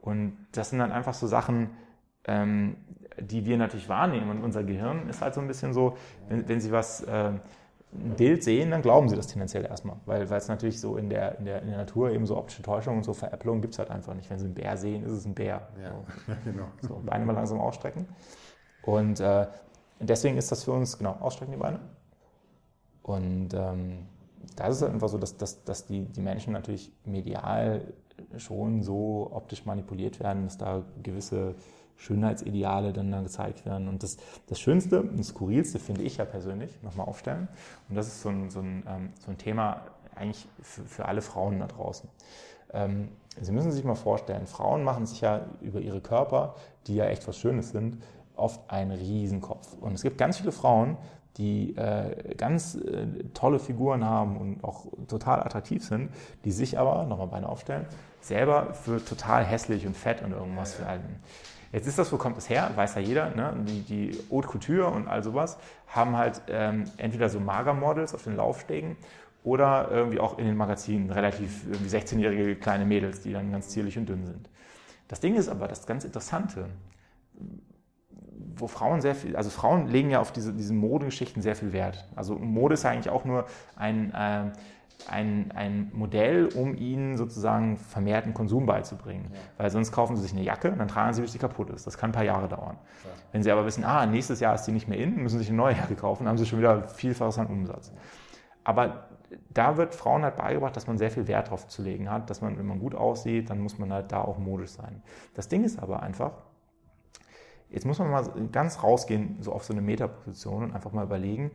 Und 0.00 0.37
das 0.52 0.70
sind 0.70 0.78
dann 0.78 0.92
einfach 0.92 1.14
so 1.14 1.26
Sachen, 1.26 1.70
ähm, 2.24 2.76
die 3.18 3.44
wir 3.44 3.59
natürlich 3.59 3.88
wahrnehmen. 3.88 4.30
Und 4.30 4.44
unser 4.44 4.62
Gehirn 4.62 5.09
ist 5.09 5.20
halt 5.20 5.35
so 5.35 5.40
ein 5.40 5.48
bisschen 5.48 5.74
so, 5.74 5.96
wenn, 6.28 6.48
wenn 6.48 6.61
sie 6.61 6.70
was, 6.70 7.02
äh, 7.02 7.33
ein 7.92 8.14
Bild 8.16 8.44
sehen, 8.44 8.70
dann 8.70 8.83
glauben 8.83 9.09
sie 9.09 9.16
das 9.16 9.26
tendenziell 9.26 9.64
erstmal. 9.64 9.96
Weil, 10.06 10.22
es 10.22 10.48
natürlich 10.48 10.80
so 10.80 10.96
in 10.96 11.09
der, 11.09 11.38
in, 11.38 11.44
der, 11.44 11.62
in 11.62 11.68
der 11.68 11.78
Natur 11.78 12.11
eben 12.11 12.24
so 12.24 12.37
optische 12.37 12.62
Täuschungen 12.62 12.98
und 12.98 13.04
so 13.04 13.14
Veräpplungen 13.14 13.61
gibt 13.62 13.74
es 13.74 13.78
halt 13.78 13.90
einfach 13.90 14.14
nicht. 14.14 14.30
Wenn 14.30 14.38
sie 14.38 14.44
einen 14.44 14.54
Bär 14.54 14.76
sehen, 14.76 15.04
ist 15.04 15.12
es 15.12 15.24
ein 15.24 15.35
Bär. 15.35 15.68
Ja, 15.83 15.90
so. 15.90 16.04
ja 16.28 16.38
genau. 16.44 16.66
So, 16.83 17.02
Beine 17.04 17.24
mal 17.24 17.33
langsam 17.33 17.59
ausstrecken. 17.59 18.06
Und 18.82 19.20
äh, 19.20 19.46
deswegen 19.98 20.36
ist 20.36 20.50
das 20.50 20.64
für 20.64 20.72
uns, 20.72 20.96
genau, 20.98 21.16
ausstrecken 21.20 21.52
die 21.52 21.58
Beine. 21.58 21.80
Und 23.02 23.54
ähm, 23.54 24.06
das 24.56 24.76
ist 24.76 24.82
einfach 24.82 25.08
so, 25.08 25.18
dass, 25.18 25.36
dass, 25.36 25.64
dass 25.64 25.86
die, 25.86 26.04
die 26.04 26.20
Menschen 26.20 26.52
natürlich 26.52 26.92
medial 27.04 27.92
schon 28.36 28.82
so 28.82 29.30
optisch 29.32 29.64
manipuliert 29.64 30.20
werden, 30.20 30.44
dass 30.44 30.58
da 30.58 30.82
gewisse 31.02 31.54
Schönheitsideale 31.96 32.92
dann 32.92 33.10
da 33.10 33.20
gezeigt 33.20 33.66
werden. 33.66 33.88
Und 33.88 34.02
das, 34.02 34.16
das 34.46 34.58
Schönste 34.58 35.02
und 35.02 35.22
Skurrilste 35.22 35.78
finde 35.78 36.02
ich 36.02 36.16
ja 36.16 36.24
persönlich, 36.24 36.82
nochmal 36.82 37.06
aufstellen. 37.06 37.48
Und 37.88 37.96
das 37.96 38.06
ist 38.06 38.22
so 38.22 38.30
ein, 38.30 38.50
so 38.50 38.60
ein, 38.60 38.84
ähm, 38.88 39.10
so 39.24 39.30
ein 39.30 39.38
Thema 39.38 39.82
eigentlich 40.14 40.46
für, 40.62 40.82
für 40.82 41.04
alle 41.06 41.22
Frauen 41.22 41.60
da 41.60 41.66
draußen. 41.66 42.08
Ähm, 42.72 43.08
Sie 43.40 43.52
müssen 43.52 43.70
sich 43.70 43.84
mal 43.84 43.94
vorstellen, 43.94 44.46
Frauen 44.46 44.82
machen 44.82 45.06
sich 45.06 45.20
ja 45.20 45.46
über 45.60 45.80
ihre 45.80 46.00
Körper, 46.00 46.56
die 46.86 46.96
ja 46.96 47.06
echt 47.06 47.26
was 47.28 47.38
Schönes 47.38 47.70
sind, 47.70 48.02
oft 48.36 48.60
einen 48.70 48.92
Riesenkopf. 48.92 49.74
Und 49.80 49.94
es 49.94 50.02
gibt 50.02 50.18
ganz 50.18 50.38
viele 50.38 50.52
Frauen, 50.52 50.96
die 51.36 51.76
äh, 51.76 52.34
ganz 52.36 52.74
äh, 52.74 53.06
tolle 53.34 53.58
Figuren 53.58 54.04
haben 54.04 54.36
und 54.36 54.64
auch 54.64 54.86
total 55.08 55.40
attraktiv 55.40 55.84
sind, 55.84 56.10
die 56.44 56.50
sich 56.50 56.78
aber, 56.78 57.04
nochmal 57.04 57.28
Beine 57.28 57.48
aufstellen, 57.48 57.86
selber 58.20 58.74
für 58.74 59.02
total 59.04 59.44
hässlich 59.44 59.86
und 59.86 59.96
fett 59.96 60.22
und 60.22 60.32
irgendwas 60.32 60.84
halten. 60.84 61.16
Jetzt 61.72 61.86
ist 61.86 61.98
das, 61.98 62.12
wo 62.12 62.16
kommt 62.16 62.36
es 62.36 62.48
her? 62.48 62.70
Weiß 62.74 62.96
ja 62.96 63.00
jeder. 63.00 63.30
Ne? 63.30 63.54
Die, 63.66 63.82
die 63.82 64.18
Haute 64.30 64.48
Couture 64.48 64.88
und 64.88 65.06
all 65.06 65.22
sowas 65.22 65.56
haben 65.86 66.16
halt 66.16 66.42
ähm, 66.48 66.84
entweder 66.96 67.28
so 67.28 67.38
Magermodels 67.38 68.12
auf 68.12 68.24
den 68.24 68.36
Laufstegen 68.36 68.96
oder 69.44 69.88
irgendwie 69.90 70.18
auch 70.18 70.38
in 70.38 70.46
den 70.46 70.56
Magazinen 70.56 71.10
relativ 71.10 71.64
16-jährige 71.88 72.56
kleine 72.56 72.84
Mädels, 72.84 73.20
die 73.22 73.32
dann 73.32 73.52
ganz 73.52 73.68
zierlich 73.68 73.96
und 73.96 74.08
dünn 74.08 74.26
sind. 74.26 74.50
Das 75.08 75.20
Ding 75.20 75.36
ist 75.36 75.48
aber, 75.48 75.68
das 75.68 75.86
ganz 75.86 76.04
Interessante, 76.04 76.66
wo 78.60 78.66
Frauen 78.66 79.00
sehr 79.00 79.14
viel, 79.14 79.36
also 79.36 79.50
Frauen 79.50 79.86
legen 79.88 80.10
ja 80.10 80.20
auf 80.20 80.32
diese, 80.32 80.52
diese 80.52 80.72
Modegeschichten 80.72 81.42
sehr 81.42 81.56
viel 81.56 81.72
Wert. 81.72 82.06
Also 82.16 82.34
Mode 82.36 82.74
ist 82.74 82.84
ja 82.84 82.90
eigentlich 82.90 83.10
auch 83.10 83.24
nur 83.24 83.46
ein, 83.76 84.12
äh, 84.12 84.50
ein, 85.08 85.52
ein 85.54 85.90
Modell, 85.94 86.48
um 86.54 86.76
ihnen 86.76 87.16
sozusagen 87.16 87.76
vermehrten 87.78 88.34
Konsum 88.34 88.66
beizubringen. 88.66 89.30
Ja. 89.32 89.38
Weil 89.58 89.70
sonst 89.70 89.92
kaufen 89.92 90.16
sie 90.16 90.22
sich 90.22 90.32
eine 90.32 90.42
Jacke 90.42 90.70
und 90.70 90.78
dann 90.78 90.88
tragen 90.88 91.14
sie, 91.14 91.22
bis 91.22 91.32
sie 91.32 91.38
kaputt 91.38 91.70
ist. 91.70 91.86
Das 91.86 91.96
kann 91.96 92.10
ein 92.10 92.12
paar 92.12 92.24
Jahre 92.24 92.48
dauern. 92.48 92.76
Ja. 93.04 93.10
Wenn 93.32 93.42
sie 93.42 93.50
aber 93.50 93.64
wissen, 93.64 93.84
ah, 93.84 94.06
nächstes 94.06 94.40
Jahr 94.40 94.54
ist 94.54 94.64
die 94.64 94.72
nicht 94.72 94.88
mehr 94.88 94.98
in, 94.98 95.16
müssen 95.16 95.38
sie 95.38 95.44
sich 95.44 95.48
eine 95.48 95.56
neue 95.56 95.74
Jacke 95.76 95.94
kaufen, 95.94 96.24
dann 96.24 96.30
haben 96.30 96.38
sie 96.38 96.46
schon 96.46 96.58
wieder 96.58 96.88
Vielfaches 96.88 97.38
an 97.38 97.46
Umsatz. 97.46 97.92
Aber 98.64 99.04
da 99.48 99.76
wird 99.76 99.94
Frauen 99.94 100.22
halt 100.22 100.36
beigebracht, 100.36 100.76
dass 100.76 100.86
man 100.86 100.98
sehr 100.98 101.10
viel 101.10 101.28
Wert 101.28 101.50
drauf 101.50 101.68
zu 101.68 101.82
legen 101.82 102.10
hat, 102.10 102.30
dass 102.30 102.40
man, 102.40 102.58
wenn 102.58 102.66
man 102.66 102.78
gut 102.78 102.94
aussieht, 102.94 103.50
dann 103.50 103.60
muss 103.60 103.78
man 103.78 103.92
halt 103.92 104.12
da 104.12 104.20
auch 104.20 104.38
modisch 104.38 104.70
sein. 104.70 105.02
Das 105.34 105.48
Ding 105.48 105.64
ist 105.64 105.78
aber 105.78 106.02
einfach, 106.02 106.32
jetzt 107.70 107.87
muss 107.87 107.98
man 107.98 108.11
mal 108.11 108.24
ganz 108.52 108.83
rausgehen, 108.83 109.38
so 109.40 109.52
auf 109.52 109.64
so 109.64 109.72
eine 109.72 109.83
Metaposition 109.83 110.64
und 110.64 110.74
einfach 110.74 110.92
mal 110.92 111.04
überlegen, 111.04 111.52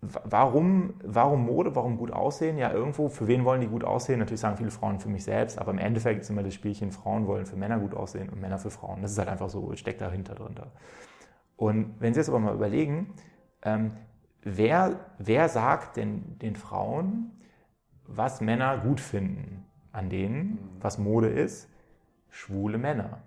Warum, 0.00 0.94
warum 1.02 1.44
Mode, 1.44 1.74
warum 1.74 1.98
gut 1.98 2.12
aussehen? 2.12 2.56
Ja, 2.56 2.70
irgendwo, 2.70 3.08
für 3.08 3.26
wen 3.26 3.44
wollen 3.44 3.60
die 3.60 3.66
gut 3.66 3.82
aussehen? 3.82 4.20
Natürlich 4.20 4.40
sagen 4.40 4.56
viele 4.56 4.70
Frauen 4.70 5.00
für 5.00 5.08
mich 5.08 5.24
selbst, 5.24 5.58
aber 5.58 5.72
im 5.72 5.78
Endeffekt 5.78 6.20
ist 6.20 6.30
immer 6.30 6.44
das 6.44 6.54
Spielchen, 6.54 6.92
Frauen 6.92 7.26
wollen 7.26 7.46
für 7.46 7.56
Männer 7.56 7.80
gut 7.80 7.94
aussehen 7.94 8.28
und 8.28 8.40
Männer 8.40 8.58
für 8.58 8.70
Frauen. 8.70 9.02
Das 9.02 9.10
ist 9.10 9.18
halt 9.18 9.28
einfach 9.28 9.50
so, 9.50 9.74
steckt 9.74 10.00
dahinter 10.00 10.36
drunter. 10.36 10.70
Und 11.56 11.96
wenn 11.98 12.14
Sie 12.14 12.20
jetzt 12.20 12.28
aber 12.28 12.38
mal 12.38 12.54
überlegen, 12.54 13.12
ähm, 13.62 13.90
wer, 14.42 15.00
wer 15.18 15.48
sagt 15.48 15.96
denn 15.96 16.38
den 16.38 16.54
Frauen, 16.54 17.32
was 18.06 18.40
Männer 18.40 18.78
gut 18.78 19.00
finden 19.00 19.66
an 19.90 20.10
denen, 20.10 20.76
was 20.78 20.98
Mode 20.98 21.28
ist? 21.28 21.68
Schwule 22.30 22.78
Männer. 22.78 23.18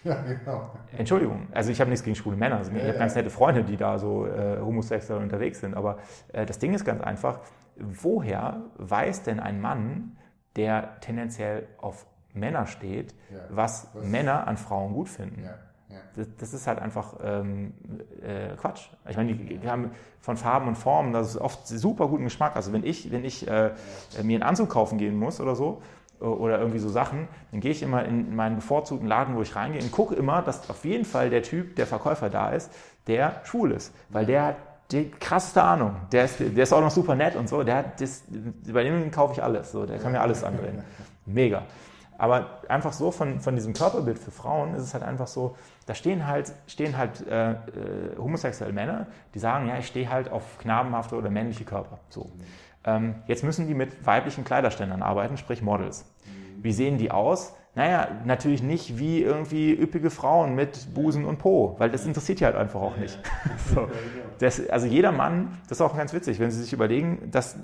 Ja, 0.04 0.22
genau. 0.22 0.70
Entschuldigung, 0.96 1.48
also 1.52 1.70
ich 1.70 1.80
habe 1.80 1.90
nichts 1.90 2.04
gegen 2.04 2.16
schwule 2.16 2.36
Männer. 2.36 2.56
Also 2.56 2.72
ich 2.72 2.82
habe 2.82 2.98
ganz 2.98 3.14
nette 3.14 3.28
Freunde, 3.28 3.64
die 3.64 3.76
da 3.76 3.98
so 3.98 4.26
äh, 4.26 4.58
homosexuell 4.58 5.20
unterwegs 5.20 5.60
sind. 5.60 5.74
Aber 5.74 5.98
äh, 6.32 6.46
das 6.46 6.58
Ding 6.58 6.72
ist 6.72 6.84
ganz 6.84 7.02
einfach, 7.02 7.40
woher 7.76 8.62
weiß 8.78 9.24
denn 9.24 9.40
ein 9.40 9.60
Mann, 9.60 10.16
der 10.56 11.00
tendenziell 11.00 11.66
auf 11.78 12.06
Männer 12.32 12.66
steht, 12.66 13.14
ja, 13.30 13.38
was, 13.50 13.88
was 13.92 14.04
Männer 14.04 14.46
an 14.46 14.56
Frauen 14.56 14.94
gut 14.94 15.08
finden? 15.08 15.42
Ja. 15.44 15.54
Das, 16.14 16.28
das, 16.38 16.54
ist 16.54 16.66
halt 16.66 16.78
einfach 16.78 17.16
ähm, 17.22 17.72
äh, 18.22 18.56
Quatsch. 18.56 18.88
Ich 19.08 19.16
meine, 19.16 19.34
die, 19.34 19.58
die, 19.58 19.68
haben 19.68 19.90
von 20.20 20.36
Farben 20.36 20.68
und 20.68 20.76
Formen, 20.76 21.12
das 21.12 21.30
ist 21.30 21.36
oft 21.36 21.66
super 21.66 22.08
guten 22.08 22.24
Geschmack. 22.24 22.56
Also 22.56 22.72
wenn 22.72 22.84
ich, 22.84 23.10
wenn 23.10 23.24
ich 23.24 23.48
äh, 23.48 23.72
mir 24.22 24.36
einen 24.36 24.42
Anzug 24.42 24.70
kaufen 24.70 24.98
gehen 24.98 25.16
muss 25.16 25.40
oder 25.40 25.56
so, 25.56 25.82
oder 26.20 26.58
irgendwie 26.58 26.78
so 26.78 26.88
Sachen, 26.88 27.28
dann 27.50 27.60
gehe 27.60 27.70
ich 27.70 27.82
immer 27.82 28.04
in 28.04 28.36
meinen 28.36 28.56
bevorzugten 28.56 29.08
Laden, 29.08 29.34
wo 29.36 29.42
ich 29.42 29.56
reingehe 29.56 29.82
und 29.82 29.90
gucke 29.90 30.14
immer, 30.14 30.42
dass 30.42 30.68
auf 30.68 30.84
jeden 30.84 31.04
Fall 31.04 31.30
der 31.30 31.42
Typ, 31.42 31.76
der 31.76 31.86
Verkäufer 31.86 32.30
da 32.30 32.50
ist, 32.50 32.70
der 33.06 33.40
schwul 33.44 33.72
ist. 33.72 33.94
Weil 34.10 34.26
der 34.26 34.44
hat 34.44 34.56
die 34.92 35.10
krasseste 35.10 35.62
Ahnung. 35.62 35.96
Der 36.12 36.24
ist, 36.24 36.40
der 36.40 36.62
ist 36.62 36.72
auch 36.72 36.80
noch 36.80 36.90
super 36.90 37.14
nett 37.14 37.36
und 37.36 37.48
so. 37.48 37.62
Der 37.62 37.76
hat 37.76 38.00
das, 38.00 38.24
bei 38.72 38.82
dem 38.82 39.10
kaufe 39.10 39.34
ich 39.34 39.42
alles. 39.42 39.72
So, 39.72 39.86
der 39.86 39.98
kann 39.98 40.12
mir 40.12 40.20
alles 40.20 40.44
andrehen. 40.44 40.82
Mega. 41.26 41.62
Aber 42.18 42.60
einfach 42.68 42.92
so 42.92 43.10
von, 43.10 43.40
von 43.40 43.54
diesem 43.54 43.72
Körperbild 43.72 44.18
für 44.18 44.30
Frauen 44.30 44.74
ist 44.74 44.82
es 44.82 44.92
halt 44.92 45.02
einfach 45.02 45.26
so, 45.26 45.56
da 45.86 45.94
stehen 45.94 46.26
halt, 46.26 46.52
stehen 46.66 46.98
halt 46.98 47.26
äh, 47.26 47.52
äh, 47.52 47.56
homosexuelle 48.18 48.74
Männer, 48.74 49.06
die 49.32 49.38
sagen, 49.38 49.68
ja, 49.68 49.78
ich 49.78 49.86
stehe 49.86 50.10
halt 50.10 50.30
auf 50.30 50.58
knabenhafte 50.58 51.16
oder 51.16 51.30
männliche 51.30 51.64
Körper. 51.64 51.98
So. 52.10 52.30
Ähm, 52.84 53.16
jetzt 53.26 53.44
müssen 53.44 53.66
die 53.66 53.74
mit 53.74 54.06
weiblichen 54.06 54.44
Kleiderständern 54.44 55.02
arbeiten, 55.02 55.36
sprich 55.36 55.62
Models. 55.62 56.04
Wie 56.62 56.72
sehen 56.72 56.98
die 56.98 57.10
aus? 57.10 57.54
Naja, 57.74 58.08
natürlich 58.24 58.62
nicht 58.62 58.98
wie 58.98 59.22
irgendwie 59.22 59.72
üppige 59.72 60.10
Frauen 60.10 60.56
mit 60.56 60.92
Busen 60.92 61.24
und 61.24 61.38
Po, 61.38 61.76
weil 61.78 61.88
das 61.88 62.04
interessiert 62.04 62.40
die 62.40 62.44
halt 62.44 62.56
einfach 62.56 62.80
auch 62.80 62.96
nicht. 62.96 63.18
so. 63.74 63.88
das, 64.38 64.68
also 64.68 64.86
jeder 64.86 65.12
Mann, 65.12 65.56
das 65.68 65.78
ist 65.78 65.82
auch 65.82 65.96
ganz 65.96 66.12
witzig, 66.12 66.40
wenn 66.40 66.50
Sie 66.50 66.60
sich 66.60 66.72
überlegen, 66.72 67.30
dass 67.30 67.56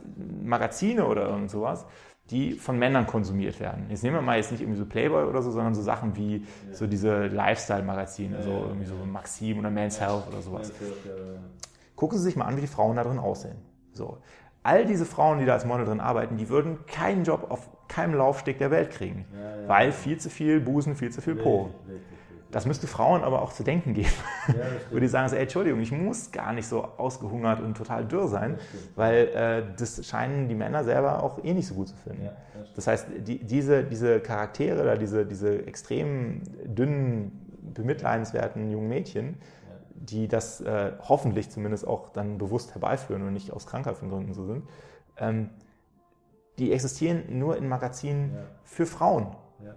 Magazine 0.43 1.07
oder 1.07 1.29
irgend 1.29 1.51
sowas, 1.51 1.87
die 2.31 2.53
von 2.53 2.79
Männern 2.79 3.07
konsumiert 3.07 3.59
werden. 3.59 3.87
Jetzt 3.89 4.05
nehmen 4.05 4.17
wir 4.17 4.23
mal 4.23 4.37
jetzt 4.37 4.53
nicht 4.53 4.61
irgendwie 4.61 4.79
so 4.79 4.87
Playboy 4.87 5.25
oder 5.25 5.43
so, 5.43 5.51
sondern 5.51 5.75
so 5.75 5.83
Sachen 5.83 6.17
wie 6.17 6.45
so 6.73 6.87
diese 6.87 7.27
Lifestyle-Magazine, 7.27 8.43
so 8.43 8.51
irgendwie 8.51 8.87
so 8.87 8.95
Maxim 9.05 9.59
oder 9.59 9.71
Men's 9.71 10.01
Health 10.01 10.27
oder 10.29 10.41
sowas. 10.41 10.73
Gucken 11.97 12.19
Sie 12.19 12.25
sich 12.25 12.37
mal 12.37 12.45
an, 12.45 12.57
wie 12.57 12.61
die 12.61 12.67
Frauen 12.67 12.97
da 12.97 13.05
drin 13.05 13.19
aussehen. 13.19 13.57
So 13.93 14.19
all 14.67 14.85
diese 14.85 15.07
Frauen, 15.07 15.39
die 15.39 15.45
da 15.45 15.53
als 15.53 15.65
Model 15.65 15.87
drin 15.87 16.01
arbeiten, 16.01 16.37
die 16.37 16.49
würden 16.49 16.85
keinen 16.87 17.23
Job 17.23 17.47
auf 17.51 17.69
keinem 17.87 18.15
Laufsteg 18.15 18.59
der 18.59 18.73
Welt 18.73 18.91
kriegen, 18.91 19.25
ja, 19.33 19.63
ja, 19.63 19.69
weil 19.69 19.93
viel 19.93 20.19
zu 20.19 20.29
viel 20.29 20.61
Busen, 20.61 20.97
viel 20.97 21.11
zu 21.11 21.23
viel 21.23 21.37
Po. 21.37 21.71
Das 22.51 22.67
müsste 22.67 22.87
Frauen 22.87 23.23
aber 23.23 23.43
auch 23.43 23.53
zu 23.53 23.63
denken 23.63 23.95
geben, 23.95 24.11
ja, 24.49 24.55
wo 24.91 24.99
die 24.99 25.07
sagen, 25.07 25.29
so, 25.29 25.37
ey, 25.37 25.43
Entschuldigung, 25.43 25.81
ich 25.81 25.93
muss 25.93 26.33
gar 26.33 26.53
nicht 26.53 26.67
so 26.67 26.83
ausgehungert 26.97 27.61
und 27.61 27.77
total 27.77 28.05
dürr 28.05 28.27
sein, 28.27 28.59
weil 28.97 29.29
äh, 29.29 29.63
das 29.79 30.05
scheinen 30.05 30.49
die 30.49 30.55
Männer 30.55 30.83
selber 30.83 31.23
auch 31.23 31.43
eh 31.45 31.55
nicht 31.55 31.69
so 31.69 31.75
gut 31.75 31.89
zu 31.89 31.97
finden. 31.97 32.29
das, 32.55 32.73
das 32.75 32.87
heißt, 32.89 33.07
die, 33.19 33.39
diese, 33.45 33.85
diese 33.85 34.21
Charaktere 34.21 34.83
oder 34.83 34.97
diese, 34.97 35.27
diese 35.27 35.65
extrem 35.67 36.43
dünnen, 36.65 37.47
bemitleidenswerten 37.75 38.71
jungen 38.71 38.89
Mädchen, 38.89 39.37
die 39.99 40.29
das 40.29 40.61
äh, 40.61 40.93
hoffentlich 41.09 41.51
zumindest 41.51 41.87
auch 41.87 42.11
dann 42.11 42.39
bewusst 42.39 42.75
herbeiführen 42.75 43.23
und 43.23 43.33
nicht 43.33 43.53
aus 43.53 43.67
krankhaften 43.67 44.11
Gründen 44.11 44.35
so 44.35 44.45
sind, 44.45 44.65
ähm, 45.19 45.51
die 46.59 46.73
existieren 46.73 47.39
nur 47.39 47.57
in 47.57 47.69
Magazinen 47.69 48.35
ja. 48.35 48.41
für 48.65 48.87
Frauen. 48.87 49.29
Ja. 49.65 49.75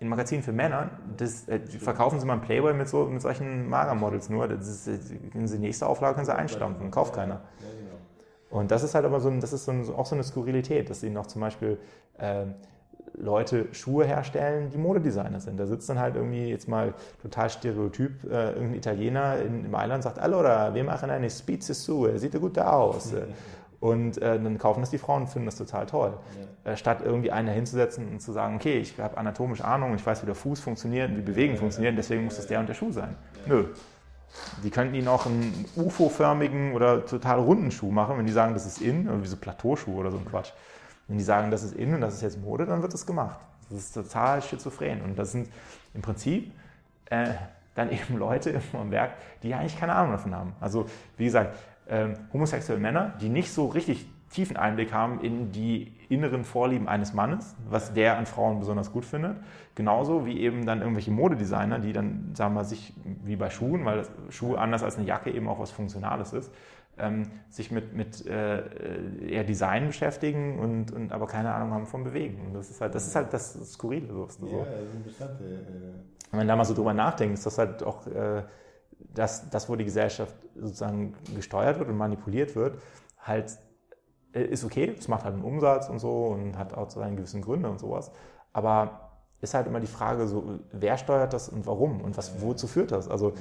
In 0.00 0.08
Magazinen 0.08 0.42
für 0.42 0.52
Männer, 0.52 0.90
das, 1.16 1.48
äh, 1.48 1.60
verkaufen 1.60 2.18
sie 2.20 2.26
mal 2.26 2.34
einen 2.34 2.42
Playboy 2.42 2.74
mit, 2.74 2.88
so, 2.88 3.04
mit 3.06 3.22
solchen 3.22 3.68
Magermodels 3.68 4.28
nur. 4.30 4.48
Das 4.48 4.68
ist, 4.68 4.88
äh, 4.88 4.98
die 5.34 5.58
nächste 5.58 5.86
Auflage 5.86 6.14
können 6.14 6.26
sie 6.26 6.34
einstampfen, 6.34 6.90
kauft 6.90 7.14
keiner. 7.14 7.42
Genau. 7.58 8.60
Und 8.60 8.70
das 8.70 8.82
ist 8.82 8.94
halt 8.94 9.04
aber 9.04 9.20
so, 9.20 9.28
ein, 9.28 9.40
das 9.40 9.52
ist 9.52 9.64
so 9.64 9.72
ein, 9.72 9.88
auch 9.94 10.06
so 10.06 10.14
eine 10.14 10.24
Skurrilität, 10.24 10.88
dass 10.88 11.00
sie 11.00 11.10
noch 11.10 11.26
zum 11.26 11.40
Beispiel 11.40 11.78
äh, 12.18 12.46
Leute 13.16 13.68
Schuhe 13.72 14.04
herstellen, 14.04 14.70
die 14.70 14.78
Modedesigner 14.78 15.40
sind. 15.40 15.58
Da 15.58 15.66
sitzt 15.66 15.88
dann 15.88 15.98
halt 15.98 16.16
irgendwie 16.16 16.48
jetzt 16.48 16.68
mal 16.68 16.94
total 17.22 17.48
stereotyp 17.48 18.24
äh, 18.24 18.50
irgendein 18.50 18.74
Italiener 18.74 19.38
in, 19.38 19.64
im 19.64 19.70
Mailand 19.70 19.96
und 19.96 20.02
sagt, 20.02 20.18
allora, 20.18 20.74
wir 20.74 20.84
machen 20.84 21.10
eine 21.10 21.30
Spitze 21.30 21.74
Schuhe, 21.74 22.18
sieht 22.18 22.34
ja 22.34 22.40
gut 22.40 22.58
aus. 22.58 23.12
Und 23.80 24.16
äh, 24.22 24.40
dann 24.40 24.56
kaufen 24.56 24.80
das 24.80 24.90
die 24.90 24.98
Frauen 24.98 25.22
und 25.22 25.28
finden 25.28 25.44
das 25.44 25.56
total 25.56 25.84
toll. 25.84 26.14
Ja. 26.64 26.72
Äh, 26.72 26.76
statt 26.78 27.02
irgendwie 27.04 27.30
einen 27.30 27.48
hinzusetzen 27.48 28.08
und 28.08 28.20
zu 28.20 28.32
sagen, 28.32 28.56
okay, 28.56 28.78
ich 28.78 28.98
habe 28.98 29.18
anatomisch 29.18 29.60
Ahnung, 29.60 29.94
ich 29.94 30.04
weiß, 30.04 30.22
wie 30.22 30.26
der 30.26 30.34
Fuß 30.34 30.60
funktioniert, 30.60 31.14
wie 31.14 31.20
Bewegen 31.20 31.52
ja, 31.52 31.58
funktionieren, 31.60 31.94
deswegen 31.94 32.24
muss 32.24 32.36
das 32.36 32.46
der 32.46 32.60
und 32.60 32.68
der 32.68 32.74
Schuh 32.74 32.92
sein. 32.92 33.14
Nö. 33.46 33.66
Die 34.62 34.70
könnten 34.70 34.94
ihnen 34.94 35.06
auch 35.06 35.26
einen 35.26 35.66
UFO-förmigen 35.76 36.72
oder 36.72 37.04
total 37.04 37.38
runden 37.38 37.70
Schuh 37.70 37.90
machen, 37.90 38.16
wenn 38.16 38.26
die 38.26 38.32
sagen, 38.32 38.54
das 38.54 38.64
ist 38.66 38.80
in, 38.80 39.06
irgendwie 39.06 39.28
so 39.28 39.36
Plateauschuh 39.36 40.00
oder 40.00 40.10
so 40.10 40.16
ein 40.16 40.24
Quatsch. 40.24 40.52
Wenn 41.08 41.18
die 41.18 41.24
sagen, 41.24 41.50
das 41.50 41.62
ist 41.62 41.74
in 41.74 41.94
und 41.94 42.00
das 42.00 42.14
ist 42.14 42.22
jetzt 42.22 42.40
Mode, 42.40 42.66
dann 42.66 42.82
wird 42.82 42.92
das 42.92 43.06
gemacht. 43.06 43.38
Das 43.68 43.78
ist 43.78 43.92
total 43.92 44.42
schizophren. 44.42 45.02
Und 45.02 45.18
das 45.18 45.32
sind 45.32 45.48
im 45.92 46.02
Prinzip 46.02 46.52
äh, 47.06 47.34
dann 47.74 47.90
eben 47.90 48.16
Leute 48.18 48.60
im 48.72 48.90
Werk, 48.90 49.12
die 49.42 49.54
eigentlich 49.54 49.78
keine 49.78 49.94
Ahnung 49.94 50.12
davon 50.12 50.34
haben. 50.34 50.52
Also 50.60 50.86
wie 51.16 51.24
gesagt, 51.24 51.56
äh, 51.86 52.08
homosexuelle 52.32 52.80
Männer, 52.80 53.14
die 53.20 53.28
nicht 53.28 53.52
so 53.52 53.66
richtig 53.66 54.06
tiefen 54.30 54.56
Einblick 54.56 54.92
haben 54.92 55.20
in 55.20 55.52
die 55.52 55.92
inneren 56.08 56.44
Vorlieben 56.44 56.88
eines 56.88 57.14
Mannes, 57.14 57.54
was 57.68 57.94
der 57.94 58.18
an 58.18 58.26
Frauen 58.26 58.58
besonders 58.58 58.92
gut 58.92 59.04
findet. 59.04 59.36
Genauso 59.76 60.26
wie 60.26 60.40
eben 60.40 60.66
dann 60.66 60.80
irgendwelche 60.80 61.12
Modedesigner, 61.12 61.78
die 61.78 61.92
dann, 61.92 62.30
sagen 62.34 62.54
wir, 62.54 62.64
sich 62.64 62.94
wie 63.24 63.36
bei 63.36 63.50
Schuhen, 63.50 63.84
weil 63.84 64.04
Schuhe 64.30 64.58
anders 64.58 64.82
als 64.82 64.96
eine 64.96 65.06
Jacke 65.06 65.30
eben 65.30 65.48
auch 65.48 65.60
was 65.60 65.70
Funktionales 65.70 66.32
ist, 66.32 66.52
ähm, 66.98 67.30
sich 67.48 67.70
mit, 67.70 67.94
mit 67.94 68.26
äh, 68.26 69.28
eher 69.28 69.44
Design 69.44 69.88
beschäftigen 69.88 70.58
und, 70.58 70.92
und 70.92 71.12
aber 71.12 71.26
keine 71.26 71.52
Ahnung 71.52 71.72
haben 71.72 71.86
vom 71.86 72.04
Bewegen. 72.04 72.46
Und 72.46 72.54
das 72.54 72.70
ist 72.70 72.80
halt 72.80 72.94
das, 72.94 73.06
ist 73.06 73.16
halt 73.16 73.32
das 73.32 73.72
Skurrile. 73.72 74.06
So. 74.08 74.46
Ja, 74.46 74.64
das 74.64 74.88
ist 74.88 74.94
interessant. 74.94 75.40
Äh, 75.40 76.30
Wenn 76.30 76.38
man 76.38 76.48
da 76.48 76.56
mal 76.56 76.64
so 76.64 76.74
drüber 76.74 76.94
nachdenkt, 76.94 77.34
ist 77.34 77.46
das 77.46 77.58
halt 77.58 77.82
auch 77.82 78.06
äh, 78.06 78.44
das, 79.12 79.48
das, 79.50 79.68
wo 79.68 79.76
die 79.76 79.84
Gesellschaft 79.84 80.34
sozusagen 80.54 81.14
gesteuert 81.34 81.78
wird 81.78 81.88
und 81.88 81.96
manipuliert 81.96 82.54
wird, 82.54 82.78
halt 83.18 83.58
äh, 84.32 84.44
ist 84.44 84.64
okay, 84.64 84.94
es 84.96 85.08
macht 85.08 85.24
halt 85.24 85.34
einen 85.34 85.44
Umsatz 85.44 85.88
und 85.88 85.98
so 85.98 86.26
und 86.26 86.58
hat 86.58 86.74
auch 86.74 86.90
seine 86.90 87.16
gewissen 87.16 87.42
Gründe 87.42 87.68
und 87.68 87.80
sowas. 87.80 88.12
Aber 88.52 89.03
ist 89.44 89.54
halt 89.54 89.66
immer 89.66 89.80
die 89.80 89.86
Frage, 89.86 90.26
so, 90.26 90.58
wer 90.72 90.98
steuert 90.98 91.32
das 91.32 91.48
und 91.48 91.66
warum 91.66 92.00
und 92.00 92.16
was, 92.16 92.40
wozu 92.40 92.66
führt 92.66 92.90
das? 92.90 93.08
Also 93.08 93.34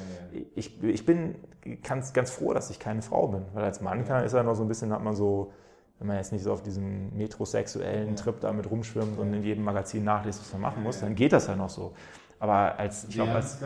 ich, 0.55 0.83
ich 0.83 1.05
bin 1.05 1.35
ganz, 1.81 2.13
ganz 2.13 2.29
froh, 2.31 2.53
dass 2.53 2.69
ich 2.69 2.79
keine 2.79 3.01
Frau 3.01 3.27
bin, 3.27 3.43
weil 3.53 3.63
als 3.63 3.81
Mann 3.81 4.05
kann, 4.05 4.23
ist 4.23 4.33
ja 4.33 4.43
noch 4.43 4.55
so 4.55 4.63
ein 4.63 4.67
bisschen, 4.67 4.91
hat 4.91 5.03
man 5.03 5.15
so, 5.15 5.51
wenn 5.99 6.07
man 6.07 6.17
jetzt 6.17 6.31
nicht 6.31 6.43
so 6.43 6.51
auf 6.51 6.61
diesem 6.61 7.15
metrosexuellen 7.15 8.15
Trip 8.15 8.39
damit 8.41 8.69
rumschwimmt 8.69 9.17
und 9.17 9.33
in 9.33 9.43
jedem 9.43 9.63
Magazin 9.63 10.03
nachliest, 10.03 10.41
was 10.41 10.51
man 10.53 10.61
machen 10.61 10.83
muss, 10.83 10.99
dann 10.99 11.15
geht 11.15 11.33
das 11.33 11.47
ja 11.47 11.55
noch 11.55 11.69
so. 11.69 11.93
Aber 12.39 12.77
als, 12.77 13.05
ich 13.05 13.15
glaub, 13.15 13.29
als, 13.29 13.57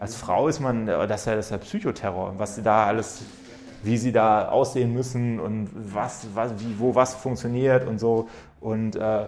als 0.00 0.16
Frau 0.16 0.48
ist 0.48 0.58
man, 0.58 0.86
das 0.86 1.20
ist 1.20 1.26
ja, 1.26 1.36
das 1.36 1.46
ist 1.46 1.50
ja 1.52 1.58
Psychoterror, 1.58 2.34
was 2.36 2.56
sie 2.56 2.62
da 2.62 2.86
alles, 2.86 3.22
wie 3.84 3.96
sie 3.96 4.10
da 4.10 4.48
aussehen 4.48 4.92
müssen 4.92 5.38
und 5.38 5.70
was, 5.72 6.26
was 6.34 6.52
wie, 6.58 6.80
wo 6.80 6.96
was 6.96 7.14
funktioniert 7.14 7.86
und 7.86 8.00
so. 8.00 8.28
Und 8.60 8.96
äh, 8.96 9.24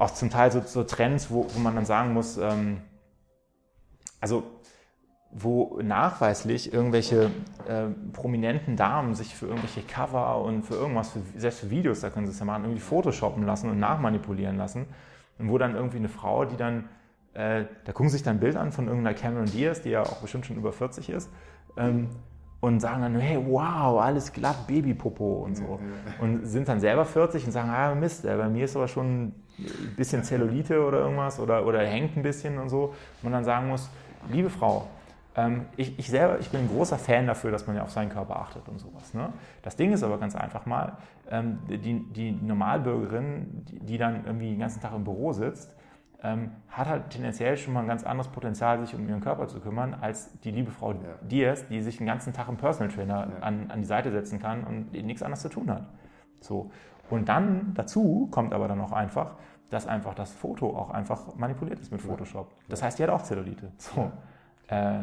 auch 0.00 0.10
zum 0.12 0.30
Teil 0.30 0.50
so, 0.50 0.62
so 0.64 0.82
Trends, 0.82 1.30
wo, 1.30 1.46
wo, 1.54 1.60
man 1.60 1.74
dann 1.74 1.84
sagen 1.84 2.14
muss, 2.14 2.38
ähm, 2.38 2.78
also 4.18 4.44
wo 5.30 5.78
nachweislich 5.82 6.72
irgendwelche 6.72 7.30
äh, 7.68 7.88
prominenten 8.12 8.76
Damen 8.76 9.14
sich 9.14 9.34
für 9.34 9.46
irgendwelche 9.46 9.82
Cover 9.82 10.42
und 10.42 10.62
für 10.62 10.74
irgendwas, 10.74 11.10
für, 11.10 11.20
selbst 11.36 11.60
für 11.60 11.70
Videos, 11.70 12.00
da 12.00 12.08
können 12.08 12.26
sie 12.26 12.32
es 12.32 12.38
ja 12.38 12.46
machen, 12.46 12.64
irgendwie 12.64 12.80
photoshoppen 12.80 13.44
lassen 13.44 13.68
und 13.68 13.78
nachmanipulieren 13.78 14.56
lassen. 14.56 14.86
Und 15.38 15.50
wo 15.50 15.58
dann 15.58 15.74
irgendwie 15.74 15.98
eine 15.98 16.08
Frau, 16.08 16.46
die 16.46 16.56
dann, 16.56 16.88
äh, 17.34 17.66
da 17.84 17.92
gucken 17.92 18.08
sich 18.08 18.22
dann 18.22 18.36
ein 18.36 18.40
Bild 18.40 18.56
an 18.56 18.72
von 18.72 18.88
irgendeiner 18.88 19.14
Cameron 19.14 19.46
Diaz, 19.46 19.82
die 19.82 19.90
ja 19.90 20.02
auch 20.02 20.22
bestimmt 20.22 20.46
schon 20.46 20.56
über 20.56 20.72
40 20.72 21.10
ist, 21.10 21.30
ähm, 21.76 22.08
und 22.60 22.80
sagen 22.80 23.02
dann, 23.02 23.16
hey, 23.16 23.38
wow, 23.42 24.00
alles 24.00 24.32
glatt, 24.32 24.66
Babypopo 24.66 25.44
und 25.44 25.56
so. 25.56 25.80
Und 26.20 26.46
sind 26.46 26.68
dann 26.68 26.80
selber 26.80 27.04
40 27.04 27.46
und 27.46 27.52
sagen, 27.52 27.70
ah, 27.70 27.94
Mist, 27.94 28.24
bei 28.24 28.48
mir 28.48 28.66
ist 28.66 28.76
aber 28.76 28.86
schon 28.86 29.32
ein 29.58 29.94
bisschen 29.96 30.22
Zellulite 30.22 30.84
oder 30.84 31.00
irgendwas 31.00 31.40
oder, 31.40 31.66
oder 31.66 31.80
hängt 31.80 32.16
ein 32.16 32.22
bisschen 32.22 32.58
und 32.58 32.68
so. 32.68 32.84
Und 32.84 33.22
man 33.22 33.32
dann 33.32 33.44
sagen 33.44 33.68
muss, 33.68 33.88
liebe 34.30 34.50
Frau, 34.50 34.86
ähm, 35.36 35.66
ich, 35.76 35.98
ich, 35.98 36.08
selber, 36.08 36.38
ich 36.38 36.50
bin 36.50 36.60
ein 36.60 36.68
großer 36.68 36.98
Fan 36.98 37.26
dafür, 37.26 37.50
dass 37.50 37.66
man 37.66 37.76
ja 37.76 37.82
auf 37.82 37.90
seinen 37.90 38.10
Körper 38.10 38.36
achtet 38.36 38.68
und 38.68 38.78
sowas. 38.78 39.14
Ne? 39.14 39.32
Das 39.62 39.76
Ding 39.76 39.92
ist 39.92 40.02
aber 40.02 40.18
ganz 40.18 40.36
einfach 40.36 40.66
mal, 40.66 40.98
ähm, 41.30 41.60
die, 41.68 42.04
die 42.12 42.32
Normalbürgerin, 42.32 43.64
die, 43.70 43.80
die 43.80 43.98
dann 43.98 44.24
irgendwie 44.26 44.50
den 44.50 44.58
ganzen 44.58 44.80
Tag 44.80 44.92
im 44.94 45.04
Büro 45.04 45.32
sitzt, 45.32 45.74
ähm, 46.22 46.50
hat 46.68 46.88
halt 46.88 47.10
tendenziell 47.10 47.56
schon 47.56 47.72
mal 47.72 47.80
ein 47.80 47.86
ganz 47.86 48.04
anderes 48.04 48.28
Potenzial, 48.28 48.80
sich 48.80 48.94
um 48.94 49.08
ihren 49.08 49.20
Körper 49.20 49.48
zu 49.48 49.60
kümmern, 49.60 49.94
als 50.00 50.38
die 50.40 50.50
liebe 50.50 50.70
Frau 50.70 50.92
ja. 50.92 50.98
Diaz, 51.22 51.66
die 51.68 51.80
sich 51.80 51.96
den 51.98 52.06
ganzen 52.06 52.32
Tag 52.32 52.48
im 52.48 52.56
Personal 52.56 52.92
Trainer 52.92 53.28
ja. 53.30 53.42
an, 53.42 53.70
an 53.70 53.80
die 53.80 53.86
Seite 53.86 54.10
setzen 54.10 54.38
kann 54.38 54.64
und 54.64 54.92
nichts 54.92 55.22
anderes 55.22 55.42
zu 55.42 55.48
tun 55.48 55.70
hat. 55.70 55.86
So. 56.40 56.70
Und 57.08 57.28
dann 57.28 57.72
dazu 57.74 58.28
kommt 58.30 58.52
aber 58.52 58.68
dann 58.68 58.80
auch 58.80 58.92
einfach, 58.92 59.32
dass 59.70 59.86
einfach 59.86 60.14
das 60.14 60.32
Foto 60.32 60.76
auch 60.76 60.90
einfach 60.90 61.34
manipuliert 61.36 61.80
ist 61.80 61.90
mit 61.90 62.02
Photoshop. 62.02 62.50
Das 62.68 62.82
heißt, 62.82 62.98
die 62.98 63.02
hat 63.02 63.10
auch 63.10 63.22
Zellulite. 63.22 63.72
So. 63.78 64.10
Äh, 64.68 65.02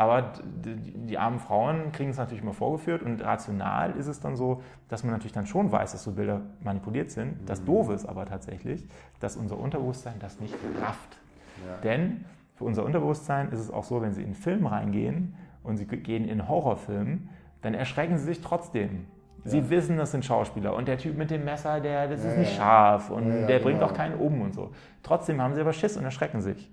aber 0.00 0.32
die, 0.64 0.76
die, 1.08 1.18
armen 1.18 1.38
Frauen 1.38 1.92
kriegen 1.92 2.08
es 2.08 2.16
natürlich 2.16 2.42
immer 2.42 2.54
vorgeführt 2.54 3.02
und 3.02 3.22
rational 3.22 3.90
ist 3.98 4.06
es 4.06 4.18
dann 4.18 4.34
so, 4.34 4.62
dass 4.88 5.04
man 5.04 5.12
natürlich 5.12 5.34
dann 5.34 5.44
schon 5.44 5.70
weiß, 5.70 5.92
dass 5.92 6.04
so 6.04 6.12
Bilder 6.12 6.40
manipuliert 6.62 7.10
sind. 7.10 7.36
Das 7.44 7.60
mhm. 7.60 7.66
Doofe 7.66 7.92
ist 7.92 8.06
aber 8.06 8.24
tatsächlich, 8.24 8.88
dass 9.20 9.36
unser 9.36 9.58
Unterbewusstsein 9.58 10.14
das 10.18 10.40
nicht 10.40 10.54
rafft. 10.80 11.18
Ja. 11.66 11.76
Denn 11.82 12.24
für 12.54 12.64
unser 12.64 12.82
Unterbewusstsein 12.86 13.50
ist 13.52 13.60
es 13.60 13.70
auch 13.70 13.84
so, 13.84 14.00
wenn 14.00 14.14
Sie 14.14 14.22
in 14.22 14.28
einen 14.28 14.36
Film 14.36 14.64
reingehen 14.64 15.34
und 15.64 15.76
Sie 15.76 15.84
gehen 15.84 16.24
in 16.24 16.40
einen 16.40 16.48
Horrorfilm, 16.48 17.28
dann 17.60 17.74
erschrecken 17.74 18.16
Sie 18.16 18.24
sich 18.24 18.40
trotzdem. 18.40 19.04
Sie 19.44 19.58
ja. 19.58 19.68
wissen, 19.68 19.98
das 19.98 20.12
sind 20.12 20.24
Schauspieler 20.24 20.74
und 20.74 20.88
der 20.88 20.96
Typ 20.96 21.18
mit 21.18 21.30
dem 21.30 21.44
Messer, 21.44 21.78
der, 21.78 22.08
das 22.08 22.24
ja, 22.24 22.30
ist 22.30 22.38
nicht 22.38 22.56
scharf 22.56 23.10
und 23.10 23.28
der 23.28 23.46
genau. 23.46 23.62
bringt 23.64 23.82
auch 23.82 23.92
keinen 23.92 24.14
um 24.18 24.40
und 24.40 24.54
so. 24.54 24.70
Trotzdem 25.02 25.42
haben 25.42 25.54
Sie 25.54 25.60
aber 25.60 25.74
Schiss 25.74 25.98
und 25.98 26.04
erschrecken 26.04 26.40
sich. 26.40 26.70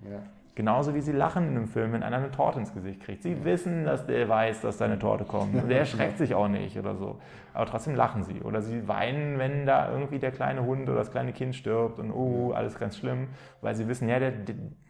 Genauso 0.58 0.96
wie 0.96 1.02
sie 1.02 1.12
lachen 1.12 1.50
in 1.50 1.56
einem 1.56 1.68
Film, 1.68 1.94
wenn 1.94 2.02
einer 2.02 2.18
eine 2.18 2.32
Torte 2.32 2.58
ins 2.58 2.74
Gesicht 2.74 3.02
kriegt. 3.02 3.22
Sie 3.22 3.46
wissen, 3.46 3.86
dass 3.86 4.08
der 4.08 4.28
weiß, 4.28 4.62
dass 4.62 4.78
da 4.78 4.86
eine 4.86 4.98
Torte 4.98 5.24
kommt. 5.24 5.54
Und 5.54 5.70
der 5.70 5.82
erschreckt 5.82 6.18
sich 6.18 6.34
auch 6.34 6.48
nicht 6.48 6.76
oder 6.80 6.96
so. 6.96 7.20
Aber 7.54 7.68
trotzdem 7.68 7.94
lachen 7.94 8.24
sie. 8.24 8.42
Oder 8.42 8.64
sie 8.64 8.88
weinen, 8.88 9.38
wenn 9.38 9.68
da 9.68 9.92
irgendwie 9.92 10.18
der 10.18 10.32
kleine 10.32 10.66
Hund 10.66 10.90
oder 10.90 10.98
das 10.98 11.12
kleine 11.12 11.32
Kind 11.32 11.56
stirbt 11.56 12.00
und 12.00 12.12
oh, 12.12 12.54
alles 12.54 12.80
ganz 12.80 12.98
schlimm. 12.98 13.28
Weil 13.62 13.76
sie 13.76 13.88
wissen, 13.88 14.10
ja, 14.10 14.18
der, 14.18 14.34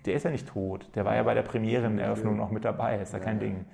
der 0.06 0.14
ist 0.14 0.24
ja 0.24 0.32
nicht 0.32 0.48
tot. 0.48 0.88
Der 0.96 1.04
war 1.04 1.16
ja 1.16 1.24
bei 1.24 1.34
der 1.34 1.42
Premiereneröffnung 1.42 2.38
noch 2.38 2.50
mit 2.50 2.64
dabei. 2.64 3.02
Ist 3.02 3.12
ja 3.12 3.20
kein 3.20 3.42
Ding. 3.42 3.66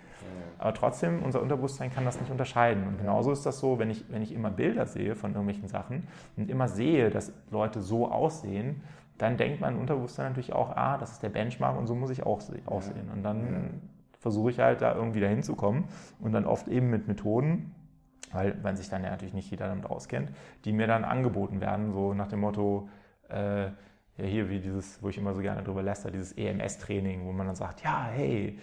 Aber 0.58 0.74
trotzdem, 0.74 1.22
unser 1.22 1.44
Unterbewusstsein 1.44 1.94
kann 1.94 2.06
das 2.06 2.20
nicht 2.20 2.32
unterscheiden. 2.32 2.88
Und 2.88 2.98
genauso 2.98 3.32
ist 3.32 3.46
das 3.46 3.60
so, 3.60 3.78
wenn 3.78 3.92
ich, 3.92 4.06
wenn 4.10 4.24
ich 4.24 4.34
immer 4.34 4.50
Bilder 4.50 4.88
sehe 4.88 5.14
von 5.14 5.34
irgendwelchen 5.34 5.68
Sachen 5.68 6.08
und 6.38 6.50
immer 6.50 6.68
sehe, 6.68 7.12
dass 7.12 7.32
Leute 7.52 7.82
so 7.82 8.10
aussehen, 8.10 8.82
dann 9.18 9.38
denkt 9.38 9.62
mein 9.62 9.78
Unterbewusstsein 9.78 10.30
natürlich 10.30 10.54
auch, 10.54 10.76
ah, 10.76 10.98
das 10.98 11.14
ist 11.14 11.24
der 11.24 11.30
Benchmark 11.30 11.78
und 11.78 11.88
so 11.88 11.96
muss 11.96 12.10
ich 12.10 12.24
auch 12.24 12.42
aussehen. 12.66 13.10
Und 13.12 13.24
dann 13.24 13.82
versuche 14.20 14.52
ich 14.52 14.60
halt 14.60 14.82
da 14.82 14.96
irgendwie 14.96 15.20
dahin 15.20 15.44
zu 15.44 15.56
kommen 15.56 15.90
und 16.20 16.32
dann 16.32 16.46
oft 16.46 16.68
eben 16.68 16.90
mit 16.90 17.08
Methoden, 17.08 17.76
weil 18.32 18.62
wenn 18.64 18.76
sich 18.76 18.90
dann 18.90 19.04
ja 19.04 19.12
natürlich 19.12 19.34
nicht 19.34 19.52
jeder 19.52 19.68
damit 19.68 19.86
auskennt, 19.86 20.32
die 20.66 20.72
mir 20.72 20.88
dann 20.88 21.04
angeboten 21.04 21.62
werden, 21.62 21.92
so 21.92 22.14
nach 22.14 22.28
dem 22.28 22.40
Motto, 22.40 22.90
äh, 23.30 23.66
ja 24.18 24.26
hier 24.26 24.50
wie 24.50 24.60
dieses, 24.60 25.02
wo 25.02 25.10
ich 25.10 25.18
immer 25.18 25.34
so 25.34 25.42
gerne 25.42 25.64
drüber 25.64 25.84
läster, 25.84 26.12
dieses 26.12 26.34
EMS-Training, 26.34 27.26
wo 27.26 27.32
man 27.32 27.48
dann 27.48 27.56
sagt, 27.56 27.84
ja, 27.84 28.08
hey, 28.12 28.60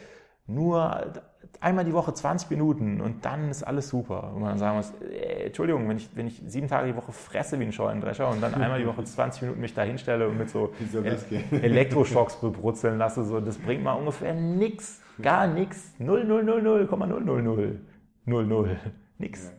nur 0.54 1.22
einmal 1.60 1.84
die 1.84 1.92
Woche 1.92 2.14
20 2.14 2.50
Minuten 2.50 3.00
und 3.00 3.24
dann 3.24 3.50
ist 3.50 3.62
alles 3.62 3.88
super. 3.88 4.32
Und 4.34 4.42
man 4.42 4.58
sagen 4.58 4.78
muss, 4.78 4.92
äh, 5.02 5.46
Entschuldigung, 5.46 5.88
wenn 5.88 5.98
ich, 5.98 6.08
wenn 6.14 6.26
ich 6.26 6.42
sieben 6.46 6.68
Tage 6.68 6.88
die 6.88 6.96
Woche 6.96 7.12
fresse 7.12 7.58
wie 7.60 7.64
ein 7.64 7.72
Scheunendrescher 7.72 8.28
und 8.28 8.40
dann 8.40 8.54
einmal 8.54 8.80
die 8.80 8.86
Woche 8.86 9.04
20 9.04 9.42
Minuten 9.42 9.60
mich 9.60 9.74
da 9.74 9.82
hinstelle 9.82 10.28
und 10.28 10.38
mit 10.38 10.50
so 10.50 10.72
Elektroschocks 11.50 12.36
bebrutzeln 12.36 12.98
lasse, 12.98 13.24
so, 13.24 13.40
das 13.40 13.58
bringt 13.58 13.82
mal 13.82 13.92
ungefähr 13.92 14.34
nichts, 14.34 15.02
gar 15.20 15.46
nichts. 15.46 15.92
0, 15.98 16.24
0, 16.24 16.44
0, 16.44 16.62
0, 16.62 16.86
0, 16.86 17.20
0, 17.20 17.42
0, 17.42 17.80
0, 18.24 18.46
0, 18.46 18.76
nix. 19.18 19.52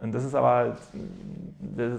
Und 0.00 0.12
das 0.12 0.24
ist 0.24 0.34
aber, 0.34 0.76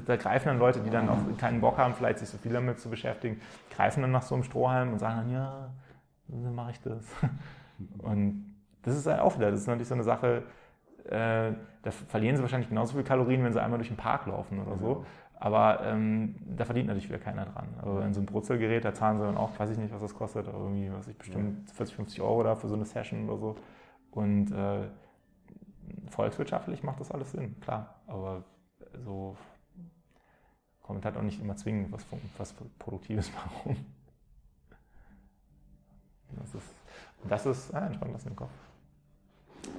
da 0.05 0.15
greifen 0.17 0.49
dann 0.49 0.59
Leute, 0.59 0.79
die 0.81 0.91
dann 0.91 1.09
auch 1.09 1.17
keinen 1.39 1.59
Bock 1.61 1.77
haben, 1.79 1.95
vielleicht 1.95 2.19
sich 2.19 2.29
so 2.29 2.37
viel 2.37 2.53
damit 2.53 2.79
zu 2.79 2.89
beschäftigen, 2.89 3.41
greifen 3.75 4.01
dann 4.01 4.11
nach 4.11 4.21
so 4.21 4.35
einem 4.35 4.43
Strohhalm 4.43 4.93
und 4.93 4.99
sagen 4.99 5.21
dann, 5.21 5.31
ja, 5.31 5.69
dann 6.27 6.53
mache 6.53 6.71
ich 6.71 6.81
das. 6.81 7.03
Und 7.99 8.55
das 8.83 8.95
ist 8.95 9.07
auch 9.07 9.37
wieder, 9.37 9.51
das 9.51 9.61
ist 9.61 9.67
natürlich 9.67 9.87
so 9.87 9.95
eine 9.95 10.03
Sache, 10.03 10.43
äh, 11.05 11.53
da 11.83 11.91
verlieren 11.91 12.35
sie 12.35 12.41
wahrscheinlich 12.41 12.69
genauso 12.69 12.95
viel 12.95 13.03
Kalorien, 13.03 13.43
wenn 13.43 13.53
sie 13.53 13.61
einmal 13.61 13.77
durch 13.77 13.89
den 13.89 13.97
Park 13.97 14.25
laufen 14.27 14.59
oder 14.59 14.77
so. 14.77 15.05
Aber 15.37 15.81
ähm, 15.83 16.35
da 16.45 16.65
verdient 16.65 16.87
natürlich 16.87 17.09
wieder 17.09 17.19
keiner 17.19 17.45
dran. 17.45 17.67
Aber 17.81 18.05
in 18.05 18.13
so 18.13 18.19
einem 18.19 18.25
Brutzelgerät, 18.25 18.85
da 18.85 18.93
zahlen 18.93 19.17
sie 19.17 19.25
dann 19.25 19.37
auch, 19.37 19.59
weiß 19.59 19.69
ich 19.69 19.77
nicht, 19.77 19.93
was 19.93 20.01
das 20.01 20.15
kostet, 20.15 20.47
aber 20.47 20.59
irgendwie, 20.59 20.91
was 20.91 21.07
ich 21.07 21.17
bestimmt 21.17 21.69
40, 21.71 21.95
50 21.95 22.21
Euro 22.21 22.43
da 22.43 22.55
für 22.55 22.67
so 22.67 22.75
eine 22.75 22.85
Session 22.85 23.29
oder 23.29 23.37
so. 23.37 23.55
Und 24.11 24.51
äh, 24.51 24.87
volkswirtschaftlich 26.09 26.83
macht 26.83 26.99
das 26.99 27.11
alles 27.11 27.31
Sinn, 27.31 27.59
klar. 27.59 27.95
Aber 28.07 28.43
so 29.03 29.35
kommt 30.81 31.03
halt 31.03 31.17
auch 31.17 31.21
nicht 31.21 31.41
immer 31.41 31.55
zwingend 31.55 31.91
was, 31.91 32.05
was 32.37 32.53
Produktives 32.79 33.31
warum. 33.63 33.75
Das 36.37 36.55
ist 36.55 36.74
das 37.27 37.45
ist 37.45 37.73
ah, 37.73 37.85
entspannt 37.85 38.13
lassen 38.13 38.29
im 38.29 38.35
Kopf. 38.35 38.51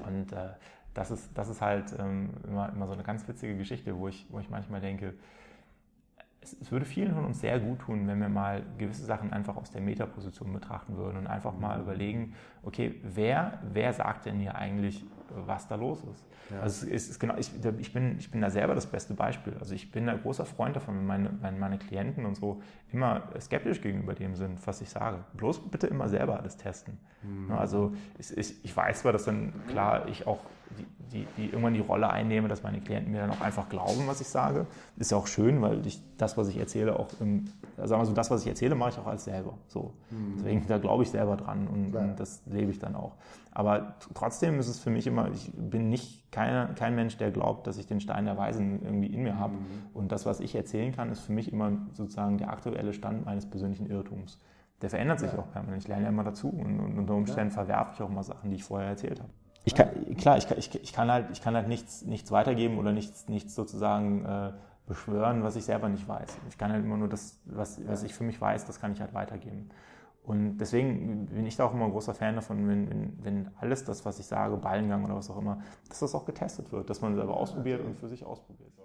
Und 0.06 0.32
äh, 0.32 0.48
das, 0.94 1.11
ist, 1.11 1.30
das 1.37 1.48
ist 1.48 1.61
halt 1.61 1.94
ähm, 1.98 2.30
immer, 2.46 2.70
immer 2.70 2.87
so 2.87 2.92
eine 2.92 3.02
ganz 3.02 3.26
witzige 3.28 3.56
Geschichte, 3.56 3.96
wo 3.96 4.09
ich, 4.09 4.26
wo 4.30 4.38
ich 4.38 4.48
manchmal 4.48 4.80
denke, 4.80 5.14
es, 6.40 6.56
es, 6.61 6.70
würde 6.70 6.87
vielen 6.87 7.14
von 7.14 7.24
uns 7.24 7.40
sehr 7.40 7.59
gut 7.59 7.80
tun, 7.80 8.06
wenn 8.06 8.20
wir 8.20 8.28
mal 8.28 8.62
gewisse 8.78 9.04
Sachen 9.04 9.32
einfach 9.32 9.56
aus 9.56 9.70
der 9.70 9.80
Metaposition 9.80 10.52
betrachten 10.52 10.96
würden 10.96 11.18
und 11.18 11.26
einfach 11.26 11.59
mal 11.59 11.80
überlegen, 11.80 12.35
okay, 12.62 13.00
wer, 13.02 13.59
wer 13.72 13.92
sagt 13.92 14.26
denn 14.26 14.38
hier 14.38 14.54
eigentlich, 14.54 15.04
was 15.46 15.68
da 15.68 15.75
los 15.75 15.99
ist? 16.11 16.25
Ja. 16.51 16.61
Also 16.61 16.87
es 16.87 17.09
ist 17.09 17.18
genau, 17.18 17.35
ich, 17.37 17.51
ich, 17.79 17.92
bin, 17.92 18.18
ich 18.18 18.31
bin 18.31 18.40
da 18.40 18.51
selber 18.51 18.75
das 18.75 18.87
beste 18.87 19.14
Beispiel. 19.14 19.55
Also 19.59 19.75
ich 19.75 19.90
bin 19.90 20.09
ein 20.09 20.20
großer 20.22 20.44
Freund 20.44 20.77
davon, 20.77 20.96
wenn 20.96 21.07
meine, 21.07 21.31
wenn 21.40 21.59
meine 21.59 21.79
Klienten 21.79 22.25
und 22.25 22.37
so 22.37 22.62
immer 22.92 23.22
skeptisch 23.40 23.81
gegenüber 23.81 24.14
dem 24.14 24.37
sind, 24.37 24.64
was 24.66 24.81
ich 24.81 24.88
sage. 24.88 25.18
Bloß 25.35 25.68
bitte 25.70 25.87
immer 25.87 26.09
selber 26.09 26.38
alles 26.38 26.57
testen. 26.57 26.99
Mhm. 27.22 27.53
Also 27.53 27.92
ich, 28.18 28.37
ich, 28.37 28.64
ich 28.64 28.77
weiß 28.77 29.01
zwar, 29.01 29.12
dass 29.12 29.25
dann 29.25 29.53
klar 29.68 30.09
ich 30.09 30.27
auch 30.27 30.38
die, 30.79 30.87
die, 31.12 31.27
die, 31.37 31.44
irgendwann 31.46 31.75
die 31.75 31.81
Rolle 31.81 32.11
einnehme, 32.11 32.49
dass 32.49 32.62
meine 32.62 32.81
Klienten 32.81 33.12
mir 33.12 33.20
dann 33.20 33.31
auch 33.31 33.40
einfach 33.40 33.68
glauben, 33.68 34.07
was 34.07 34.20
ich 34.20 34.29
sage. 34.29 34.66
Ist 34.96 35.11
ja 35.11 35.16
auch 35.16 35.27
schön, 35.27 35.62
weil 35.62 35.87
ich 35.87 36.01
das, 36.16 36.37
was 36.37 36.49
ich 36.49 36.59
erzähle, 36.59 36.99
auch 36.99 37.09
im, 37.20 37.46
sagen 37.77 38.01
wir 38.01 38.07
so, 38.07 38.12
das, 38.12 38.31
was 38.31 38.42
ich 38.42 38.49
erzähle, 38.49 38.74
mache 38.74 38.91
ich 38.91 38.99
auch 38.99 39.07
als 39.07 39.24
selber. 39.24 39.55
So. 39.68 39.95
Mhm. 40.11 40.34
Deswegen, 40.37 40.66
da 40.66 40.78
glaube 40.78 41.03
ich 41.03 41.11
selber 41.11 41.37
dran 41.37 41.68
und, 41.68 41.95
und, 41.95 42.16
das 42.16 42.43
lebe 42.47 42.70
ich 42.70 42.78
dann 42.78 42.95
auch. 42.97 43.12
Aber 43.59 43.94
trotzdem 44.12 44.59
ist 44.59 44.68
es 44.68 44.78
für 44.78 44.90
mich 44.90 45.07
immer, 45.07 45.30
ich 45.30 45.50
bin 45.57 45.88
nicht 45.88 46.30
keine, 46.30 46.74
kein 46.74 46.94
Mensch, 46.94 47.16
der 47.16 47.30
glaubt, 47.30 47.66
dass 47.66 47.78
ich 47.78 47.86
den 47.86 48.00
Stein 48.00 48.26
der 48.26 48.36
Weisen 48.36 48.82
irgendwie 48.84 49.07
in 49.07 49.22
mir 49.22 49.38
habe. 49.38 49.54
Mhm. 49.54 49.61
Und 49.94 50.12
das, 50.12 50.26
was 50.26 50.40
ich 50.40 50.54
erzählen 50.54 50.94
kann, 50.94 51.11
ist 51.11 51.20
für 51.20 51.32
mich 51.32 51.50
immer 51.50 51.72
sozusagen 51.94 52.36
der 52.36 52.50
aktuelle 52.50 52.92
Stand 52.92 53.24
meines 53.24 53.48
persönlichen 53.48 53.86
Irrtums. 53.86 54.38
Der 54.82 54.90
verändert 54.90 55.20
sich 55.20 55.32
ja. 55.32 55.38
auch 55.38 55.50
permanent. 55.52 55.82
Ich 55.82 55.88
lerne 55.88 56.02
ja 56.02 56.11
immer 56.11 56.22
dazu 56.22 56.50
und, 56.50 56.80
und 56.80 56.98
unter 56.98 57.14
Umständen 57.14 57.48
ja. 57.48 57.54
verwerfe 57.54 57.92
ich 57.94 58.02
auch 58.02 58.11
mal 58.11 58.22
Sachen, 58.22 58.50
die 58.50 58.57
ich 58.57 58.64
vorher 58.64 58.90
erzählt 58.90 59.20
habe. 59.20 59.30
Ich 59.64 59.74
kann, 59.74 59.88
klar, 60.18 60.36
ich 60.36 60.46
kann, 60.46 60.59
ich, 60.59 60.74
ich 60.74 60.92
kann 60.92 61.11
halt, 61.11 61.30
ich 61.32 61.40
kann 61.40 61.54
halt 61.54 61.66
nichts, 61.66 62.04
nichts 62.04 62.30
weitergeben 62.30 62.76
oder 62.76 62.92
nichts, 62.92 63.26
nichts 63.26 63.54
sozusagen 63.54 64.26
äh, 64.26 64.52
beschwören, 64.86 65.42
was 65.42 65.57
ich 65.57 65.64
selber 65.64 65.88
nicht 65.88 66.07
weiß. 66.07 66.36
Ich 66.50 66.59
kann 66.59 66.72
halt 66.72 66.84
immer 66.84 66.98
nur 66.98 67.09
das, 67.09 67.40
was, 67.46 67.80
was 67.88 68.02
ich 68.02 68.12
für 68.12 68.22
mich 68.22 68.38
weiß, 68.38 68.66
das 68.66 68.80
kann 68.80 68.92
ich 68.92 69.00
halt 69.00 69.14
weitergeben. 69.14 69.70
Und 70.27 70.59
deswegen 70.59 71.27
bin 71.27 71.47
ich 71.47 71.55
da 71.57 71.66
auch 71.66 71.72
immer 71.72 71.85
ein 71.85 71.93
großer 71.93 72.12
Fan 72.12 72.35
davon, 72.35 72.68
wenn, 72.68 72.91
wenn, 72.91 73.24
wenn 73.24 73.51
alles 73.61 73.85
das, 73.85 74.05
was 74.05 74.18
ich 74.18 74.27
sage, 74.27 74.57
Ballengang 74.57 75.05
oder 75.05 75.14
was 75.14 75.31
auch 75.31 75.39
immer, 75.39 75.62
dass 75.89 76.01
das 76.01 76.14
auch 76.16 76.24
getestet 76.24 76.72
wird, 76.72 76.91
dass 76.91 77.01
man 77.01 77.14
selber 77.14 77.37
ausprobiert 77.37 77.81
und 77.81 77.97
für 77.97 78.09
sich 78.09 78.24
ausprobiert. 78.24 78.76